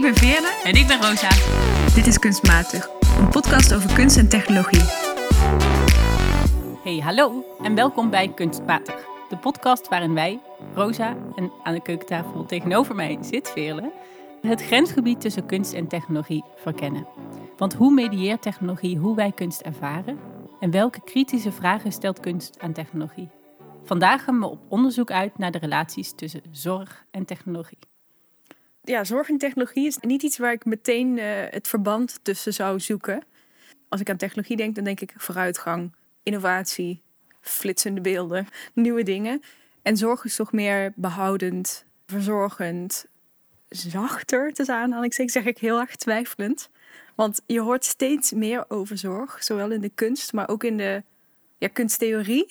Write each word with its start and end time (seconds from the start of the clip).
Ik 0.00 0.06
ben 0.06 0.14
Veerle. 0.14 0.60
En 0.64 0.74
ik 0.74 0.86
ben 0.86 1.02
Rosa. 1.02 1.28
Dit 1.94 2.06
is 2.06 2.18
Kunstmatig, 2.18 2.88
een 3.18 3.28
podcast 3.28 3.74
over 3.74 3.94
kunst 3.94 4.16
en 4.16 4.28
technologie. 4.28 4.82
Hey, 6.82 6.98
hallo 6.98 7.44
en 7.62 7.74
welkom 7.74 8.10
bij 8.10 8.32
Kunstmatig. 8.34 9.06
De 9.28 9.36
podcast 9.36 9.88
waarin 9.88 10.14
wij, 10.14 10.40
Rosa 10.74 11.16
en 11.36 11.52
aan 11.62 11.74
de 11.74 11.82
keukentafel 11.82 12.46
tegenover 12.46 12.94
mij 12.94 13.18
zit 13.20 13.48
Veerle, 13.48 13.92
het 14.42 14.62
grensgebied 14.62 15.20
tussen 15.20 15.46
kunst 15.46 15.72
en 15.72 15.88
technologie 15.88 16.44
verkennen. 16.56 17.06
Want 17.56 17.74
hoe 17.74 17.92
medieert 17.94 18.42
technologie 18.42 18.98
hoe 18.98 19.16
wij 19.16 19.32
kunst 19.32 19.60
ervaren? 19.60 20.18
En 20.60 20.70
welke 20.70 21.00
kritische 21.04 21.52
vragen 21.52 21.92
stelt 21.92 22.20
kunst 22.20 22.58
aan 22.60 22.72
technologie? 22.72 23.28
Vandaag 23.84 24.24
gaan 24.24 24.38
we 24.38 24.46
op 24.46 24.60
onderzoek 24.68 25.10
uit 25.10 25.38
naar 25.38 25.50
de 25.50 25.58
relaties 25.58 26.12
tussen 26.14 26.42
zorg 26.50 27.04
en 27.10 27.24
technologie. 27.24 27.89
Ja, 28.82 29.04
zorg 29.04 29.28
en 29.28 29.38
technologie 29.38 29.86
is 29.86 29.98
niet 29.98 30.22
iets 30.22 30.38
waar 30.38 30.52
ik 30.52 30.64
meteen 30.64 31.16
uh, 31.16 31.24
het 31.50 31.68
verband 31.68 32.18
tussen 32.22 32.52
zou 32.52 32.80
zoeken. 32.80 33.22
Als 33.88 34.00
ik 34.00 34.10
aan 34.10 34.16
technologie 34.16 34.56
denk, 34.56 34.74
dan 34.74 34.84
denk 34.84 35.00
ik 35.00 35.14
vooruitgang, 35.16 35.94
innovatie, 36.22 37.02
flitsende 37.40 38.00
beelden, 38.00 38.46
nieuwe 38.74 39.02
dingen. 39.02 39.42
En 39.82 39.96
zorg 39.96 40.24
is 40.24 40.36
toch 40.36 40.52
meer 40.52 40.92
behoudend, 40.96 41.84
verzorgend, 42.06 43.06
zachter 43.68 44.52
te 44.52 44.72
aanhalingstekens, 44.72 45.34
zeg 45.34 45.44
ik 45.44 45.58
heel 45.58 45.80
erg 45.80 45.96
twijfelend. 45.96 46.70
Want 47.14 47.42
je 47.46 47.60
hoort 47.60 47.84
steeds 47.84 48.32
meer 48.32 48.64
over 48.68 48.98
zorg, 48.98 49.44
zowel 49.44 49.70
in 49.70 49.80
de 49.80 49.88
kunst, 49.94 50.32
maar 50.32 50.48
ook 50.48 50.64
in 50.64 50.76
de 50.76 51.02
ja, 51.58 51.68
kunsttheorie. 51.68 52.46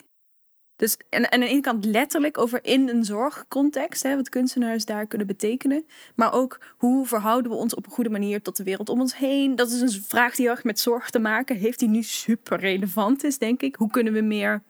Dus 0.80 0.96
en, 1.08 1.32
aan 1.32 1.40
de 1.40 1.46
ene 1.46 1.60
kant 1.60 1.84
letterlijk 1.84 2.38
over 2.38 2.58
in 2.62 2.88
een 2.88 3.04
zorgcontext, 3.04 4.02
hè, 4.02 4.16
wat 4.16 4.28
kunstenaars 4.28 4.84
daar 4.84 5.06
kunnen 5.06 5.26
betekenen. 5.26 5.84
Maar 6.14 6.32
ook 6.32 6.60
hoe 6.76 7.06
verhouden 7.06 7.50
we 7.50 7.56
ons 7.56 7.74
op 7.74 7.86
een 7.86 7.92
goede 7.92 8.10
manier 8.10 8.42
tot 8.42 8.56
de 8.56 8.62
wereld 8.62 8.88
om 8.88 9.00
ons 9.00 9.16
heen. 9.16 9.56
Dat 9.56 9.70
is 9.70 9.80
een 9.80 10.02
vraag 10.02 10.34
die 10.34 10.44
heel 10.44 10.54
erg 10.54 10.64
met 10.64 10.80
zorg 10.80 11.10
te 11.10 11.18
maken 11.18 11.56
heeft, 11.56 11.78
die 11.78 11.88
nu 11.88 12.02
super 12.02 12.58
relevant 12.58 13.24
is, 13.24 13.38
denk 13.38 13.62
ik. 13.62 13.76
Hoe 13.76 13.90
kunnen 13.90 14.12
we 14.12 14.20
meer 14.20 14.62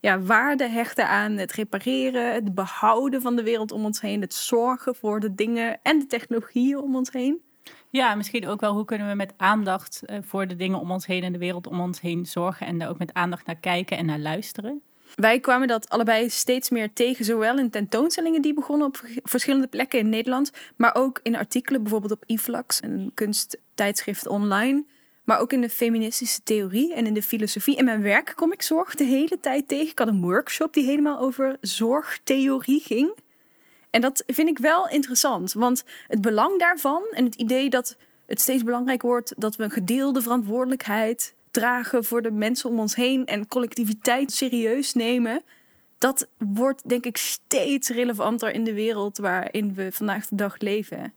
ja, 0.00 0.20
waarde 0.20 0.68
hechten 0.68 1.08
aan 1.08 1.32
het 1.32 1.52
repareren, 1.52 2.34
het 2.34 2.54
behouden 2.54 3.20
van 3.20 3.36
de 3.36 3.42
wereld 3.42 3.72
om 3.72 3.84
ons 3.84 4.00
heen, 4.00 4.20
het 4.20 4.34
zorgen 4.34 4.94
voor 4.94 5.20
de 5.20 5.34
dingen 5.34 5.78
en 5.82 5.98
de 5.98 6.06
technologieën 6.06 6.78
om 6.78 6.96
ons 6.96 7.12
heen? 7.12 7.40
Ja, 7.88 8.14
misschien 8.14 8.46
ook 8.46 8.60
wel 8.60 8.74
hoe 8.74 8.84
kunnen 8.84 9.08
we 9.08 9.14
met 9.14 9.34
aandacht 9.36 10.02
eh, 10.04 10.18
voor 10.22 10.46
de 10.46 10.56
dingen 10.56 10.80
om 10.80 10.90
ons 10.90 11.06
heen 11.06 11.22
en 11.22 11.32
de 11.32 11.38
wereld 11.38 11.66
om 11.66 11.80
ons 11.80 12.00
heen 12.00 12.26
zorgen 12.26 12.66
en 12.66 12.78
daar 12.78 12.88
ook 12.88 12.98
met 12.98 13.14
aandacht 13.14 13.46
naar 13.46 13.56
kijken 13.60 13.96
en 13.96 14.06
naar 14.06 14.18
luisteren. 14.18 14.82
Wij 15.14 15.40
kwamen 15.40 15.68
dat 15.68 15.88
allebei 15.88 16.30
steeds 16.30 16.70
meer 16.70 16.92
tegen, 16.92 17.24
zowel 17.24 17.58
in 17.58 17.70
tentoonstellingen 17.70 18.42
die 18.42 18.54
begonnen 18.54 18.86
op 18.86 19.02
verschillende 19.22 19.66
plekken 19.66 19.98
in 19.98 20.08
Nederland, 20.08 20.50
maar 20.76 20.94
ook 20.94 21.20
in 21.22 21.36
artikelen, 21.36 21.82
bijvoorbeeld 21.82 22.12
op 22.12 22.24
iFlux, 22.26 22.82
een 22.82 23.10
kunsttijdschrift 23.14 24.26
online, 24.26 24.84
maar 25.24 25.40
ook 25.40 25.52
in 25.52 25.60
de 25.60 25.68
feministische 25.68 26.42
theorie 26.42 26.94
en 26.94 27.06
in 27.06 27.14
de 27.14 27.22
filosofie. 27.22 27.76
In 27.76 27.84
mijn 27.84 28.02
werk 28.02 28.32
kom 28.36 28.52
ik 28.52 28.62
zorg 28.62 28.94
de 28.94 29.04
hele 29.04 29.40
tijd 29.40 29.68
tegen. 29.68 29.90
Ik 29.90 29.98
had 29.98 30.08
een 30.08 30.20
workshop 30.20 30.72
die 30.74 30.84
helemaal 30.84 31.18
over 31.18 31.56
zorgtheorie 31.60 32.80
ging. 32.80 33.16
En 33.90 34.00
dat 34.00 34.22
vind 34.26 34.48
ik 34.48 34.58
wel 34.58 34.88
interessant, 34.88 35.52
want 35.52 35.84
het 36.06 36.20
belang 36.20 36.58
daarvan 36.58 37.02
en 37.10 37.24
het 37.24 37.34
idee 37.34 37.70
dat 37.70 37.96
het 38.26 38.40
steeds 38.40 38.62
belangrijker 38.62 39.08
wordt 39.08 39.32
dat 39.36 39.56
we 39.56 39.64
een 39.64 39.70
gedeelde 39.70 40.22
verantwoordelijkheid 40.22 41.34
dragen 41.50 42.04
voor 42.04 42.22
de 42.22 42.30
mensen 42.30 42.70
om 42.70 42.78
ons 42.78 42.94
heen 42.94 43.26
en 43.26 43.48
collectiviteit 43.48 44.32
serieus 44.32 44.94
nemen. 44.94 45.42
Dat 45.98 46.28
wordt 46.38 46.88
denk 46.88 47.04
ik 47.04 47.16
steeds 47.16 47.88
relevanter 47.88 48.52
in 48.52 48.64
de 48.64 48.74
wereld 48.74 49.18
waarin 49.18 49.74
we 49.74 49.92
vandaag 49.92 50.26
de 50.26 50.36
dag 50.36 50.58
leven. 50.58 51.12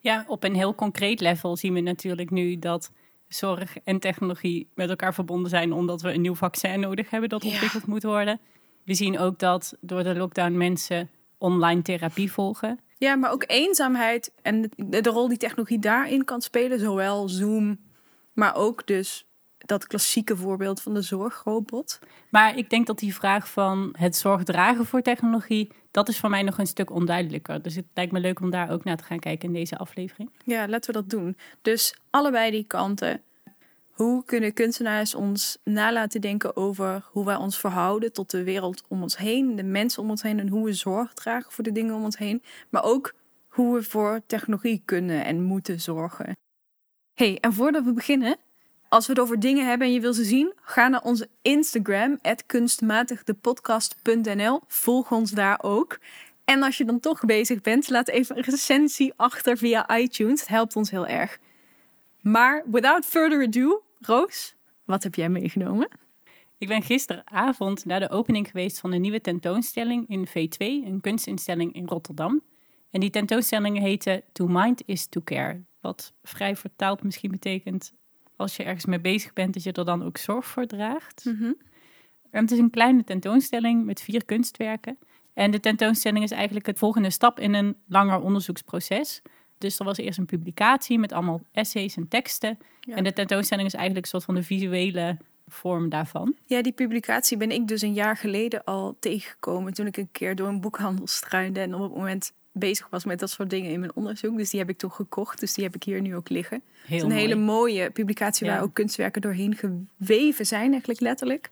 Ja, 0.00 0.24
op 0.26 0.44
een 0.44 0.54
heel 0.54 0.74
concreet 0.74 1.20
level 1.20 1.56
zien 1.56 1.74
we 1.74 1.80
natuurlijk 1.80 2.30
nu 2.30 2.58
dat 2.58 2.90
zorg 3.28 3.76
en 3.84 3.98
technologie 3.98 4.68
met 4.74 4.88
elkaar 4.88 5.14
verbonden 5.14 5.50
zijn 5.50 5.72
omdat 5.72 6.02
we 6.02 6.12
een 6.12 6.20
nieuw 6.20 6.34
vaccin 6.34 6.80
nodig 6.80 7.10
hebben 7.10 7.28
dat 7.28 7.44
ontwikkeld 7.44 7.86
moet 7.86 8.02
worden. 8.02 8.40
We 8.84 8.94
zien 8.94 9.18
ook 9.18 9.38
dat 9.38 9.76
door 9.80 10.02
de 10.02 10.14
lockdown 10.14 10.56
mensen 10.56 11.10
online 11.38 11.82
therapie 11.82 12.32
volgen. 12.32 12.80
Ja, 12.98 13.16
maar 13.16 13.30
ook 13.30 13.44
eenzaamheid 13.46 14.32
en 14.42 14.70
de, 14.76 15.00
de 15.00 15.10
rol 15.10 15.28
die 15.28 15.38
technologie 15.38 15.78
daarin 15.78 16.24
kan 16.24 16.40
spelen, 16.40 16.78
zowel 16.78 17.28
Zoom, 17.28 17.78
maar 18.32 18.54
ook 18.54 18.86
dus 18.86 19.26
dat 19.66 19.86
klassieke 19.86 20.36
voorbeeld 20.36 20.82
van 20.82 20.94
de 20.94 21.02
zorgrobot. 21.02 21.98
Maar 22.28 22.56
ik 22.56 22.70
denk 22.70 22.86
dat 22.86 22.98
die 22.98 23.14
vraag 23.14 23.48
van 23.48 23.94
het 23.98 24.16
zorgdragen 24.16 24.86
voor 24.86 25.02
technologie, 25.02 25.70
dat 25.90 26.08
is 26.08 26.18
voor 26.18 26.30
mij 26.30 26.42
nog 26.42 26.58
een 26.58 26.66
stuk 26.66 26.90
onduidelijker. 26.90 27.62
Dus 27.62 27.74
het 27.74 27.86
lijkt 27.94 28.12
me 28.12 28.20
leuk 28.20 28.40
om 28.40 28.50
daar 28.50 28.70
ook 28.70 28.84
naar 28.84 28.96
te 28.96 29.04
gaan 29.04 29.18
kijken 29.18 29.48
in 29.48 29.54
deze 29.54 29.76
aflevering. 29.76 30.30
Ja, 30.44 30.68
laten 30.68 30.94
we 30.94 31.00
dat 31.00 31.10
doen. 31.10 31.36
Dus 31.62 31.96
allebei 32.10 32.50
die 32.50 32.64
kanten. 32.64 33.20
Hoe 33.90 34.24
kunnen 34.24 34.52
kunstenaars 34.52 35.14
ons 35.14 35.58
nalaten 35.64 36.20
denken 36.20 36.56
over 36.56 37.02
hoe 37.04 37.24
wij 37.24 37.36
ons 37.36 37.58
verhouden 37.58 38.12
tot 38.12 38.30
de 38.30 38.42
wereld 38.42 38.82
om 38.88 39.02
ons 39.02 39.16
heen, 39.16 39.56
de 39.56 39.62
mensen 39.62 40.02
om 40.02 40.10
ons 40.10 40.22
heen 40.22 40.38
en 40.38 40.48
hoe 40.48 40.64
we 40.64 40.72
zorg 40.72 41.12
dragen 41.12 41.52
voor 41.52 41.64
de 41.64 41.72
dingen 41.72 41.94
om 41.94 42.04
ons 42.04 42.18
heen, 42.18 42.42
maar 42.68 42.84
ook 42.84 43.14
hoe 43.46 43.74
we 43.74 43.82
voor 43.82 44.20
technologie 44.26 44.82
kunnen 44.84 45.24
en 45.24 45.42
moeten 45.42 45.80
zorgen. 45.80 46.36
Hey, 47.14 47.38
en 47.40 47.52
voordat 47.52 47.84
we 47.84 47.92
beginnen, 47.92 48.36
als 48.96 49.06
we 49.06 49.12
het 49.12 49.22
over 49.22 49.40
dingen 49.40 49.66
hebben 49.66 49.86
en 49.86 49.92
je 49.92 50.00
wil 50.00 50.12
ze 50.12 50.24
zien, 50.24 50.52
ga 50.60 50.88
naar 50.88 51.02
onze 51.02 51.28
Instagram, 51.42 52.18
kunstmatigdepodcast.nl. 52.46 54.60
Volg 54.66 55.12
ons 55.12 55.30
daar 55.30 55.58
ook. 55.62 55.98
En 56.44 56.62
als 56.62 56.78
je 56.78 56.84
dan 56.84 57.00
toch 57.00 57.20
bezig 57.20 57.60
bent, 57.60 57.88
laat 57.88 58.08
even 58.08 58.36
een 58.36 58.42
recensie 58.42 59.12
achter 59.16 59.56
via 59.56 59.98
iTunes. 59.98 60.40
Het 60.40 60.48
helpt 60.48 60.76
ons 60.76 60.90
heel 60.90 61.06
erg. 61.06 61.38
Maar 62.20 62.64
without 62.70 63.04
further 63.04 63.46
ado, 63.46 63.82
Roos, 64.00 64.54
wat 64.84 65.02
heb 65.02 65.14
jij 65.14 65.28
meegenomen? 65.28 65.88
Ik 66.58 66.68
ben 66.68 66.82
gisteravond 66.82 67.84
naar 67.84 68.00
de 68.00 68.10
opening 68.10 68.46
geweest 68.46 68.80
van 68.80 68.92
een 68.92 69.00
nieuwe 69.00 69.20
tentoonstelling 69.20 70.08
in 70.08 70.28
V2, 70.28 70.56
een 70.58 71.00
kunstinstelling 71.00 71.74
in 71.74 71.86
Rotterdam. 71.86 72.42
En 72.90 73.00
die 73.00 73.10
tentoonstelling 73.10 73.78
heette 73.78 74.24
To 74.32 74.46
Mind 74.46 74.82
is 74.86 75.06
to 75.06 75.20
Care. 75.24 75.62
Wat 75.80 76.12
vrij 76.22 76.56
vertaald 76.56 77.02
misschien 77.02 77.30
betekent 77.30 77.92
als 78.36 78.56
je 78.56 78.62
ergens 78.62 78.84
mee 78.84 79.00
bezig 79.00 79.32
bent, 79.32 79.54
dat 79.54 79.62
je 79.62 79.72
er 79.72 79.84
dan 79.84 80.04
ook 80.04 80.18
zorg 80.18 80.46
voor 80.46 80.66
draagt. 80.66 81.24
Mhm. 81.24 81.52
Het 82.30 82.50
is 82.50 82.58
een 82.58 82.70
kleine 82.70 83.04
tentoonstelling 83.04 83.84
met 83.84 84.00
vier 84.00 84.24
kunstwerken. 84.24 84.98
En 85.34 85.50
de 85.50 85.60
tentoonstelling 85.60 86.24
is 86.24 86.30
eigenlijk 86.30 86.66
het 86.66 86.78
volgende 86.78 87.10
stap 87.10 87.40
in 87.40 87.54
een 87.54 87.76
langer 87.88 88.20
onderzoeksproces. 88.20 89.22
Dus 89.58 89.78
er 89.78 89.84
was 89.84 89.96
eerst 89.96 90.18
een 90.18 90.26
publicatie 90.26 90.98
met 90.98 91.12
allemaal 91.12 91.40
essays 91.52 91.96
en 91.96 92.08
teksten. 92.08 92.58
En 92.80 93.04
de 93.04 93.12
tentoonstelling 93.12 93.66
is 93.66 93.74
eigenlijk 93.74 94.04
een 94.04 94.10
soort 94.10 94.24
van 94.24 94.34
de 94.34 94.42
visuele 94.42 95.16
vorm 95.46 95.88
daarvan. 95.88 96.36
Ja, 96.46 96.62
die 96.62 96.72
publicatie 96.72 97.36
ben 97.36 97.50
ik 97.50 97.68
dus 97.68 97.82
een 97.82 97.94
jaar 97.94 98.16
geleden 98.16 98.64
al 98.64 98.96
tegengekomen 99.00 99.74
toen 99.74 99.86
ik 99.86 99.96
een 99.96 100.08
keer 100.12 100.34
door 100.34 100.48
een 100.48 100.60
boekhandel 100.60 101.06
struinde 101.06 101.60
en 101.60 101.74
op 101.74 101.80
het 101.80 101.94
moment 101.94 102.32
bezig 102.58 102.88
was 102.90 103.04
met 103.04 103.18
dat 103.18 103.30
soort 103.30 103.50
dingen 103.50 103.70
in 103.70 103.80
mijn 103.80 103.94
onderzoek. 103.94 104.36
Dus 104.36 104.50
die 104.50 104.60
heb 104.60 104.68
ik 104.68 104.78
toen 104.78 104.92
gekocht. 104.92 105.40
Dus 105.40 105.54
die 105.54 105.64
heb 105.64 105.74
ik 105.74 105.82
hier 105.82 106.00
nu 106.00 106.16
ook 106.16 106.28
liggen. 106.28 106.62
Heel 106.66 106.98
het 106.98 107.06
is 107.06 107.12
een 107.12 107.18
hele 107.18 107.34
mooie 107.34 107.90
publicatie 107.90 108.46
waar 108.46 108.62
ook 108.62 108.74
kunstwerken 108.74 109.22
doorheen 109.22 109.56
geweven 109.56 110.46
zijn, 110.46 110.70
eigenlijk 110.70 111.00
letterlijk. 111.00 111.50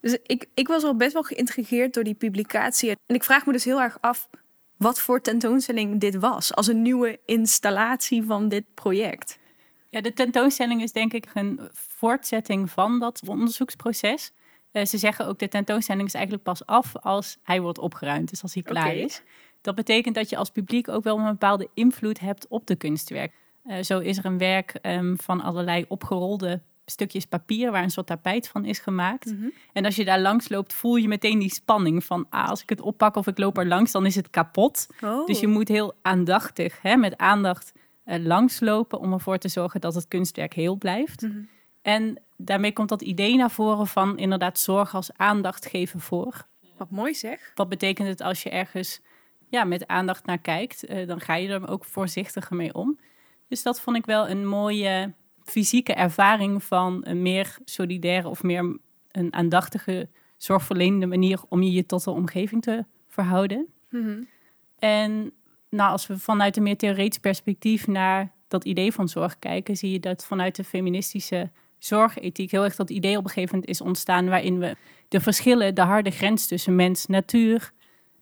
Dus 0.00 0.16
ik, 0.26 0.46
ik 0.54 0.68
was 0.68 0.84
al 0.84 0.96
best 0.96 1.12
wel 1.12 1.22
geïntrigeerd 1.22 1.94
door 1.94 2.04
die 2.04 2.14
publicatie. 2.14 2.90
En 2.90 3.14
ik 3.14 3.24
vraag 3.24 3.46
me 3.46 3.52
dus 3.52 3.64
heel 3.64 3.80
erg 3.80 3.98
af 4.00 4.28
wat 4.76 5.00
voor 5.00 5.20
tentoonstelling 5.20 6.00
dit 6.00 6.16
was. 6.16 6.54
Als 6.54 6.66
een 6.66 6.82
nieuwe 6.82 7.18
installatie 7.24 8.22
van 8.22 8.48
dit 8.48 8.64
project. 8.74 9.38
Ja, 9.88 10.00
de 10.00 10.12
tentoonstelling 10.12 10.82
is 10.82 10.92
denk 10.92 11.12
ik 11.12 11.26
een 11.34 11.60
voortzetting 11.72 12.70
van 12.70 12.98
dat 12.98 13.20
onderzoeksproces. 13.26 14.32
Uh, 14.72 14.84
ze 14.84 14.98
zeggen 14.98 15.26
ook 15.26 15.38
de 15.38 15.48
tentoonstelling 15.48 16.06
is 16.06 16.14
eigenlijk 16.14 16.44
pas 16.44 16.66
af 16.66 16.96
als 16.96 17.38
hij 17.42 17.60
wordt 17.60 17.78
opgeruimd. 17.78 18.30
Dus 18.30 18.42
als 18.42 18.54
hij 18.54 18.62
klaar 18.62 18.94
is. 18.94 19.22
Dat 19.60 19.74
betekent 19.74 20.14
dat 20.14 20.30
je 20.30 20.36
als 20.36 20.50
publiek 20.50 20.88
ook 20.88 21.04
wel 21.04 21.18
een 21.18 21.24
bepaalde 21.24 21.68
invloed 21.74 22.20
hebt 22.20 22.48
op 22.48 22.66
de 22.66 22.76
kunstwerk. 22.76 23.32
Uh, 23.66 23.82
zo 23.82 23.98
is 23.98 24.18
er 24.18 24.24
een 24.24 24.38
werk 24.38 24.78
um, 24.82 25.18
van 25.18 25.40
allerlei 25.40 25.84
opgerolde 25.88 26.60
stukjes 26.90 27.26
papier 27.26 27.70
waar 27.70 27.82
een 27.82 27.90
soort 27.90 28.06
tapijt 28.06 28.48
van 28.48 28.64
is 28.64 28.78
gemaakt. 28.78 29.24
Mhm. 29.24 29.48
En 29.72 29.84
als 29.84 29.96
je 29.96 30.04
daar 30.04 30.20
langs 30.20 30.48
loopt, 30.48 30.72
voel 30.72 30.96
je 30.96 31.08
meteen 31.08 31.38
die 31.38 31.52
spanning 31.52 32.04
van 32.04 32.26
ah, 32.30 32.48
als 32.48 32.62
ik 32.62 32.68
het 32.68 32.80
oppak 32.80 33.16
of 33.16 33.26
ik 33.26 33.38
loop 33.38 33.58
er 33.58 33.66
langs, 33.66 33.92
dan 33.92 34.06
is 34.06 34.14
het 34.14 34.30
kapot. 34.30 34.86
Oh. 35.00 35.26
Dus 35.26 35.40
je 35.40 35.46
moet 35.46 35.68
heel 35.68 35.94
aandachtig, 36.02 36.82
hè, 36.82 36.96
met 36.96 37.16
aandacht 37.16 37.72
uh, 38.04 38.24
langslopen 38.24 38.98
om 38.98 39.12
ervoor 39.12 39.38
te 39.38 39.48
zorgen 39.48 39.80
dat 39.80 39.94
het 39.94 40.08
kunstwerk 40.08 40.54
heel 40.54 40.76
blijft. 40.76 41.22
Mhm. 41.22 41.38
En 41.82 42.22
daarmee 42.36 42.72
komt 42.72 42.88
dat 42.88 43.02
idee 43.02 43.36
naar 43.36 43.50
voren 43.50 43.86
van 43.86 44.18
inderdaad 44.18 44.58
zorg 44.58 44.94
als 44.94 45.10
aandacht 45.16 45.66
geven 45.66 46.00
voor. 46.00 46.46
Wat 46.76 46.90
mooi 46.90 47.14
zeg. 47.14 47.52
Wat 47.54 47.68
betekent 47.68 48.08
het 48.08 48.20
als 48.20 48.42
je 48.42 48.50
ergens 48.50 49.00
ja, 49.50 49.64
met 49.64 49.86
aandacht 49.86 50.26
naar 50.26 50.38
kijkt, 50.38 50.90
uh, 50.90 51.06
dan 51.06 51.20
ga 51.20 51.34
je 51.34 51.48
er 51.48 51.68
ook 51.68 51.84
voorzichtiger 51.84 52.56
mee 52.56 52.74
om. 52.74 52.98
Dus 53.48 53.62
dat 53.62 53.80
vond 53.80 53.96
ik 53.96 54.06
wel 54.06 54.28
een 54.28 54.46
mooie 54.46 55.12
fysieke 55.44 55.94
ervaring 55.94 56.64
van 56.64 57.00
een 57.02 57.22
meer 57.22 57.58
solidaire 57.64 58.28
of 58.28 58.42
meer 58.42 58.78
een 59.10 59.34
aandachtige, 59.34 60.08
zorgverlenende 60.36 61.06
manier 61.06 61.40
om 61.48 61.62
je 61.62 61.72
je 61.72 61.86
tot 61.86 62.04
de 62.04 62.10
omgeving 62.10 62.62
te 62.62 62.84
verhouden. 63.08 63.66
Mhm. 63.88 64.22
En 64.78 65.32
nou, 65.70 65.90
als 65.90 66.06
we 66.06 66.18
vanuit 66.18 66.56
een 66.56 66.62
meer 66.62 66.76
theoretisch 66.76 67.18
perspectief 67.18 67.86
naar 67.86 68.32
dat 68.48 68.64
idee 68.64 68.92
van 68.92 69.08
zorg 69.08 69.38
kijken, 69.38 69.76
zie 69.76 69.92
je 69.92 70.00
dat 70.00 70.26
vanuit 70.26 70.56
de 70.56 70.64
feministische 70.64 71.50
zorgethiek 71.78 72.50
heel 72.50 72.64
erg 72.64 72.76
dat 72.76 72.90
idee 72.90 73.16
op 73.16 73.24
een 73.24 73.30
gegeven 73.30 73.54
moment 73.54 73.70
is 73.70 73.80
ontstaan 73.80 74.28
waarin 74.28 74.58
we 74.58 74.76
de 75.08 75.20
verschillen, 75.20 75.74
de 75.74 75.82
harde 75.82 76.10
grens 76.10 76.46
tussen 76.46 76.74
mens, 76.74 77.06
natuur, 77.06 77.72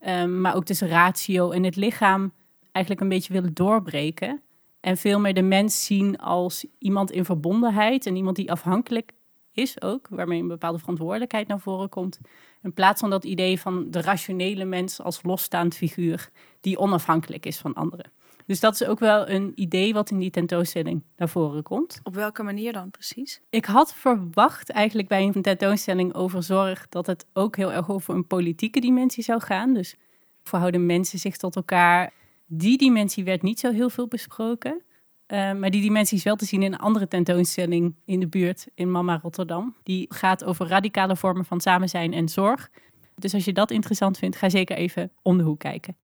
um, 0.07 0.41
maar 0.41 0.55
ook 0.55 0.65
tussen 0.65 0.89
ratio 0.89 1.51
en 1.51 1.65
het 1.65 1.77
lichaam 1.77 2.33
eigenlijk 2.73 3.05
een 3.05 3.09
beetje 3.17 3.33
willen 3.33 3.55
doorbreken. 3.55 4.43
En 4.81 4.97
veel 4.97 5.21
meer 5.21 5.35
de 5.35 5.43
mens 5.43 5.85
zien 5.85 6.19
als 6.19 6.67
iemand 6.79 7.11
in 7.11 7.25
verbondenheid 7.25 8.07
en 8.07 8.17
iemand 8.17 8.37
die 8.37 8.51
afhankelijk 8.51 9.13
is 9.53 9.83
ook, 9.83 10.07
waarmee 10.11 10.41
een 10.41 10.49
bepaalde 10.49 10.79
verantwoordelijkheid 10.79 11.49
naar 11.49 11.61
voren 11.61 11.89
komt. 11.89 12.19
In 12.63 12.75
plaats 12.75 13.01
van 13.01 13.11
dat 13.11 13.25
idee 13.25 13.61
van 13.61 13.91
de 13.91 14.01
rationele 14.01 14.65
mens 14.65 15.01
als 15.01 15.23
losstaand 15.23 15.75
figuur 15.75 16.31
die 16.61 16.79
onafhankelijk 16.79 17.47
is 17.47 17.59
van 17.59 17.75
anderen. 17.75 18.11
Dus 18.49 18.61
dat 18.61 18.81
is 18.81 18.85
ook 18.85 18.99
wel 18.99 19.29
een 19.29 19.53
idee 19.55 19.93
wat 19.93 20.11
in 20.11 20.19
die 20.19 20.31
tentoonstelling 20.31 21.03
naar 21.17 21.29
voren 21.29 21.63
komt. 21.63 22.01
Op 22.03 22.15
welke 22.15 22.43
manier 22.43 22.73
dan 22.73 22.91
precies? 22.91 23.41
Ik 23.51 23.65
had 23.65 23.95
verwacht 23.95 24.71
eigenlijk 24.71 25.09
bij 25.09 25.23
een 25.23 25.43
tentoonstelling 25.43 26.15
over 26.15 26.43
zorg 26.43 26.89
dat 26.89 27.07
het 27.07 27.27
ook 27.33 27.57
heel 27.57 27.73
erg 27.73 27.91
over 27.91 28.15
een 28.15 28.27
politieke 28.27 28.81
dimensie 28.81 29.25
zou 29.25 29.41
gaan. 29.41 29.75
Dus 29.75 29.97
verhouden 30.43 30.87
mensen 30.87 31.19
zich 31.19 31.37
tot 31.37 31.57
elkaar? 31.57 32.13
Die 32.47 32.79
dimensie 32.79 33.25
werd 33.25 33.43
niet 33.43 33.61
zo 33.61 33.73
heel 33.73 33.91
veel 33.91 34.09
besproken. 34.09 34.83
Uh, 35.27 35.53
maar 35.53 35.71
die 35.71 35.83
dimensie 35.83 36.19
is 36.19 36.25
wel 36.25 36.37
te 36.37 36.45
zien 36.45 36.63
in 36.63 36.73
een 36.73 36.79
andere 36.79 37.09
tentoonstelling 37.09 37.95
in 38.05 38.21
de 38.21 38.29
buurt 38.29 38.67
in 38.75 38.91
Mama 38.91 39.19
Rotterdam. 39.23 39.77
Die 39.83 40.07
gaat 40.09 40.45
over 40.45 40.67
radicale 40.67 41.17
vormen 41.17 41.45
van 41.45 41.61
samen 41.61 41.89
zijn 41.89 42.13
en 42.13 42.29
zorg. 42.29 42.71
Dus 43.15 43.35
als 43.35 43.45
je 43.45 43.53
dat 43.53 43.71
interessant 43.71 44.19
vindt, 44.19 44.37
ga 44.37 44.49
zeker 44.49 44.77
even 44.77 45.13
om 45.23 45.37
de 45.37 45.45
hoek 45.45 45.59
kijken. 45.59 45.97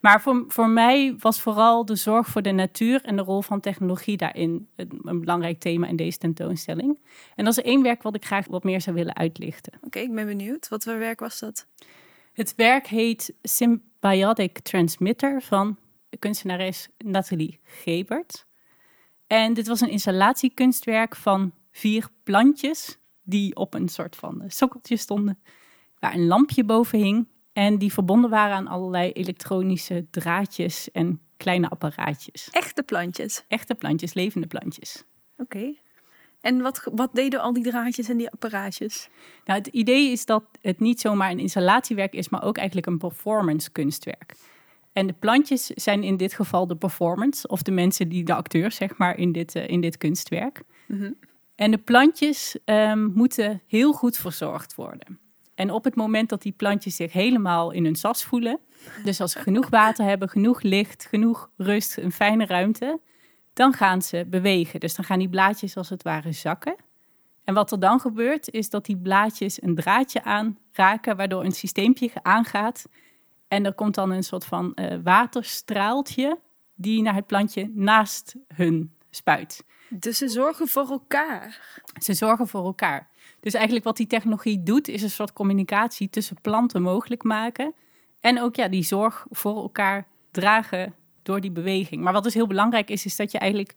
Maar 0.00 0.22
voor, 0.22 0.44
voor 0.48 0.68
mij 0.68 1.14
was 1.18 1.40
vooral 1.40 1.84
de 1.84 1.96
zorg 1.96 2.26
voor 2.26 2.42
de 2.42 2.52
natuur 2.52 3.04
en 3.04 3.16
de 3.16 3.22
rol 3.22 3.42
van 3.42 3.60
technologie 3.60 4.16
daarin 4.16 4.68
een, 4.76 5.00
een 5.02 5.20
belangrijk 5.20 5.60
thema 5.60 5.86
in 5.86 5.96
deze 5.96 6.18
tentoonstelling. 6.18 6.98
En 7.34 7.44
dat 7.44 7.58
is 7.58 7.64
één 7.64 7.82
werk 7.82 8.02
wat 8.02 8.14
ik 8.14 8.24
graag 8.24 8.46
wat 8.46 8.64
meer 8.64 8.80
zou 8.80 8.96
willen 8.96 9.16
uitlichten. 9.16 9.72
Oké, 9.82 9.98
ik 9.98 10.14
ben 10.14 10.26
benieuwd. 10.26 10.68
Wat 10.68 10.84
voor 10.84 10.98
werk 10.98 11.20
was 11.20 11.38
dat? 11.38 11.66
Het 12.32 12.54
werk 12.54 12.86
heet 12.86 13.34
Symbiotic 13.42 14.58
Transmitter 14.58 15.42
van 15.42 15.76
kunstenares 16.18 16.88
Nathalie 16.98 17.60
Gebert. 17.64 18.46
En 19.26 19.54
dit 19.54 19.66
was 19.66 19.80
een 19.80 19.90
installatiekunstwerk 19.90 21.16
van 21.16 21.52
vier 21.70 22.08
plantjes 22.22 22.98
die 23.22 23.56
op 23.56 23.74
een 23.74 23.88
soort 23.88 24.16
van 24.16 24.44
sokkeltje 24.46 24.96
stonden, 24.96 25.38
waar 25.98 26.14
een 26.14 26.26
lampje 26.26 26.64
boven 26.64 26.98
hing 26.98 27.26
en 27.58 27.78
die 27.78 27.92
verbonden 27.92 28.30
waren 28.30 28.56
aan 28.56 28.66
allerlei 28.66 29.12
elektronische 29.12 30.06
draadjes 30.10 30.90
en 30.90 31.20
kleine 31.36 31.68
apparaatjes. 31.68 32.48
Echte 32.50 32.82
plantjes? 32.82 33.44
Echte 33.48 33.74
plantjes, 33.74 34.14
levende 34.14 34.46
plantjes. 34.46 35.04
Oké. 35.36 35.74
En 36.40 36.60
wat, 36.60 36.88
wat 36.92 37.14
deden 37.14 37.40
al 37.40 37.52
die 37.52 37.62
draadjes 37.62 38.08
en 38.08 38.16
die 38.16 38.30
apparaatjes? 38.30 39.08
Nou, 39.44 39.58
het 39.58 39.66
idee 39.66 40.10
is 40.10 40.24
dat 40.24 40.44
het 40.60 40.80
niet 40.80 41.00
zomaar 41.00 41.30
een 41.30 41.38
installatiewerk 41.38 42.12
is, 42.12 42.28
maar 42.28 42.42
ook 42.42 42.56
eigenlijk 42.56 42.86
een 42.86 42.98
performance 42.98 43.70
kunstwerk. 43.70 44.34
En 44.92 45.06
de 45.06 45.14
plantjes 45.18 45.66
zijn 45.66 46.02
in 46.02 46.16
dit 46.16 46.32
geval 46.32 46.66
de 46.66 46.76
performance, 46.76 47.48
of 47.48 47.62
de 47.62 47.70
mensen 47.72 48.08
die 48.08 48.24
de 48.24 48.34
acteurs, 48.34 48.76
zeg 48.76 48.96
maar, 48.96 49.16
in 49.16 49.32
dit, 49.32 49.54
uh, 49.54 49.68
in 49.68 49.80
dit 49.80 49.96
kunstwerk. 49.96 50.62
Mm 50.86 51.16
En 51.54 51.70
de 51.70 51.78
plantjes 51.78 52.56
um, 52.64 53.12
moeten 53.14 53.62
heel 53.66 53.92
goed 53.92 54.16
verzorgd 54.16 54.74
worden. 54.74 55.27
En 55.58 55.70
op 55.70 55.84
het 55.84 55.94
moment 55.94 56.28
dat 56.28 56.42
die 56.42 56.52
plantjes 56.52 56.96
zich 56.96 57.12
helemaal 57.12 57.70
in 57.70 57.84
hun 57.84 57.94
sas 57.94 58.24
voelen, 58.24 58.58
dus 59.04 59.20
als 59.20 59.32
ze 59.32 59.38
genoeg 59.38 59.68
water 59.68 60.04
hebben, 60.04 60.28
genoeg 60.28 60.62
licht, 60.62 61.06
genoeg 61.06 61.50
rust, 61.56 61.96
een 61.96 62.12
fijne 62.12 62.46
ruimte, 62.46 63.00
dan 63.52 63.72
gaan 63.72 64.02
ze 64.02 64.26
bewegen. 64.26 64.80
Dus 64.80 64.94
dan 64.94 65.04
gaan 65.04 65.18
die 65.18 65.28
blaadjes 65.28 65.76
als 65.76 65.88
het 65.88 66.02
ware 66.02 66.32
zakken. 66.32 66.76
En 67.44 67.54
wat 67.54 67.72
er 67.72 67.80
dan 67.80 68.00
gebeurt, 68.00 68.50
is 68.50 68.70
dat 68.70 68.86
die 68.86 68.96
blaadjes 68.96 69.62
een 69.62 69.74
draadje 69.74 70.22
aanraken, 70.22 71.16
waardoor 71.16 71.44
een 71.44 71.52
systeempje 71.52 72.10
aangaat. 72.22 72.88
En 73.48 73.64
er 73.64 73.74
komt 73.74 73.94
dan 73.94 74.10
een 74.10 74.24
soort 74.24 74.44
van 74.44 74.72
uh, 74.74 74.94
waterstraaltje 75.02 76.38
die 76.74 77.02
naar 77.02 77.14
het 77.14 77.26
plantje 77.26 77.70
naast 77.74 78.34
hun 78.54 78.94
spuit. 79.10 79.64
Dus 79.88 80.18
ze 80.18 80.28
zorgen 80.28 80.68
voor 80.68 80.90
elkaar. 80.90 81.80
Ze 82.02 82.14
zorgen 82.14 82.48
voor 82.48 82.64
elkaar. 82.64 83.08
Dus 83.40 83.54
eigenlijk 83.54 83.84
wat 83.84 83.96
die 83.96 84.06
technologie 84.06 84.62
doet, 84.62 84.88
is 84.88 85.02
een 85.02 85.10
soort 85.10 85.32
communicatie 85.32 86.10
tussen 86.10 86.36
planten 86.40 86.82
mogelijk 86.82 87.22
maken. 87.22 87.74
En 88.20 88.40
ook 88.40 88.56
ja, 88.56 88.68
die 88.68 88.82
zorg 88.82 89.26
voor 89.30 89.56
elkaar 89.56 90.06
dragen 90.30 90.94
door 91.22 91.40
die 91.40 91.50
beweging. 91.50 92.02
Maar 92.02 92.12
wat 92.12 92.22
dus 92.22 92.34
heel 92.34 92.46
belangrijk 92.46 92.90
is, 92.90 93.04
is 93.04 93.16
dat 93.16 93.32
je 93.32 93.38
eigenlijk 93.38 93.74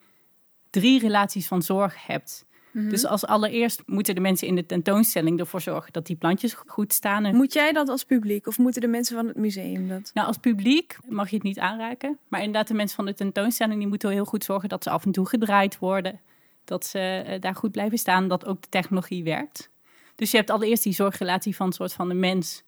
drie 0.69 0.99
relaties 0.99 1.47
van 1.47 1.61
zorg 1.61 2.05
hebt. 2.07 2.45
Mhm. 2.71 2.89
Dus 2.89 3.05
als 3.05 3.25
allereerst 3.25 3.83
moeten 3.85 4.15
de 4.15 4.21
mensen 4.21 4.47
in 4.47 4.55
de 4.55 4.65
tentoonstelling 4.65 5.39
ervoor 5.39 5.61
zorgen 5.61 5.93
dat 5.93 6.05
die 6.05 6.15
plantjes 6.15 6.53
goed 6.53 6.93
staan. 6.93 7.35
Moet 7.35 7.53
jij 7.53 7.71
dat 7.71 7.89
als 7.89 8.03
publiek 8.03 8.47
of 8.47 8.57
moeten 8.57 8.81
de 8.81 8.87
mensen 8.87 9.15
van 9.15 9.27
het 9.27 9.37
museum 9.37 9.87
dat? 9.87 10.11
Nou, 10.13 10.27
als 10.27 10.37
publiek 10.37 10.97
mag 11.09 11.29
je 11.29 11.35
het 11.35 11.43
niet 11.43 11.59
aanraken. 11.59 12.17
Maar 12.27 12.39
inderdaad, 12.39 12.67
de 12.67 12.73
mensen 12.73 12.95
van 12.95 13.05
de 13.05 13.13
tentoonstelling 13.13 13.79
die 13.79 13.87
moeten 13.87 14.09
heel 14.09 14.25
goed 14.25 14.43
zorgen 14.43 14.69
dat 14.69 14.83
ze 14.83 14.89
af 14.89 15.05
en 15.05 15.11
toe 15.11 15.27
gedraaid 15.27 15.79
worden. 15.79 16.19
Dat 16.63 16.85
ze 16.85 16.99
eh, 16.99 17.39
daar 17.41 17.55
goed 17.55 17.71
blijven 17.71 17.97
staan, 17.97 18.27
dat 18.27 18.45
ook 18.45 18.61
de 18.61 18.69
technologie 18.69 19.23
werkt. 19.23 19.69
Dus 20.15 20.31
je 20.31 20.37
hebt 20.37 20.49
allereerst 20.49 20.83
die 20.83 20.93
zorgrelatie 20.93 21.55
van 21.55 21.67
een 21.67 21.73
soort 21.73 21.93
van 21.93 22.07
de 22.07 22.13
mens 22.13 22.63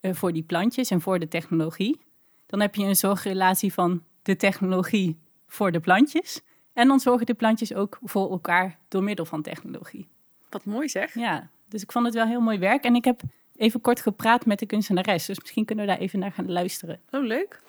uh, 0.00 0.14
voor 0.14 0.32
die 0.32 0.42
plantjes 0.42 0.90
en 0.90 1.00
voor 1.00 1.18
de 1.18 1.28
technologie. 1.28 2.00
Dan 2.46 2.60
heb 2.60 2.74
je 2.74 2.84
een 2.84 2.96
zorgrelatie 2.96 3.72
van 3.72 4.02
de 4.22 4.36
technologie 4.36 5.18
voor 5.46 5.72
de 5.72 5.80
plantjes. 5.80 6.40
En 6.72 6.88
dan 6.88 7.00
zorgen 7.00 7.26
de 7.26 7.34
plantjes 7.34 7.74
ook 7.74 7.98
voor 8.02 8.30
elkaar 8.30 8.78
door 8.88 9.02
middel 9.02 9.24
van 9.24 9.42
technologie. 9.42 10.08
Wat 10.50 10.64
mooi 10.64 10.88
zeg. 10.88 11.14
Ja, 11.14 11.50
dus 11.68 11.82
ik 11.82 11.92
vond 11.92 12.04
het 12.04 12.14
wel 12.14 12.26
heel 12.26 12.40
mooi 12.40 12.58
werk. 12.58 12.84
En 12.84 12.94
ik 12.94 13.04
heb 13.04 13.20
even 13.56 13.80
kort 13.80 14.00
gepraat 14.00 14.46
met 14.46 14.58
de 14.58 14.66
kunstenares. 14.66 15.26
Dus 15.26 15.38
misschien 15.38 15.64
kunnen 15.64 15.84
we 15.84 15.90
daar 15.90 16.00
even 16.00 16.18
naar 16.18 16.32
gaan 16.32 16.50
luisteren. 16.50 16.98
Oh, 17.10 17.24
leuk. 17.24 17.60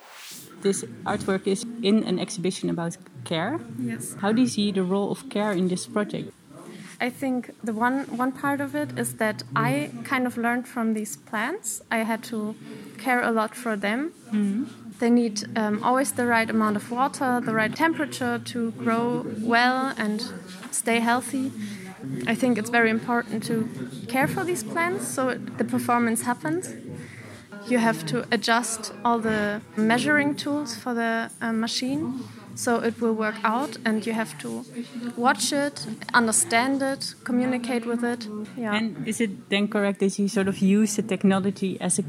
This 0.61 0.83
artwork 1.03 1.45
is 1.45 1.63
in 1.79 2.05
an 2.05 2.17
exhibition 2.17 2.69
about 2.69 2.97
care. 3.23 3.59
Yes. 3.77 4.13
How 4.19 4.29
do 4.29 4.41
you 4.41 4.47
see 4.47 4.71
the 4.71 4.83
role 4.83 5.09
of 5.09 5.27
care 5.27 5.55
in 5.55 5.67
this 5.67 5.87
project? 5.87 6.31
I 7.01 7.11
think 7.19 7.49
the 7.63 7.73
one 7.73 8.05
one 8.17 8.31
part 8.31 8.61
of 8.61 8.73
it 8.73 8.97
is 8.97 9.15
that 9.15 9.43
I 9.55 9.89
kind 10.03 10.25
of 10.25 10.35
learned 10.35 10.67
from 10.67 10.93
these 10.93 11.17
plants. 11.29 11.81
I 11.91 12.03
had 12.03 12.23
to 12.29 12.55
care 12.97 13.21
a 13.21 13.31
lot 13.31 13.55
for 13.55 13.79
them. 13.79 13.99
Mm 13.99 14.11
-hmm. 14.31 14.67
They 14.97 15.09
need 15.09 15.47
um, 15.57 15.83
always 15.83 16.11
the 16.11 16.25
right 16.25 16.49
amount 16.49 16.75
of 16.75 16.89
water, 16.89 17.41
the 17.45 17.53
right 17.53 17.75
temperature 17.75 18.41
to 18.43 18.71
grow 18.77 19.25
well 19.41 19.91
and 19.98 20.33
stay 20.71 21.00
healthy. 21.00 21.51
I 22.27 22.35
think 22.35 22.57
it's 22.57 22.69
very 22.69 22.89
important 22.89 23.43
to 23.45 23.69
care 24.07 24.27
for 24.27 24.43
these 24.43 24.63
plants 24.63 25.07
so 25.07 25.29
it, 25.29 25.57
the 25.57 25.63
performance 25.63 26.24
happens. 26.24 26.74
You 27.67 27.79
have 27.79 28.05
to 28.07 28.25
adjust 28.31 28.91
all 29.03 29.19
the 29.19 29.62
measuring 29.75 30.35
tools 30.35 30.75
for 30.75 30.93
the 30.93 31.29
uh, 31.41 31.51
machine 31.51 32.21
so 32.55 32.79
it 32.79 33.01
will 33.01 33.13
work 33.13 33.39
out 33.43 33.77
and 33.85 34.05
you 34.05 34.13
have 34.13 34.38
to 34.39 34.65
watch 35.17 35.51
it 35.51 35.88
understand 36.13 36.81
it 36.81 37.13
communicate 37.24 37.85
with 37.85 38.03
it 38.03 38.27
yeah 38.57 38.75
and 38.75 39.07
is 39.07 39.19
it 39.19 39.50
then 39.50 39.67
correct 39.67 40.00
that 40.00 40.17
you 40.17 40.27
sort 40.27 40.47
of 40.47 40.59
use 40.59 40.95
the 40.95 41.01
technology 41.01 41.79
as 41.81 42.00
a 42.00 42.03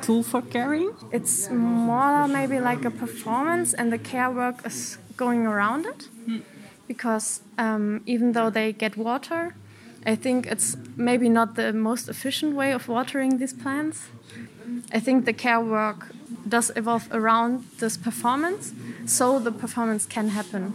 tool 0.00 0.22
for 0.22 0.42
caring? 0.42 0.90
It's 1.10 1.50
more 1.50 2.28
maybe 2.28 2.60
like 2.60 2.84
a 2.84 2.90
performance, 2.90 3.74
and 3.74 3.92
the 3.92 3.98
care 3.98 4.30
work 4.30 4.64
is 4.64 4.98
going 5.16 5.46
around 5.46 5.86
it. 5.86 6.08
Mm. 6.28 6.42
Because 6.86 7.40
um, 7.58 8.00
even 8.04 8.32
though 8.32 8.52
they 8.52 8.72
get 8.72 8.96
water, 8.96 9.54
I 10.06 10.16
think 10.16 10.46
it's 10.46 10.76
maybe 10.94 11.28
not 11.28 11.54
the 11.54 11.72
most 11.72 12.08
efficient 12.08 12.54
way 12.54 12.74
of 12.74 12.86
watering 12.86 13.38
these 13.38 13.54
plants. 13.54 13.98
I 14.94 15.00
think 15.00 15.24
the 15.24 15.34
care 15.34 15.64
work 15.64 16.06
does 16.44 16.70
evolve 16.74 17.06
around 17.10 17.64
this 17.78 17.96
performance, 17.96 18.72
so 19.04 19.40
the 19.42 19.52
performance 19.52 20.06
can 20.06 20.28
happen. 20.28 20.74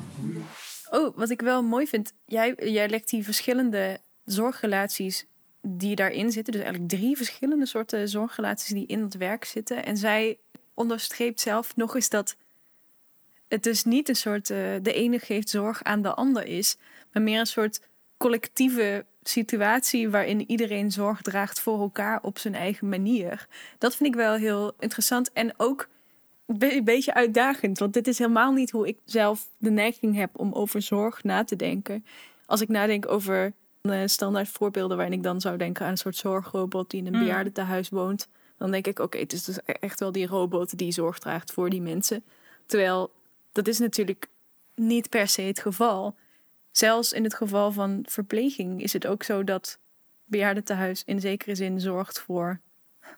Oh, 0.90 1.16
wat 1.16 1.30
ik 1.30 1.42
wel 1.42 1.64
mooi 1.64 1.88
vind, 1.88 2.14
jij, 2.26 2.54
jij 2.56 2.90
legt 2.90 3.10
die 3.10 3.24
verschillende 3.24 4.00
zorgrelaties 4.26 5.26
die 5.62 5.96
daarin 5.96 6.32
zitten. 6.32 6.54
Dus 6.54 6.62
eigenlijk 6.62 6.92
drie 6.92 7.18
verschillende 7.18 7.66
soorten 7.66 8.10
zorgrelaties 8.10 8.68
die 8.68 8.86
in 8.86 9.02
het 9.02 9.18
werk 9.18 9.46
zitten. 9.46 9.86
En 9.86 9.98
zij 9.98 10.38
onderstreept 10.74 11.42
zelf 11.42 11.76
nog 11.76 11.96
eens 11.96 12.10
dat 12.10 12.36
het 13.52 13.64
dus 13.64 13.84
niet 13.84 14.10
een 14.10 14.16
soort 14.16 14.50
uh, 14.50 14.58
de 14.82 14.94
ene 14.94 15.20
geeft 15.20 15.50
zorg 15.50 15.84
aan 15.84 16.02
de 16.02 16.14
ander 16.14 16.46
is, 16.46 16.78
maar 17.12 17.24
meer 17.24 17.40
een 17.40 17.46
soort 17.46 17.82
collectieve 18.18 19.06
situatie 19.24 20.10
waarin 20.10 20.50
iedereen 20.50 20.92
zorg 20.92 21.22
draagt 21.22 21.60
voor 21.60 21.80
elkaar 21.80 22.20
op 22.22 22.40
zijn 22.40 22.56
eigen 22.56 22.90
manier. 22.90 23.48
Dat 23.78 23.96
vind 23.96 24.10
ik 24.10 24.16
wel 24.16 24.36
heel 24.36 24.74
interessant 24.80 25.32
en 25.32 25.54
ook 25.58 25.88
een 26.46 26.84
beetje 26.84 27.14
uitdagend, 27.14 27.80
want 27.80 27.94
dit 27.94 28.08
is 28.08 28.18
helemaal 28.18 28.52
niet 28.52 28.72
hoe 28.72 28.88
ik 28.88 28.98
zelf 29.06 29.50
de 29.58 29.72
neiging 29.72 30.16
heb 30.16 30.30
om 30.40 30.54
over 30.54 30.82
zorg 30.82 31.24
na 31.24 31.44
te 31.44 31.56
denken. 31.56 32.06
Als 32.46 32.62
ik 32.62 32.70
nadenk 32.70 33.12
over 33.12 33.54
uh, 33.82 34.02
standaard 34.06 34.50
voorbeelden 34.50 34.98
waarin 34.98 35.18
ik 35.18 35.24
dan 35.24 35.42
zou 35.42 35.58
denken 35.58 35.86
aan 35.86 35.92
een 35.92 35.98
soort 35.98 36.16
zorgrobot 36.16 36.90
die 36.90 37.00
in 37.00 37.08
een 37.08 37.14
mm. 37.14 37.20
bejaardentehuis 37.20 37.90
woont. 37.90 38.28
Dan 38.58 38.72
denk 38.72 38.88
ik, 38.88 39.00
oké, 39.00 39.18
het 39.18 39.34
is 39.34 39.44
dus 39.44 39.58
e-, 39.58 39.72
echt 39.72 40.00
wel 40.00 40.12
die 40.12 40.28
robot 40.28 40.78
die 40.78 40.92
zorg 40.92 41.20
draagt 41.20 41.52
voor 41.52 41.70
die 41.70 41.82
mensen. 41.82 42.24
Terwijl 42.66 43.12
dat 43.52 43.68
is 43.68 43.80
natuurlijk 43.80 44.28
niet 44.76 45.10
per 45.10 45.28
se 45.28 45.42
het 45.42 45.60
geval. 45.60 46.16
Zelfs 46.72 47.14
in 47.14 47.24
het 47.24 47.34
geval 47.34 47.72
van 47.72 48.06
verpleging 48.08 48.82
is 48.82 48.94
het 48.94 49.08
ook 49.08 49.24
zo 49.24 49.44
dat 49.44 49.80
bejaardentehuis 50.26 51.04
in 51.06 51.20
zekere 51.20 51.56
zin 51.56 51.80
zorgt 51.80 52.20
voor, 52.20 52.60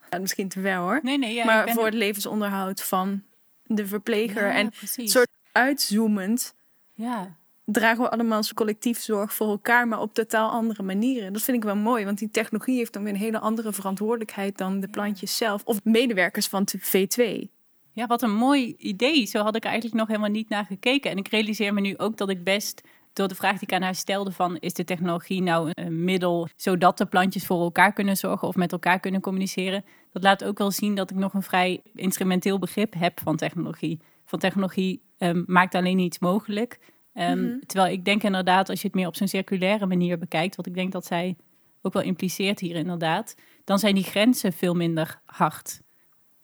ja, 0.09 0.17
misschien 0.17 0.47
te 0.47 0.61
ver 0.61 0.77
hoor, 0.77 0.99
Nee, 1.03 1.17
nee, 1.17 1.33
ja, 1.33 1.45
maar 1.45 1.69
voor 1.69 1.85
het 1.85 1.93
levensonderhoud 1.93 2.81
van 2.81 3.23
de 3.65 3.87
verpleger. 3.87 4.47
Ja, 4.47 4.53
en 4.53 4.69
precies. 4.69 5.11
soort 5.11 5.29
uitzoomend 5.51 6.55
Ja, 6.93 7.35
dragen 7.65 8.03
we 8.03 8.09
allemaal 8.09 8.37
als 8.37 8.53
collectief 8.53 8.99
zorg 8.99 9.33
voor 9.33 9.47
elkaar, 9.47 9.87
maar 9.87 10.01
op 10.01 10.13
totaal 10.13 10.49
andere 10.49 10.83
manieren. 10.83 11.33
Dat 11.33 11.41
vind 11.41 11.57
ik 11.57 11.63
wel 11.63 11.75
mooi, 11.75 12.05
want 12.05 12.17
die 12.17 12.31
technologie 12.31 12.77
heeft 12.77 12.93
dan 12.93 13.03
weer 13.03 13.13
een 13.13 13.19
hele 13.19 13.39
andere 13.39 13.73
verantwoordelijkheid 13.73 14.57
dan 14.57 14.79
de 14.79 14.87
plantjes 14.87 15.37
zelf 15.37 15.61
of 15.65 15.83
medewerkers 15.83 16.47
van 16.47 16.67
V2. 16.77 17.49
Ja, 17.93 18.07
wat 18.07 18.21
een 18.21 18.35
mooi 18.35 18.75
idee. 18.77 19.25
Zo 19.25 19.43
had 19.43 19.55
ik 19.55 19.63
er 19.63 19.69
eigenlijk 19.69 19.99
nog 19.99 20.07
helemaal 20.07 20.29
niet 20.29 20.49
naar 20.49 20.65
gekeken. 20.65 21.11
En 21.11 21.17
ik 21.17 21.27
realiseer 21.27 21.73
me 21.73 21.81
nu 21.81 21.97
ook 21.97 22.17
dat 22.17 22.29
ik 22.29 22.43
best 22.43 22.81
door 23.13 23.27
de 23.27 23.35
vraag 23.35 23.51
die 23.51 23.67
ik 23.67 23.73
aan 23.73 23.81
haar 23.81 23.95
stelde 23.95 24.31
van 24.31 24.57
is 24.57 24.73
de 24.73 24.83
technologie 24.83 25.41
nou 25.41 25.71
een 25.73 26.03
middel 26.03 26.47
zodat 26.55 26.97
de 26.97 27.05
plantjes 27.05 27.45
voor 27.45 27.61
elkaar 27.61 27.93
kunnen 27.93 28.17
zorgen 28.17 28.47
of 28.47 28.55
met 28.55 28.71
elkaar 28.71 28.99
kunnen 28.99 29.21
communiceren. 29.21 29.85
Dat 30.11 30.23
laat 30.23 30.43
ook 30.43 30.57
wel 30.57 30.71
zien 30.71 30.95
dat 30.95 31.11
ik 31.11 31.17
nog 31.17 31.33
een 31.33 31.43
vrij 31.43 31.81
instrumenteel 31.95 32.59
begrip 32.59 32.93
heb 32.97 33.19
van 33.19 33.35
technologie. 33.35 33.99
Van 34.25 34.39
technologie 34.39 35.01
ehm, 35.17 35.43
maakt 35.45 35.75
alleen 35.75 35.99
iets 35.99 36.19
mogelijk. 36.19 36.79
Ehm, 37.13 37.59
Terwijl 37.65 37.93
ik 37.93 38.05
denk 38.05 38.23
inderdaad, 38.23 38.69
als 38.69 38.81
je 38.81 38.87
het 38.87 38.95
meer 38.95 39.07
op 39.07 39.15
zo'n 39.15 39.27
circulaire 39.27 39.85
manier 39.85 40.17
bekijkt, 40.17 40.55
wat 40.55 40.65
ik 40.65 40.73
denk 40.73 40.91
dat 40.91 41.05
zij 41.05 41.35
ook 41.81 41.93
wel 41.93 42.03
impliceert 42.03 42.59
hier 42.59 42.75
inderdaad, 42.75 43.35
dan 43.63 43.79
zijn 43.79 43.95
die 43.95 44.03
grenzen 44.03 44.53
veel 44.53 44.73
minder 44.73 45.19
hard. 45.25 45.81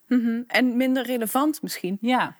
Mhm. 0.10 0.42
En 0.48 0.78
minder 0.78 1.06
relevant 1.06 1.62
misschien. 1.62 1.98
Ja, 2.01 2.36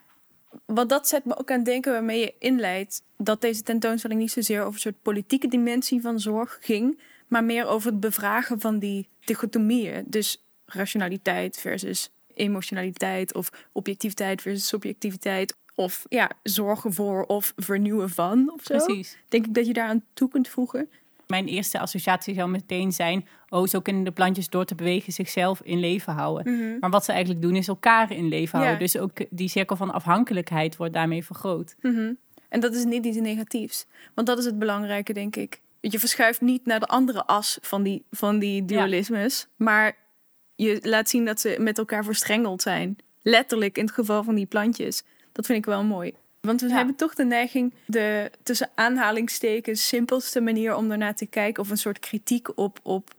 Want 0.66 0.88
dat 0.88 1.08
zet 1.08 1.24
me 1.24 1.38
ook 1.38 1.50
aan 1.50 1.56
het 1.56 1.64
denken 1.64 1.92
waarmee 1.92 2.20
je 2.20 2.34
inleidt 2.38 3.02
dat 3.16 3.40
deze 3.40 3.62
tentoonstelling 3.62 4.20
niet 4.20 4.30
zozeer 4.32 4.60
over 4.60 4.74
een 4.74 4.80
soort 4.80 5.02
politieke 5.02 5.48
dimensie 5.48 6.00
van 6.00 6.20
zorg 6.20 6.58
ging, 6.60 7.00
maar 7.28 7.44
meer 7.44 7.66
over 7.66 7.90
het 7.90 8.00
bevragen 8.00 8.60
van 8.60 8.78
die 8.78 9.08
dichotomieën. 9.24 10.04
Dus 10.06 10.44
rationaliteit 10.66 11.58
versus 11.60 12.10
emotionaliteit 12.34 13.34
of 13.34 13.50
objectiviteit 13.72 14.42
versus 14.42 14.66
subjectiviteit. 14.66 15.56
Of 15.74 16.06
ja, 16.08 16.30
zorgen 16.42 16.92
voor 16.92 17.24
of 17.24 17.52
vernieuwen 17.56 18.10
van 18.10 18.52
of 18.52 18.62
zo. 18.62 18.76
precies. 18.76 19.18
Denk 19.28 19.46
ik 19.46 19.54
dat 19.54 19.66
je 19.66 19.72
daaraan 19.72 20.04
toe 20.12 20.28
kunt 20.28 20.48
voegen. 20.48 20.90
Mijn 21.30 21.46
eerste 21.46 21.78
associatie 21.78 22.34
zou 22.34 22.50
meteen 22.50 22.92
zijn: 22.92 23.26
oh, 23.48 23.66
zo 23.66 23.80
kunnen 23.80 24.04
de 24.04 24.10
plantjes 24.10 24.48
door 24.48 24.64
te 24.64 24.74
bewegen 24.74 25.12
zichzelf 25.12 25.60
in 25.64 25.80
leven 25.80 26.12
houden. 26.12 26.76
Maar 26.80 26.90
wat 26.90 27.04
ze 27.04 27.12
eigenlijk 27.12 27.42
doen 27.42 27.56
is 27.56 27.68
elkaar 27.68 28.12
in 28.12 28.28
leven 28.28 28.58
Ja. 28.58 28.64
houden. 28.64 28.86
Dus 28.86 28.98
ook 28.98 29.10
die 29.30 29.48
cirkel 29.48 29.76
van 29.76 29.90
afhankelijkheid 29.92 30.76
wordt 30.76 30.92
daarmee 30.92 31.24
vergroot. 31.24 31.74
Mhm. 31.80 32.12
En 32.48 32.60
dat 32.60 32.74
is 32.74 32.84
niet 32.84 33.06
iets 33.06 33.18
negatiefs. 33.18 33.86
Want 34.14 34.26
dat 34.26 34.38
is 34.38 34.44
het 34.44 34.58
belangrijke, 34.58 35.12
denk 35.12 35.36
ik. 35.36 35.60
Je 35.80 35.98
verschuift 35.98 36.40
niet 36.40 36.66
naar 36.66 36.80
de 36.80 36.86
andere 36.86 37.26
as 37.26 37.58
van 37.60 37.82
die, 37.82 38.04
van 38.10 38.38
die 38.38 38.64
dualismes. 38.64 39.48
Maar 39.56 39.96
je 40.54 40.78
laat 40.82 41.08
zien 41.08 41.24
dat 41.24 41.40
ze 41.40 41.56
met 41.60 41.78
elkaar 41.78 42.04
verstrengeld 42.04 42.62
zijn. 42.62 42.96
Letterlijk 43.22 43.78
in 43.78 43.84
het 43.84 43.94
geval 43.94 44.24
van 44.24 44.34
die 44.34 44.46
plantjes. 44.46 45.02
Dat 45.32 45.46
vind 45.46 45.58
ik 45.58 45.64
wel 45.64 45.84
mooi. 45.84 46.12
Want 46.40 46.60
we 46.60 46.68
Ja. 46.68 46.76
hebben 46.76 46.94
toch 46.94 47.14
de 47.14 47.24
neiging 47.24 47.74
de 47.86 48.30
tussen 48.42 48.70
aanhalingstekens 48.74 49.88
simpelste 49.88 50.40
manier 50.40 50.74
om 50.76 50.90
ernaar 50.90 51.14
te 51.14 51.26
kijken. 51.26 51.62
Of 51.62 51.70
een 51.70 51.76
soort 51.78 51.98
kritiek 51.98 52.58
op, 52.58 52.78
op 52.82 53.10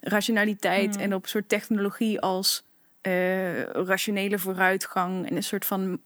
rationaliteit 0.00 0.94
Mm. 0.96 1.00
en 1.02 1.14
op 1.14 1.22
een 1.22 1.28
soort 1.28 1.48
technologie 1.48 2.20
als 2.20 2.62
eh, 3.00 3.62
rationele 3.62 4.38
vooruitgang. 4.38 5.28
En 5.30 5.36
een 5.36 5.42
soort 5.42 5.64
van 5.64 6.00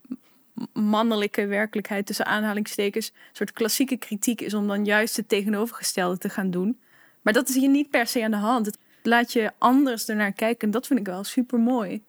mannelijke 0.73 1.47
werkelijkheid 1.47 2.07
tussen 2.07 2.27
aanhalingstekens. 2.27 3.09
Een 3.09 3.15
soort 3.33 3.53
klassieke 3.53 3.97
kritiek 3.97 4.41
is 4.41 4.55
om 4.55 4.67
dan 4.69 4.85
juist 4.85 5.17
het 5.17 5.29
tegenovergestelde 5.29 6.19
te 6.19 6.29
gaan 6.29 6.51
doen. 6.51 6.79
Maar 7.23 7.33
dat 7.33 7.49
is 7.49 7.55
hier 7.55 7.69
niet 7.69 7.91
per 7.91 8.07
se 8.07 8.25
aan 8.25 8.31
de 8.31 8.37
hand. 8.37 8.67
Het 8.67 8.79
laat 9.03 9.33
je 9.33 9.51
anders 9.59 10.09
ernaar 10.09 10.33
kijken. 10.33 10.61
En 10.67 10.71
dat 10.71 10.87
vind 10.87 10.99
ik 11.01 11.07
wel 11.07 11.25
super 11.25 11.59
mooi. 11.59 12.03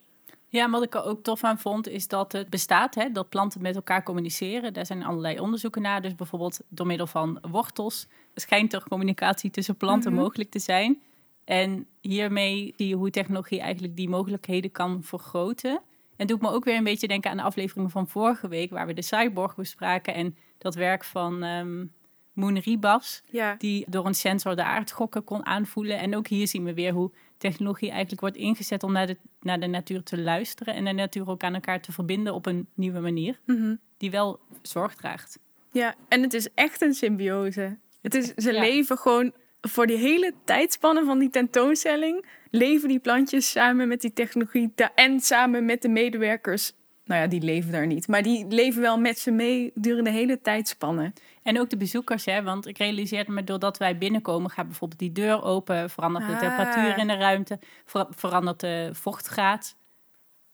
Ja, 0.55 0.69
wat 0.69 0.83
ik 0.83 0.95
er 0.95 1.03
ook 1.03 1.23
tof 1.23 1.43
aan 1.43 1.59
vond, 1.59 1.87
is 1.89 2.07
dat 2.07 2.31
het 2.31 2.49
bestaat, 2.49 2.95
hè, 2.95 3.11
dat 3.11 3.29
planten 3.29 3.61
met 3.61 3.75
elkaar 3.75 4.03
communiceren. 4.03 4.73
Daar 4.73 4.85
zijn 4.85 5.03
allerlei 5.03 5.39
onderzoeken 5.39 5.81
naar. 5.81 6.01
Dus 6.01 6.15
bijvoorbeeld 6.15 6.59
door 6.69 6.87
middel 6.87 7.07
van 7.07 7.39
wortels 7.51 8.07
schijnt 8.35 8.73
er 8.73 8.83
communicatie 8.89 9.49
tussen 9.51 9.75
planten 9.77 10.11
Mhm. 10.13 10.21
mogelijk 10.21 10.49
te 10.51 10.59
zijn. 10.59 11.01
En 11.43 11.87
hiermee 12.01 12.73
zie 12.77 12.87
je 12.87 12.95
hoe 12.95 13.09
technologie 13.09 13.59
eigenlijk 13.59 13.95
die 13.95 14.09
mogelijkheden 14.09 14.71
kan 14.71 15.03
vergroten. 15.03 15.81
En 16.15 16.27
doet 16.27 16.41
me 16.41 16.49
ook 16.49 16.63
weer 16.65 16.77
een 16.77 16.83
beetje 16.83 17.07
denken 17.07 17.31
aan 17.31 17.37
de 17.37 17.43
afleveringen 17.43 17.89
van 17.91 18.07
vorige 18.07 18.47
week, 18.47 18.69
waar 18.71 18.87
we 18.87 18.93
de 18.93 19.01
cyborg 19.01 19.55
bespraken 19.55 20.13
en 20.13 20.35
dat 20.57 20.75
werk 20.75 21.03
van 21.03 21.43
ehm 21.43 21.85
Moon 22.33 22.57
Ribas 22.57 23.21
Ja. 23.31 23.55
die 23.57 23.85
door 23.89 24.05
een 24.05 24.15
sensor 24.15 24.55
de 24.55 24.63
aardschokken 24.63 25.23
kon 25.23 25.45
aanvoelen. 25.45 25.99
En 25.99 26.15
ook 26.15 26.27
hier 26.27 26.47
zien 26.47 26.63
we 26.63 26.73
weer 26.73 26.93
hoe 26.93 27.11
technologie 27.37 27.89
eigenlijk 27.89 28.21
wordt 28.21 28.35
ingezet 28.35 28.83
om 28.83 28.91
naar 28.91 29.07
de, 29.07 29.17
naar 29.41 29.59
de 29.59 29.67
natuur 29.67 30.03
te 30.03 30.17
luisteren 30.21 30.73
en 30.75 30.85
de 30.85 30.91
natuur 30.91 31.29
ook 31.29 31.43
aan 31.43 31.53
elkaar 31.53 31.81
te 31.81 31.91
verbinden 31.91 32.33
op 32.33 32.45
een 32.45 32.67
nieuwe 32.73 32.99
manier, 32.99 33.39
Mhm. 33.45 33.75
die 33.97 34.11
wel 34.11 34.39
zorg 34.61 34.95
draagt. 34.95 35.39
Ja, 35.71 35.95
en 36.07 36.21
het 36.21 36.33
is 36.33 36.47
echt 36.53 36.81
een 36.81 36.93
symbiose. 36.93 37.77
Het 38.01 38.15
is, 38.15 38.33
ze 38.33 38.51
Ja. 38.53 38.59
leven 38.59 38.97
gewoon 38.97 39.31
voor 39.61 39.87
die 39.87 39.97
hele 39.97 40.33
tijdspanne 40.43 41.03
van 41.05 41.19
die 41.19 41.29
tentoonstelling. 41.29 42.25
Leven 42.51 42.87
die 42.87 42.99
plantjes 42.99 43.51
samen 43.51 43.87
met 43.87 44.01
die 44.01 44.13
technologie 44.13 44.73
en 44.95 45.19
samen 45.19 45.65
met 45.65 45.81
de 45.81 45.89
medewerkers. 45.89 46.73
Nou 47.05 47.21
ja, 47.21 47.27
die 47.27 47.41
leven 47.41 47.71
daar 47.71 47.87
niet. 47.87 48.07
Maar 48.07 48.23
die 48.23 48.45
leven 48.47 48.81
wel 48.81 48.99
met 48.99 49.19
ze 49.19 49.31
mee 49.31 49.71
durende 49.75 50.09
de 50.09 50.15
hele 50.15 50.41
tijdspanne. 50.41 51.13
En 51.45 51.59
ook 51.59 51.69
de 51.69 51.77
bezoekers, 51.77 52.25
hè, 52.25 52.43
want 52.43 52.67
ik 52.67 52.77
realiseerde 52.77 53.31
me 53.31 53.43
doordat 53.43 53.77
wij 53.77 53.97
binnenkomen, 53.97 54.49
gaat 54.49 54.65
bijvoorbeeld 54.67 54.99
die 54.99 55.11
deur 55.11 55.43
open, 55.43 55.89
verandert 55.89 56.25
de 56.27 56.33
Ah. 56.33 56.39
temperatuur 56.39 56.97
in 56.97 57.07
de 57.07 57.15
ruimte, 57.15 57.59
ver- 57.85 58.07
verandert 58.09 58.59
de 58.59 58.89
vochtgraad. 58.93 59.75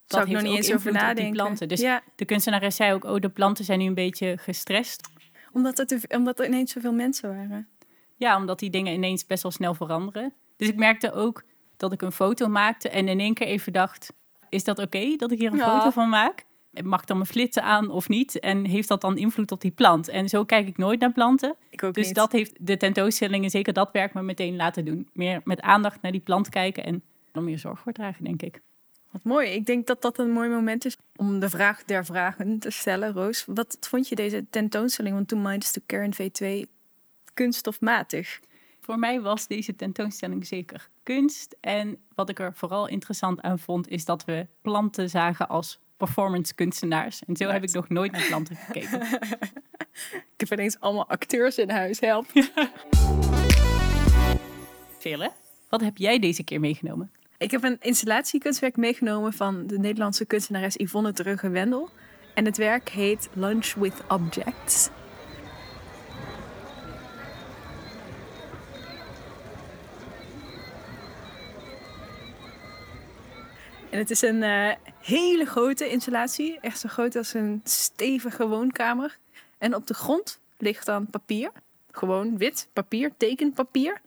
Zou 0.05 0.23
ik 0.23 0.29
nog 0.31 0.41
heeft 0.41 0.43
niet 0.43 0.51
ook 0.51 0.57
eens 0.57 0.75
over 0.75 0.87
op 0.91 0.93
die 0.97 1.01
nadenken. 1.03 1.33
planten. 1.33 1.67
Dus 1.67 1.79
ja, 1.81 2.01
de 2.15 2.25
kunstenares 2.25 2.75
zei 2.75 2.93
ook, 2.93 3.03
oh, 3.03 3.19
de 3.19 3.29
planten 3.29 3.65
zijn 3.65 3.79
nu 3.79 3.85
een 3.85 3.93
beetje 3.93 4.37
gestrest. 4.37 5.09
omdat, 5.53 5.79
er 5.79 5.87
te- 5.87 6.01
omdat 6.17 6.39
er 6.39 6.45
ineens 6.45 6.71
zoveel 6.71 6.93
mensen 6.93 7.29
waren. 7.35 7.67
Ja, 8.15 8.37
omdat 8.37 8.59
die 8.59 8.69
dingen 8.69 8.93
ineens 8.93 9.25
best 9.25 9.43
wel 9.43 9.51
snel 9.51 9.73
veranderen. 9.73 10.33
Dus 10.57 10.67
ik 10.67 10.75
merkte 10.75 11.13
ook 11.13 11.43
dat 11.77 11.91
ik 11.93 12.01
een 12.01 12.11
foto 12.11 12.47
maakte 12.47 12.89
en 12.89 13.07
in 13.07 13.19
één 13.19 13.33
keer 13.33 13.47
even 13.47 13.73
dacht: 13.73 14.13
is 14.49 14.63
dat 14.63 14.79
oké 14.79 15.15
dat 15.17 15.31
ik 15.31 15.39
hier 15.39 15.51
een 15.51 15.57
Ja. 15.57 15.77
foto 15.77 15.89
van 15.89 16.09
maak? 16.09 16.45
Mag 16.83 17.01
ik 17.01 17.07
dan 17.07 17.17
mijn 17.17 17.29
flitsen 17.29 17.63
aan 17.63 17.89
of 17.89 18.09
niet? 18.09 18.39
En 18.39 18.65
heeft 18.65 18.87
dat 18.87 19.01
dan 19.01 19.17
invloed 19.17 19.51
op 19.51 19.61
die 19.61 19.71
plant? 19.71 20.07
En 20.07 20.29
zo 20.29 20.43
kijk 20.45 20.67
ik 20.67 20.77
nooit 20.77 20.99
naar 20.99 21.11
planten. 21.11 21.55
Ik 21.69 21.83
ook 21.83 21.93
Dus 21.93 22.05
niet. 22.05 22.15
dat 22.15 22.31
heeft 22.31 22.65
de 22.65 22.77
tentoonstelling 22.77 23.43
en 23.43 23.49
zeker 23.49 23.73
dat 23.73 23.89
werk 23.91 24.13
me 24.13 24.21
meteen 24.21 24.55
laten 24.55 24.85
doen. 24.85 25.09
Meer 25.13 25.41
met 25.43 25.61
aandacht 25.61 26.01
naar 26.01 26.11
die 26.11 26.21
plant 26.21 26.49
kijken 26.49 26.83
en 26.85 27.03
er 27.31 27.43
meer 27.43 27.59
zorg 27.59 27.79
voor 27.79 27.91
dragen, 27.91 28.23
denk 28.23 28.41
ik. 28.41 28.61
Wat 29.11 29.23
mooi. 29.23 29.49
Ik 29.49 29.65
denk 29.65 29.87
dat 29.87 30.01
dat 30.01 30.19
een 30.19 30.31
mooi 30.31 30.49
moment 30.49 30.85
is 30.85 30.97
om 31.15 31.39
de 31.39 31.49
vraag 31.49 31.83
der 31.83 32.05
vragen 32.05 32.59
te 32.59 32.69
stellen, 32.69 33.13
Roos. 33.13 33.45
Wat 33.47 33.77
vond 33.79 34.07
je 34.07 34.15
deze 34.15 34.45
tentoonstelling 34.49 35.15
van 35.15 35.25
To 35.25 35.37
Minds 35.37 35.71
to 35.71 35.81
Care 35.85 36.03
in 36.03 36.13
V2 36.65 36.69
kunststofmatig? 37.33 38.39
Voor 38.81 38.99
mij 38.99 39.21
was 39.21 39.47
deze 39.47 39.75
tentoonstelling 39.75 40.47
zeker 40.47 40.89
kunst. 41.03 41.55
En 41.59 41.97
wat 42.15 42.29
ik 42.29 42.39
er 42.39 42.53
vooral 42.53 42.87
interessant 42.87 43.41
aan 43.41 43.59
vond, 43.59 43.87
is 43.87 44.05
dat 44.05 44.25
we 44.25 44.47
planten 44.61 45.09
zagen 45.09 45.49
als 45.49 45.79
performance 46.05 46.55
kunstenaars. 46.55 47.21
En 47.27 47.35
zo 47.35 47.49
heb 47.49 47.63
ik 47.63 47.71
nog 47.71 47.89
nooit 47.89 48.11
naar 48.11 48.25
planten 48.27 48.55
gekeken. 48.55 49.01
Ik 50.35 50.49
heb 50.49 50.51
ineens 50.51 50.79
allemaal 50.79 51.07
acteurs 51.07 51.57
in 51.57 51.69
huis, 51.69 51.99
help. 51.99 52.25
Vele, 54.99 55.31
wat 55.69 55.81
heb 55.81 55.97
jij 55.97 56.19
deze 56.19 56.43
keer 56.43 56.59
meegenomen? 56.59 57.11
Ik 57.37 57.51
heb 57.51 57.63
een 57.63 57.77
installatiekunstwerk 57.79 58.77
meegenomen 58.77 59.33
van 59.33 59.67
de 59.67 59.79
Nederlandse 59.79 60.25
kunstenares 60.25 60.75
Yvonne 60.77 61.13
Drugge-Wendel. 61.13 61.89
En 62.33 62.45
het 62.45 62.57
werk 62.57 62.89
heet 62.89 63.29
Lunch 63.33 63.73
with 63.73 64.03
Objects. 64.07 64.89
En 73.91 73.97
het 73.97 74.09
is 74.09 74.21
een 74.21 74.43
eh, 74.43 74.71
hele 75.01 75.45
grote 75.45 75.89
installatie, 75.89 76.59
echt 76.59 76.79
zo 76.79 76.89
groot 76.89 77.15
als 77.15 77.33
een 77.33 77.61
stevige 77.63 78.47
woonkamer. 78.47 79.17
En 79.57 79.75
op 79.75 79.87
de 79.87 79.93
grond 79.93 80.39
ligt 80.57 80.85
dan 80.85 81.05
papier, 81.05 81.51
gewoon 81.91 82.37
wit 82.37 82.67
papier, 82.73 83.11
tekenpapier. 83.17 84.01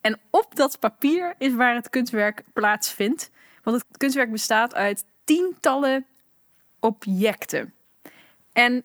En 0.00 0.18
op 0.30 0.56
dat 0.56 0.78
papier 0.78 1.34
is 1.38 1.54
waar 1.54 1.74
het 1.74 1.90
kunstwerk 1.90 2.42
plaatsvindt. 2.52 3.30
Want 3.62 3.76
het 3.76 3.98
kunstwerk 3.98 4.30
bestaat 4.30 4.74
uit 4.74 5.04
tientallen 5.24 6.06
objecten. 6.80 7.74
En 8.52 8.84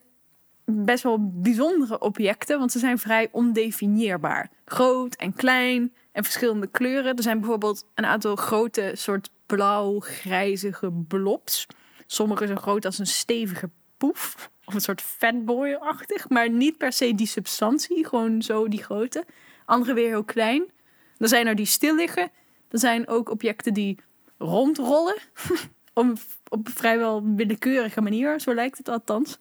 best 0.66 1.04
wel 1.04 1.32
bijzondere 1.32 2.00
objecten, 2.00 2.60
want 2.60 2.72
ze 2.72 2.80
zijn 2.80 3.00
vrij 3.00 3.30
ondefinieerbaar. 3.32 4.50
Groot 4.66 5.16
en 5.16 5.34
klein 5.34 5.94
en 6.12 6.24
verschillende 6.24 6.68
kleuren. 6.68 7.16
Er 7.16 7.24
zijn 7.24 7.40
bijvoorbeeld 7.40 7.86
een 7.94 8.06
aantal 8.06 8.36
grote 8.36 8.92
soort 8.94 9.30
blauw-grijzige 9.56 10.92
blobs. 11.08 11.66
Sommige 12.08 12.48
zo 12.48 12.56
groot 12.56 12.86
als 12.86 13.00
een 13.00 13.08
stevige 13.08 13.70
poef. 13.98 14.50
Of 14.66 14.74
een 14.74 14.82
soort 14.82 15.02
fatboy-achtig. 15.02 16.30
Maar 16.30 16.50
niet 16.50 16.78
per 16.78 16.94
se 16.94 17.16
die 17.16 17.28
substantie. 17.28 18.08
Gewoon 18.08 18.42
zo 18.42 18.68
die 18.68 18.84
grootte. 18.84 19.26
Andere 19.66 19.94
weer 19.94 20.08
heel 20.08 20.24
klein. 20.24 20.72
Dan 21.18 21.28
zijn 21.28 21.48
er 21.48 21.56
die 21.56 21.66
stil 21.66 21.96
liggen. 21.96 22.32
Er 22.70 22.80
zijn 22.80 23.08
ook 23.08 23.30
objecten 23.30 23.74
die 23.74 24.00
rondrollen. 24.38 25.16
op, 25.94 26.06
een 26.06 26.18
vrijwel 26.64 27.24
willekeurige 27.36 28.02
manier. 28.02 28.40
Zo 28.40 28.54
lijkt 28.54 28.78
het 28.78 28.90
althans. 28.90 29.40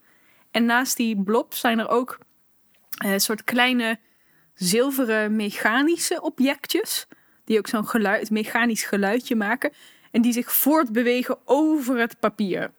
En 0.51 0.65
naast 0.65 0.97
die 0.97 1.23
blob 1.23 1.55
zijn 1.55 1.79
er 1.79 1.89
ook 1.89 2.19
een 2.97 3.21
soort 3.21 3.45
kleine 3.45 3.99
zilveren 4.55 5.37
mechanische 5.37 6.21
objectjes. 6.21 7.07
Die 7.45 7.59
ook 7.59 7.67
zo'n 7.67 7.89
geluid, 7.89 8.31
mechanisch 8.31 8.85
geluidje 8.85 9.37
maken. 9.37 9.73
En 10.13 10.23
die 10.23 10.33
zich 10.33 10.53
voortbewegen 10.53 11.39
over 11.45 11.99
het 11.99 12.19
papier. 12.21 12.71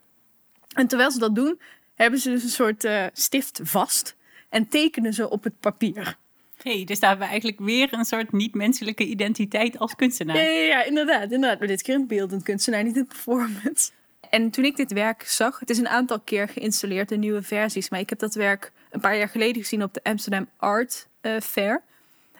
En 0.73 0.87
terwijl 0.87 1.11
ze 1.11 1.19
dat 1.19 1.35
doen, 1.35 1.59
hebben 1.95 2.19
ze 2.19 2.29
dus 2.29 2.43
een 2.43 2.49
soort 2.49 2.83
uh, 2.83 3.05
stift 3.13 3.59
vast. 3.63 4.15
En 4.49 4.67
tekenen 4.67 5.13
ze 5.13 5.29
op 5.29 5.43
het 5.43 5.59
papier. 5.59 6.17
hey, 6.57 6.83
dus 6.83 6.99
daar 6.99 7.09
hebben 7.09 7.27
we 7.27 7.33
eigenlijk 7.33 7.63
weer 7.65 7.93
een 7.93 8.05
soort 8.05 8.31
niet-menselijke 8.31 9.05
identiteit 9.05 9.79
als 9.79 9.95
kunstenaar. 9.95 10.35
Ja, 10.35 10.43
ja, 10.43 10.65
ja, 10.65 10.83
inderdaad, 10.83 11.31
inderdaad. 11.31 11.59
Maar 11.59 11.67
dit 11.67 11.81
keer 11.81 11.95
een 11.95 12.07
beeldend 12.07 12.43
kunstenaar, 12.43 12.83
niet 12.83 12.97
een 12.97 13.07
performance. 13.07 13.91
En 14.29 14.49
toen 14.49 14.65
ik 14.65 14.75
dit 14.75 14.91
werk 14.91 15.23
zag, 15.23 15.59
het 15.59 15.69
is 15.69 15.77
een 15.77 15.87
aantal 15.87 16.19
keer 16.19 16.47
geïnstalleerd 16.47 17.11
in 17.11 17.19
nieuwe 17.19 17.41
versies. 17.41 17.89
Maar 17.89 17.99
ik 17.99 18.09
heb 18.09 18.19
dat 18.19 18.33
werk 18.33 18.71
een 18.91 18.99
paar 18.99 19.17
jaar 19.17 19.29
geleden 19.29 19.61
gezien 19.61 19.83
op 19.83 19.93
de 19.93 20.03
Amsterdam 20.03 20.49
Art 20.57 21.07
uh, 21.21 21.39
Fair. 21.39 21.81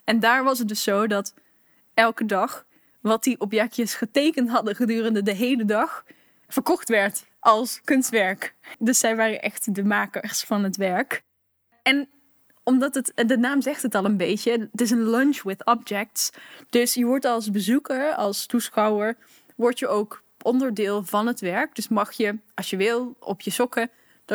En 0.04 0.20
daar 0.20 0.44
was 0.44 0.60
het 0.60 0.68
dus 0.68 0.84
zo 0.84 1.08
dat 1.08 1.34
elke 1.94 2.26
dag 2.26 2.66
wat 3.04 3.24
die 3.24 3.40
objectjes 3.40 3.94
getekend 3.94 4.50
hadden 4.50 4.76
gedurende 4.76 5.24
de 5.24 5.34
hele 5.34 5.66
dag 5.66 6.04
verkocht 6.48 6.90
werd 6.90 7.26
als 7.40 7.82
kunstwerk. 7.84 8.56
Dus 8.80 9.00
zij 9.00 9.16
waren 9.16 9.42
echt 9.42 9.76
de 9.76 9.84
makers 9.84 10.44
van 10.44 10.64
het 10.64 10.76
werk. 10.76 11.24
En 11.82 12.10
omdat 12.64 12.96
het, 12.96 13.12
de 13.28 13.38
naam 13.38 13.62
zegt 13.62 13.82
het 13.82 13.96
al 13.96 14.06
een 14.06 14.18
beetje, 14.18 14.52
het 14.72 14.82
is 14.82 14.92
een 14.92 15.10
lunch 15.10 15.42
with 15.42 15.66
objects. 15.66 16.30
Dus 16.70 16.94
je 16.94 17.06
wordt 17.06 17.26
als 17.26 17.52
bezoeker, 17.52 18.14
als 18.16 18.46
toeschouwer, 18.46 19.18
word 19.56 19.80
je 19.80 19.88
ook 19.88 20.24
onderdeel 20.42 21.04
van 21.04 21.28
het 21.28 21.40
werk. 21.40 21.76
Dus 21.76 21.88
mag 21.88 22.12
je, 22.12 22.40
als 22.56 22.70
je 22.70 22.78
wil, 22.78 23.16
op 23.20 23.42
je 23.42 23.52
sokken 23.52 23.90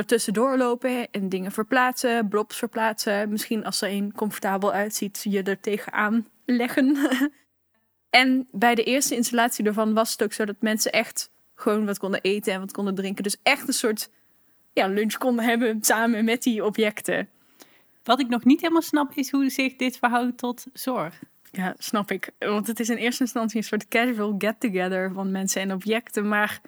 tussendoor 0.07 0.57
lopen 0.57 1.11
en 1.11 1.29
dingen 1.29 1.53
verplaatsen, 1.53 2.29
blobs 2.29 2.57
verplaatsen. 2.57 3.29
Misschien 3.29 3.65
als 3.65 3.81
er 3.81 3.91
een 3.91 4.13
comfortabel 4.13 4.73
uitziet, 4.73 5.25
je 5.29 5.43
er 5.43 5.61
tegenaan 5.61 6.29
leggen. 6.45 6.97
en 8.11 8.49
bij 8.51 8.75
de 8.75 8.85
eerste 8.85 9.15
installatie 9.15 9.65
daarvan 9.65 9.95
was 9.95 10.13
het 10.13 10.23
ook 10.23 10.33
zo 10.33 10.45
dat 10.45 10.57
mensen 10.61 10.93
echt 10.93 11.31
gewoon 11.55 11.87
wat 11.87 11.99
konden 11.99 12.21
eten 12.21 12.53
en 12.53 12.61
wat 12.61 12.73
konden 12.73 12.95
drinken. 12.95 13.23
Dus 13.23 13.37
echt 13.43 13.69
een 13.69 13.75
soort 13.75 14.11
ja, 14.73 14.87
lunch 14.87 15.15
konden 15.15 15.45
hebben 15.45 15.79
samen 15.81 16.25
met 16.25 16.43
die 16.43 16.65
objecten. 16.65 17.29
Wat 18.03 18.21
ik 18.21 18.29
nog 18.29 18.45
niet 18.45 18.61
helemaal 18.61 18.83
snap 18.83 19.13
is 19.15 19.31
hoe 19.31 19.51
zich 19.51 19.77
dit 19.77 19.99
verhoudt 19.99 20.39
tot 20.39 20.67
zorg. 20.73 21.23
Ja, 21.51 21.75
snap 21.79 22.11
ik. 22.11 22.31
Want 22.39 22.67
het 22.67 22.81
is 22.81 22.89
in 22.89 22.97
eerste 22.97 23.23
instantie 23.23 23.57
een 23.57 23.65
soort 23.65 23.89
casual 23.89 24.35
get-together 24.39 25.13
van 25.13 25.31
mensen 25.31 25.63
en 25.63 25.73
objecten. 25.73 26.29
Maar 26.29 26.61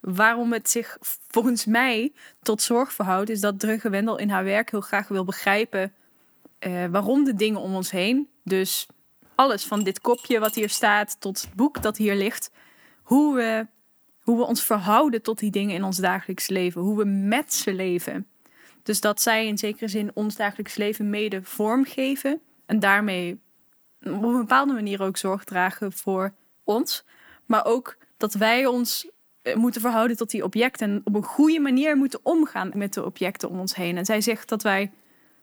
waarom 0.00 0.52
het 0.52 0.70
zich 0.70 0.98
volgens 1.28 1.64
mij 1.64 2.12
tot 2.42 2.62
zorg 2.62 2.92
verhoudt, 2.92 3.30
is 3.30 3.40
dat 3.40 3.60
Drugge 3.60 3.90
Wendel 3.90 4.18
in 4.18 4.30
haar 4.30 4.44
werk 4.44 4.70
heel 4.70 4.80
graag 4.80 5.08
wil 5.08 5.24
begrijpen 5.24 5.92
uh, 6.60 6.84
waarom 6.86 7.24
de 7.24 7.34
dingen 7.34 7.60
om 7.60 7.74
ons 7.74 7.90
heen, 7.90 8.28
dus 8.44 8.86
alles 9.36 9.64
van 9.64 9.82
dit 9.82 10.00
kopje 10.00 10.38
wat 10.38 10.54
hier 10.54 10.68
staat 10.68 11.20
tot 11.20 11.40
het 11.40 11.54
boek 11.54 11.82
dat 11.82 11.96
hier 11.96 12.14
ligt, 12.14 12.50
hoe 13.02 13.36
we, 13.36 13.66
hoe 14.20 14.36
we 14.36 14.44
ons 14.44 14.62
verhouden 14.62 15.22
tot 15.22 15.38
die 15.38 15.50
dingen 15.50 15.74
in 15.74 15.84
ons 15.84 15.96
dagelijks 15.96 16.48
leven, 16.48 16.80
hoe 16.80 16.96
we 16.96 17.04
met 17.04 17.54
ze 17.54 17.74
leven. 17.74 18.26
Dus 18.82 19.00
dat 19.00 19.20
zij 19.20 19.46
in 19.46 19.58
zekere 19.58 19.88
zin 19.88 20.10
ons 20.14 20.36
dagelijks 20.36 20.74
leven 20.74 21.10
mede 21.10 21.42
vormgeven 21.42 22.40
en 22.66 22.80
daarmee 22.80 23.40
op 24.00 24.22
een 24.22 24.36
bepaalde 24.36 24.72
manier 24.72 25.02
ook 25.02 25.16
zorg 25.16 25.44
dragen 25.44 25.92
voor 25.92 26.34
ons, 26.64 27.04
maar 27.46 27.64
ook 27.64 27.96
dat 28.16 28.34
wij 28.34 28.66
ons 28.66 29.10
eh, 29.42 29.54
moeten 29.54 29.80
verhouden 29.80 30.16
tot 30.16 30.30
die 30.30 30.44
objecten. 30.44 30.90
En 30.90 31.00
op 31.04 31.14
een 31.14 31.22
goede 31.22 31.60
manier 31.60 31.96
moeten 31.96 32.20
omgaan 32.22 32.70
met 32.74 32.94
de 32.94 33.04
objecten 33.04 33.48
om 33.48 33.60
ons 33.60 33.74
heen. 33.74 33.96
En 33.96 34.04
zij 34.04 34.20
zegt 34.20 34.48
dat 34.48 34.62
wij 34.62 34.92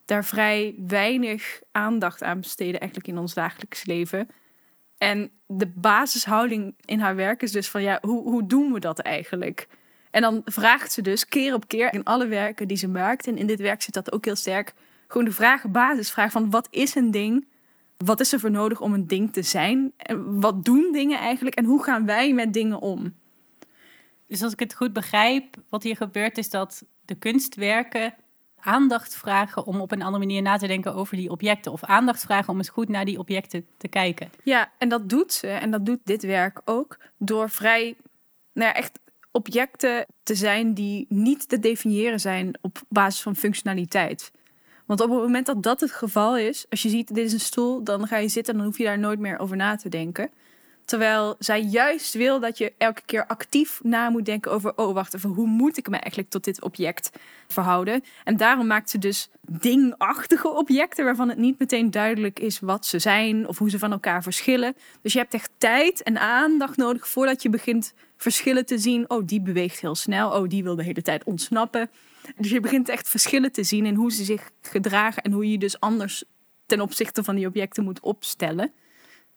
daar 0.05 0.25
vrij 0.25 0.75
weinig 0.87 1.61
aandacht 1.71 2.23
aan 2.23 2.39
besteden, 2.39 2.79
eigenlijk 2.79 3.09
in 3.09 3.17
ons 3.17 3.33
dagelijks 3.33 3.85
leven. 3.85 4.27
En 4.97 5.31
de 5.47 5.67
basishouding 5.75 6.73
in 6.85 6.99
haar 6.99 7.15
werk 7.15 7.41
is 7.41 7.51
dus 7.51 7.69
van 7.69 7.81
ja, 7.81 7.99
hoe, 8.01 8.21
hoe 8.23 8.45
doen 8.45 8.73
we 8.73 8.79
dat 8.79 8.99
eigenlijk? 8.99 9.67
En 10.11 10.21
dan 10.21 10.41
vraagt 10.45 10.91
ze 10.91 11.01
dus 11.01 11.27
keer 11.27 11.53
op 11.53 11.67
keer 11.67 11.93
in 11.93 12.03
alle 12.03 12.27
werken 12.27 12.67
die 12.67 12.77
ze 12.77 12.87
maakt. 12.87 13.27
En 13.27 13.37
in 13.37 13.47
dit 13.47 13.59
werk 13.59 13.81
zit 13.81 13.93
dat 13.93 14.11
ook 14.11 14.25
heel 14.25 14.35
sterk. 14.35 14.73
Gewoon 15.07 15.25
de 15.25 15.31
vraag, 15.31 15.69
basisvraag 15.69 16.31
van 16.31 16.49
wat 16.49 16.67
is 16.71 16.95
een 16.95 17.11
ding? 17.11 17.47
Wat 17.97 18.19
is 18.19 18.33
er 18.33 18.39
voor 18.39 18.51
nodig 18.51 18.81
om 18.81 18.93
een 18.93 19.07
ding 19.07 19.33
te 19.33 19.41
zijn? 19.41 19.93
En 19.97 20.39
wat 20.39 20.65
doen 20.65 20.91
dingen 20.91 21.19
eigenlijk? 21.19 21.55
En 21.55 21.65
hoe 21.65 21.83
gaan 21.83 22.05
wij 22.05 22.33
met 22.33 22.53
dingen 22.53 22.79
om? 22.79 23.15
Dus 24.27 24.43
als 24.43 24.53
ik 24.53 24.59
het 24.59 24.75
goed 24.75 24.93
begrijp, 24.93 25.55
wat 25.69 25.83
hier 25.83 25.95
gebeurt 25.95 26.37
is 26.37 26.49
dat 26.49 26.85
de 27.05 27.15
kunstwerken 27.15 28.13
aandacht 28.63 29.15
vragen 29.15 29.65
om 29.65 29.81
op 29.81 29.91
een 29.91 30.01
andere 30.01 30.25
manier 30.25 30.41
na 30.41 30.57
te 30.57 30.67
denken 30.67 30.93
over 30.93 31.17
die 31.17 31.29
objecten. 31.29 31.71
Of 31.71 31.83
aandacht 31.83 32.21
vragen 32.21 32.49
om 32.49 32.57
eens 32.57 32.69
goed 32.69 32.89
naar 32.89 33.05
die 33.05 33.19
objecten 33.19 33.65
te 33.77 33.87
kijken. 33.87 34.29
Ja, 34.43 34.71
en 34.77 34.89
dat 34.89 35.09
doet 35.09 35.33
ze. 35.33 35.47
En 35.47 35.71
dat 35.71 35.85
doet 35.85 35.99
dit 36.03 36.23
werk 36.23 36.61
ook. 36.65 36.97
Door 37.17 37.49
vrij, 37.49 37.95
nou 38.53 38.67
ja, 38.67 38.73
echt 38.73 38.99
objecten 39.31 40.05
te 40.23 40.35
zijn 40.35 40.73
die 40.73 41.05
niet 41.09 41.49
te 41.49 41.59
definiëren 41.59 42.19
zijn 42.19 42.57
op 42.61 42.81
basis 42.89 43.21
van 43.21 43.35
functionaliteit. 43.35 44.31
Want 44.85 45.01
op 45.01 45.09
het 45.09 45.19
moment 45.19 45.45
dat 45.45 45.63
dat 45.63 45.79
het 45.79 45.91
geval 45.91 46.37
is, 46.37 46.65
als 46.69 46.81
je 46.81 46.89
ziet 46.89 47.15
dit 47.15 47.25
is 47.25 47.33
een 47.33 47.39
stoel, 47.39 47.83
dan 47.83 48.07
ga 48.07 48.17
je 48.17 48.27
zitten 48.27 48.53
en 48.53 48.59
dan 48.59 48.67
hoef 48.67 48.77
je 48.77 48.83
daar 48.83 48.99
nooit 48.99 49.19
meer 49.19 49.39
over 49.39 49.55
na 49.55 49.75
te 49.75 49.89
denken. 49.89 50.31
Terwijl 50.85 51.35
zij 51.39 51.61
juist 51.61 52.13
wil 52.13 52.39
dat 52.39 52.57
je 52.57 52.73
elke 52.77 53.01
keer 53.05 53.25
actief 53.25 53.79
na 53.83 54.09
moet 54.09 54.25
denken 54.25 54.51
over: 54.51 54.77
oh, 54.77 54.93
wacht 54.93 55.13
even, 55.13 55.29
hoe 55.29 55.47
moet 55.47 55.77
ik 55.77 55.89
me 55.89 55.97
eigenlijk 55.97 56.29
tot 56.29 56.43
dit 56.43 56.61
object 56.61 57.09
verhouden? 57.47 58.03
En 58.23 58.37
daarom 58.37 58.67
maakt 58.67 58.89
ze 58.89 58.97
dus 58.97 59.29
dingachtige 59.41 60.49
objecten 60.49 61.05
waarvan 61.05 61.29
het 61.29 61.37
niet 61.37 61.59
meteen 61.59 61.91
duidelijk 61.91 62.39
is 62.39 62.59
wat 62.59 62.85
ze 62.85 62.99
zijn 62.99 63.47
of 63.47 63.57
hoe 63.57 63.69
ze 63.69 63.79
van 63.79 63.91
elkaar 63.91 64.23
verschillen. 64.23 64.75
Dus 65.01 65.13
je 65.13 65.19
hebt 65.19 65.33
echt 65.33 65.51
tijd 65.57 66.03
en 66.03 66.19
aandacht 66.19 66.77
nodig 66.77 67.07
voordat 67.07 67.41
je 67.41 67.49
begint 67.49 67.93
verschillen 68.17 68.65
te 68.65 68.77
zien. 68.77 69.09
Oh, 69.09 69.27
die 69.27 69.41
beweegt 69.41 69.79
heel 69.79 69.95
snel. 69.95 70.31
Oh, 70.31 70.49
die 70.49 70.63
wil 70.63 70.75
de 70.75 70.83
hele 70.83 71.01
tijd 71.01 71.23
ontsnappen. 71.23 71.89
Dus 72.37 72.49
je 72.49 72.59
begint 72.59 72.89
echt 72.89 73.09
verschillen 73.09 73.51
te 73.51 73.63
zien 73.63 73.85
in 73.85 73.95
hoe 73.95 74.11
ze 74.11 74.23
zich 74.23 74.49
gedragen 74.61 75.23
en 75.23 75.31
hoe 75.31 75.51
je 75.51 75.57
dus 75.57 75.79
anders 75.79 76.23
ten 76.65 76.81
opzichte 76.81 77.23
van 77.23 77.35
die 77.35 77.47
objecten 77.47 77.83
moet 77.83 77.99
opstellen. 77.99 78.71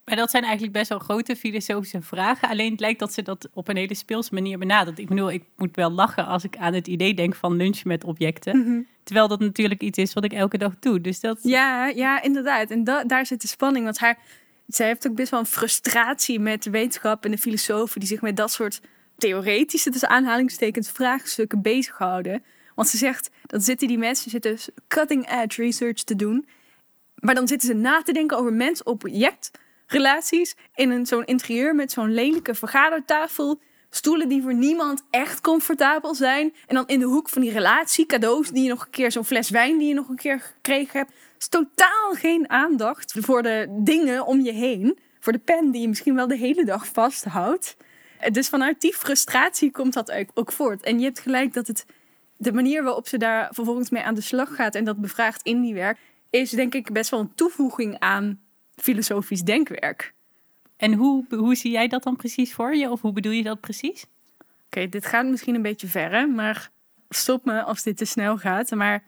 Maar 0.07 0.15
dat 0.15 0.31
zijn 0.31 0.43
eigenlijk 0.43 0.73
best 0.73 0.89
wel 0.89 0.99
grote 0.99 1.35
filosofische 1.35 2.01
vragen. 2.01 2.49
Alleen 2.49 2.71
het 2.71 2.79
lijkt 2.79 2.99
dat 2.99 3.13
ze 3.13 3.21
dat 3.21 3.49
op 3.53 3.67
een 3.67 3.75
hele 3.75 3.95
speelse 3.95 4.33
manier 4.33 4.57
benadert. 4.57 4.99
Ik 4.99 5.07
bedoel, 5.07 5.31
ik 5.31 5.43
moet 5.55 5.75
wel 5.75 5.91
lachen 5.91 6.25
als 6.25 6.43
ik 6.43 6.57
aan 6.57 6.73
het 6.73 6.87
idee 6.87 7.13
denk 7.13 7.35
van 7.35 7.55
lunch 7.55 7.83
met 7.83 8.03
objecten. 8.03 8.57
Mhm. 8.57 8.81
Terwijl 9.03 9.27
dat 9.27 9.39
natuurlijk 9.39 9.81
iets 9.81 9.97
is 9.97 10.13
wat 10.13 10.23
ik 10.23 10.33
elke 10.33 10.57
dag 10.57 10.73
doe. 10.79 11.01
Dus 11.01 11.19
dat... 11.19 11.39
Ja, 11.41 11.87
ja, 11.87 12.21
inderdaad. 12.21 12.71
En 12.71 12.83
daar 12.83 13.25
zit 13.25 13.41
de 13.41 13.47
spanning. 13.47 13.85
Want 13.85 13.97
haar, 13.97 14.17
zij 14.67 14.87
heeft 14.87 15.07
ook 15.07 15.15
best 15.15 15.31
wel 15.31 15.39
een 15.39 15.45
frustratie 15.45 16.39
met 16.39 16.63
de 16.63 16.69
wetenschap 16.69 17.25
en 17.25 17.31
de 17.31 17.37
filosofen 17.37 17.99
die 17.99 18.09
zich 18.09 18.21
met 18.21 18.37
dat 18.37 18.51
soort 18.51 18.81
theoretische, 19.17 19.89
dus 19.89 20.05
aanhalingstekens, 20.05 20.89
vraagstukken 20.89 21.61
bezighouden. 21.61 22.43
Want 22.75 22.87
ze 22.87 22.97
zegt, 22.97 23.29
dan 23.45 23.61
zitten 23.61 23.87
die 23.87 23.97
mensen 23.97 24.31
zitten 24.31 24.57
cutting 24.87 25.29
edge 25.29 25.61
research 25.61 26.03
te 26.03 26.15
doen. 26.15 26.47
Maar 27.15 27.35
dan 27.35 27.47
zitten 27.47 27.67
ze 27.67 27.73
na 27.73 28.01
te 28.01 28.11
denken 28.11 28.37
over 28.37 28.53
mens-object 28.53 29.51
relaties 29.87 30.55
in 30.75 30.89
een 30.89 31.05
zo'n 31.05 31.25
interieur 31.25 31.75
met 31.75 31.91
zo'n 31.91 32.13
lelijke 32.13 32.55
vergadertafel. 32.55 33.59
Stoelen 33.89 34.29
die 34.29 34.41
voor 34.41 34.53
niemand 34.53 35.03
echt 35.09 35.41
comfortabel 35.41 36.15
zijn. 36.15 36.53
En 36.65 36.75
dan 36.75 36.87
in 36.87 36.99
de 36.99 37.05
hoek 37.05 37.29
van 37.29 37.41
die 37.41 37.51
relatie, 37.51 38.05
cadeaus 38.05 38.49
die 38.49 38.63
je 38.63 38.69
nog 38.69 38.85
een 38.85 38.91
keer, 38.91 39.11
zo'n 39.11 39.25
fles 39.25 39.49
wijn 39.49 39.77
die 39.77 39.87
je 39.87 39.93
nog 39.93 40.09
een 40.09 40.15
keer 40.15 40.39
gekregen 40.39 40.99
hebt. 40.99 41.11
is 41.39 41.47
totaal 41.47 42.13
geen 42.13 42.49
aandacht 42.49 43.13
voor 43.19 43.43
de 43.43 43.77
dingen 43.83 44.25
om 44.25 44.41
je 44.41 44.51
heen. 44.51 44.99
Voor 45.19 45.33
de 45.33 45.39
pen 45.39 45.71
die 45.71 45.81
je 45.81 45.87
misschien 45.87 46.15
wel 46.15 46.27
de 46.27 46.37
hele 46.37 46.65
dag 46.65 46.87
vasthoudt. 46.87 47.77
Dus 48.31 48.49
vanuit 48.49 48.81
die 48.81 48.93
frustratie 48.93 49.71
komt 49.71 49.93
dat 49.93 50.27
ook 50.33 50.51
voort. 50.51 50.83
En 50.83 50.99
je 50.99 51.05
hebt 51.05 51.19
gelijk 51.19 51.53
dat 51.53 51.67
het 51.67 51.85
de 52.37 52.53
manier 52.53 52.83
waarop 52.83 53.07
ze 53.07 53.17
daar 53.17 53.49
vervolgens 53.51 53.89
mee 53.89 54.03
aan 54.03 54.15
de 54.15 54.21
slag 54.21 54.55
gaat 54.55 54.75
en 54.75 54.83
dat 54.83 55.01
bevraagt 55.01 55.41
in 55.43 55.61
die 55.61 55.73
werk, 55.73 55.97
is 56.29 56.49
denk 56.49 56.73
ik 56.73 56.91
best 56.91 57.09
wel 57.09 57.19
een 57.19 57.35
toevoeging 57.35 57.99
aan 57.99 58.39
filosofisch 58.81 59.41
denkwerk. 59.41 60.13
En 60.77 60.93
hoe, 60.93 61.25
hoe 61.29 61.55
zie 61.55 61.71
jij 61.71 61.87
dat 61.87 62.03
dan 62.03 62.15
precies 62.15 62.53
voor 62.53 62.75
je? 62.75 62.89
Of 62.89 63.01
hoe 63.01 63.11
bedoel 63.11 63.31
je 63.31 63.43
dat 63.43 63.59
precies? 63.59 64.05
Oké, 64.65 64.89
dit 64.89 65.05
gaat 65.05 65.25
misschien 65.25 65.55
een 65.55 65.61
beetje 65.61 65.87
ver, 65.87 66.29
maar 66.29 66.69
stop 67.09 67.45
me 67.45 67.63
als 67.63 67.83
dit 67.83 67.97
te 67.97 68.05
snel 68.05 68.37
gaat. 68.37 68.71
Maar 68.71 69.03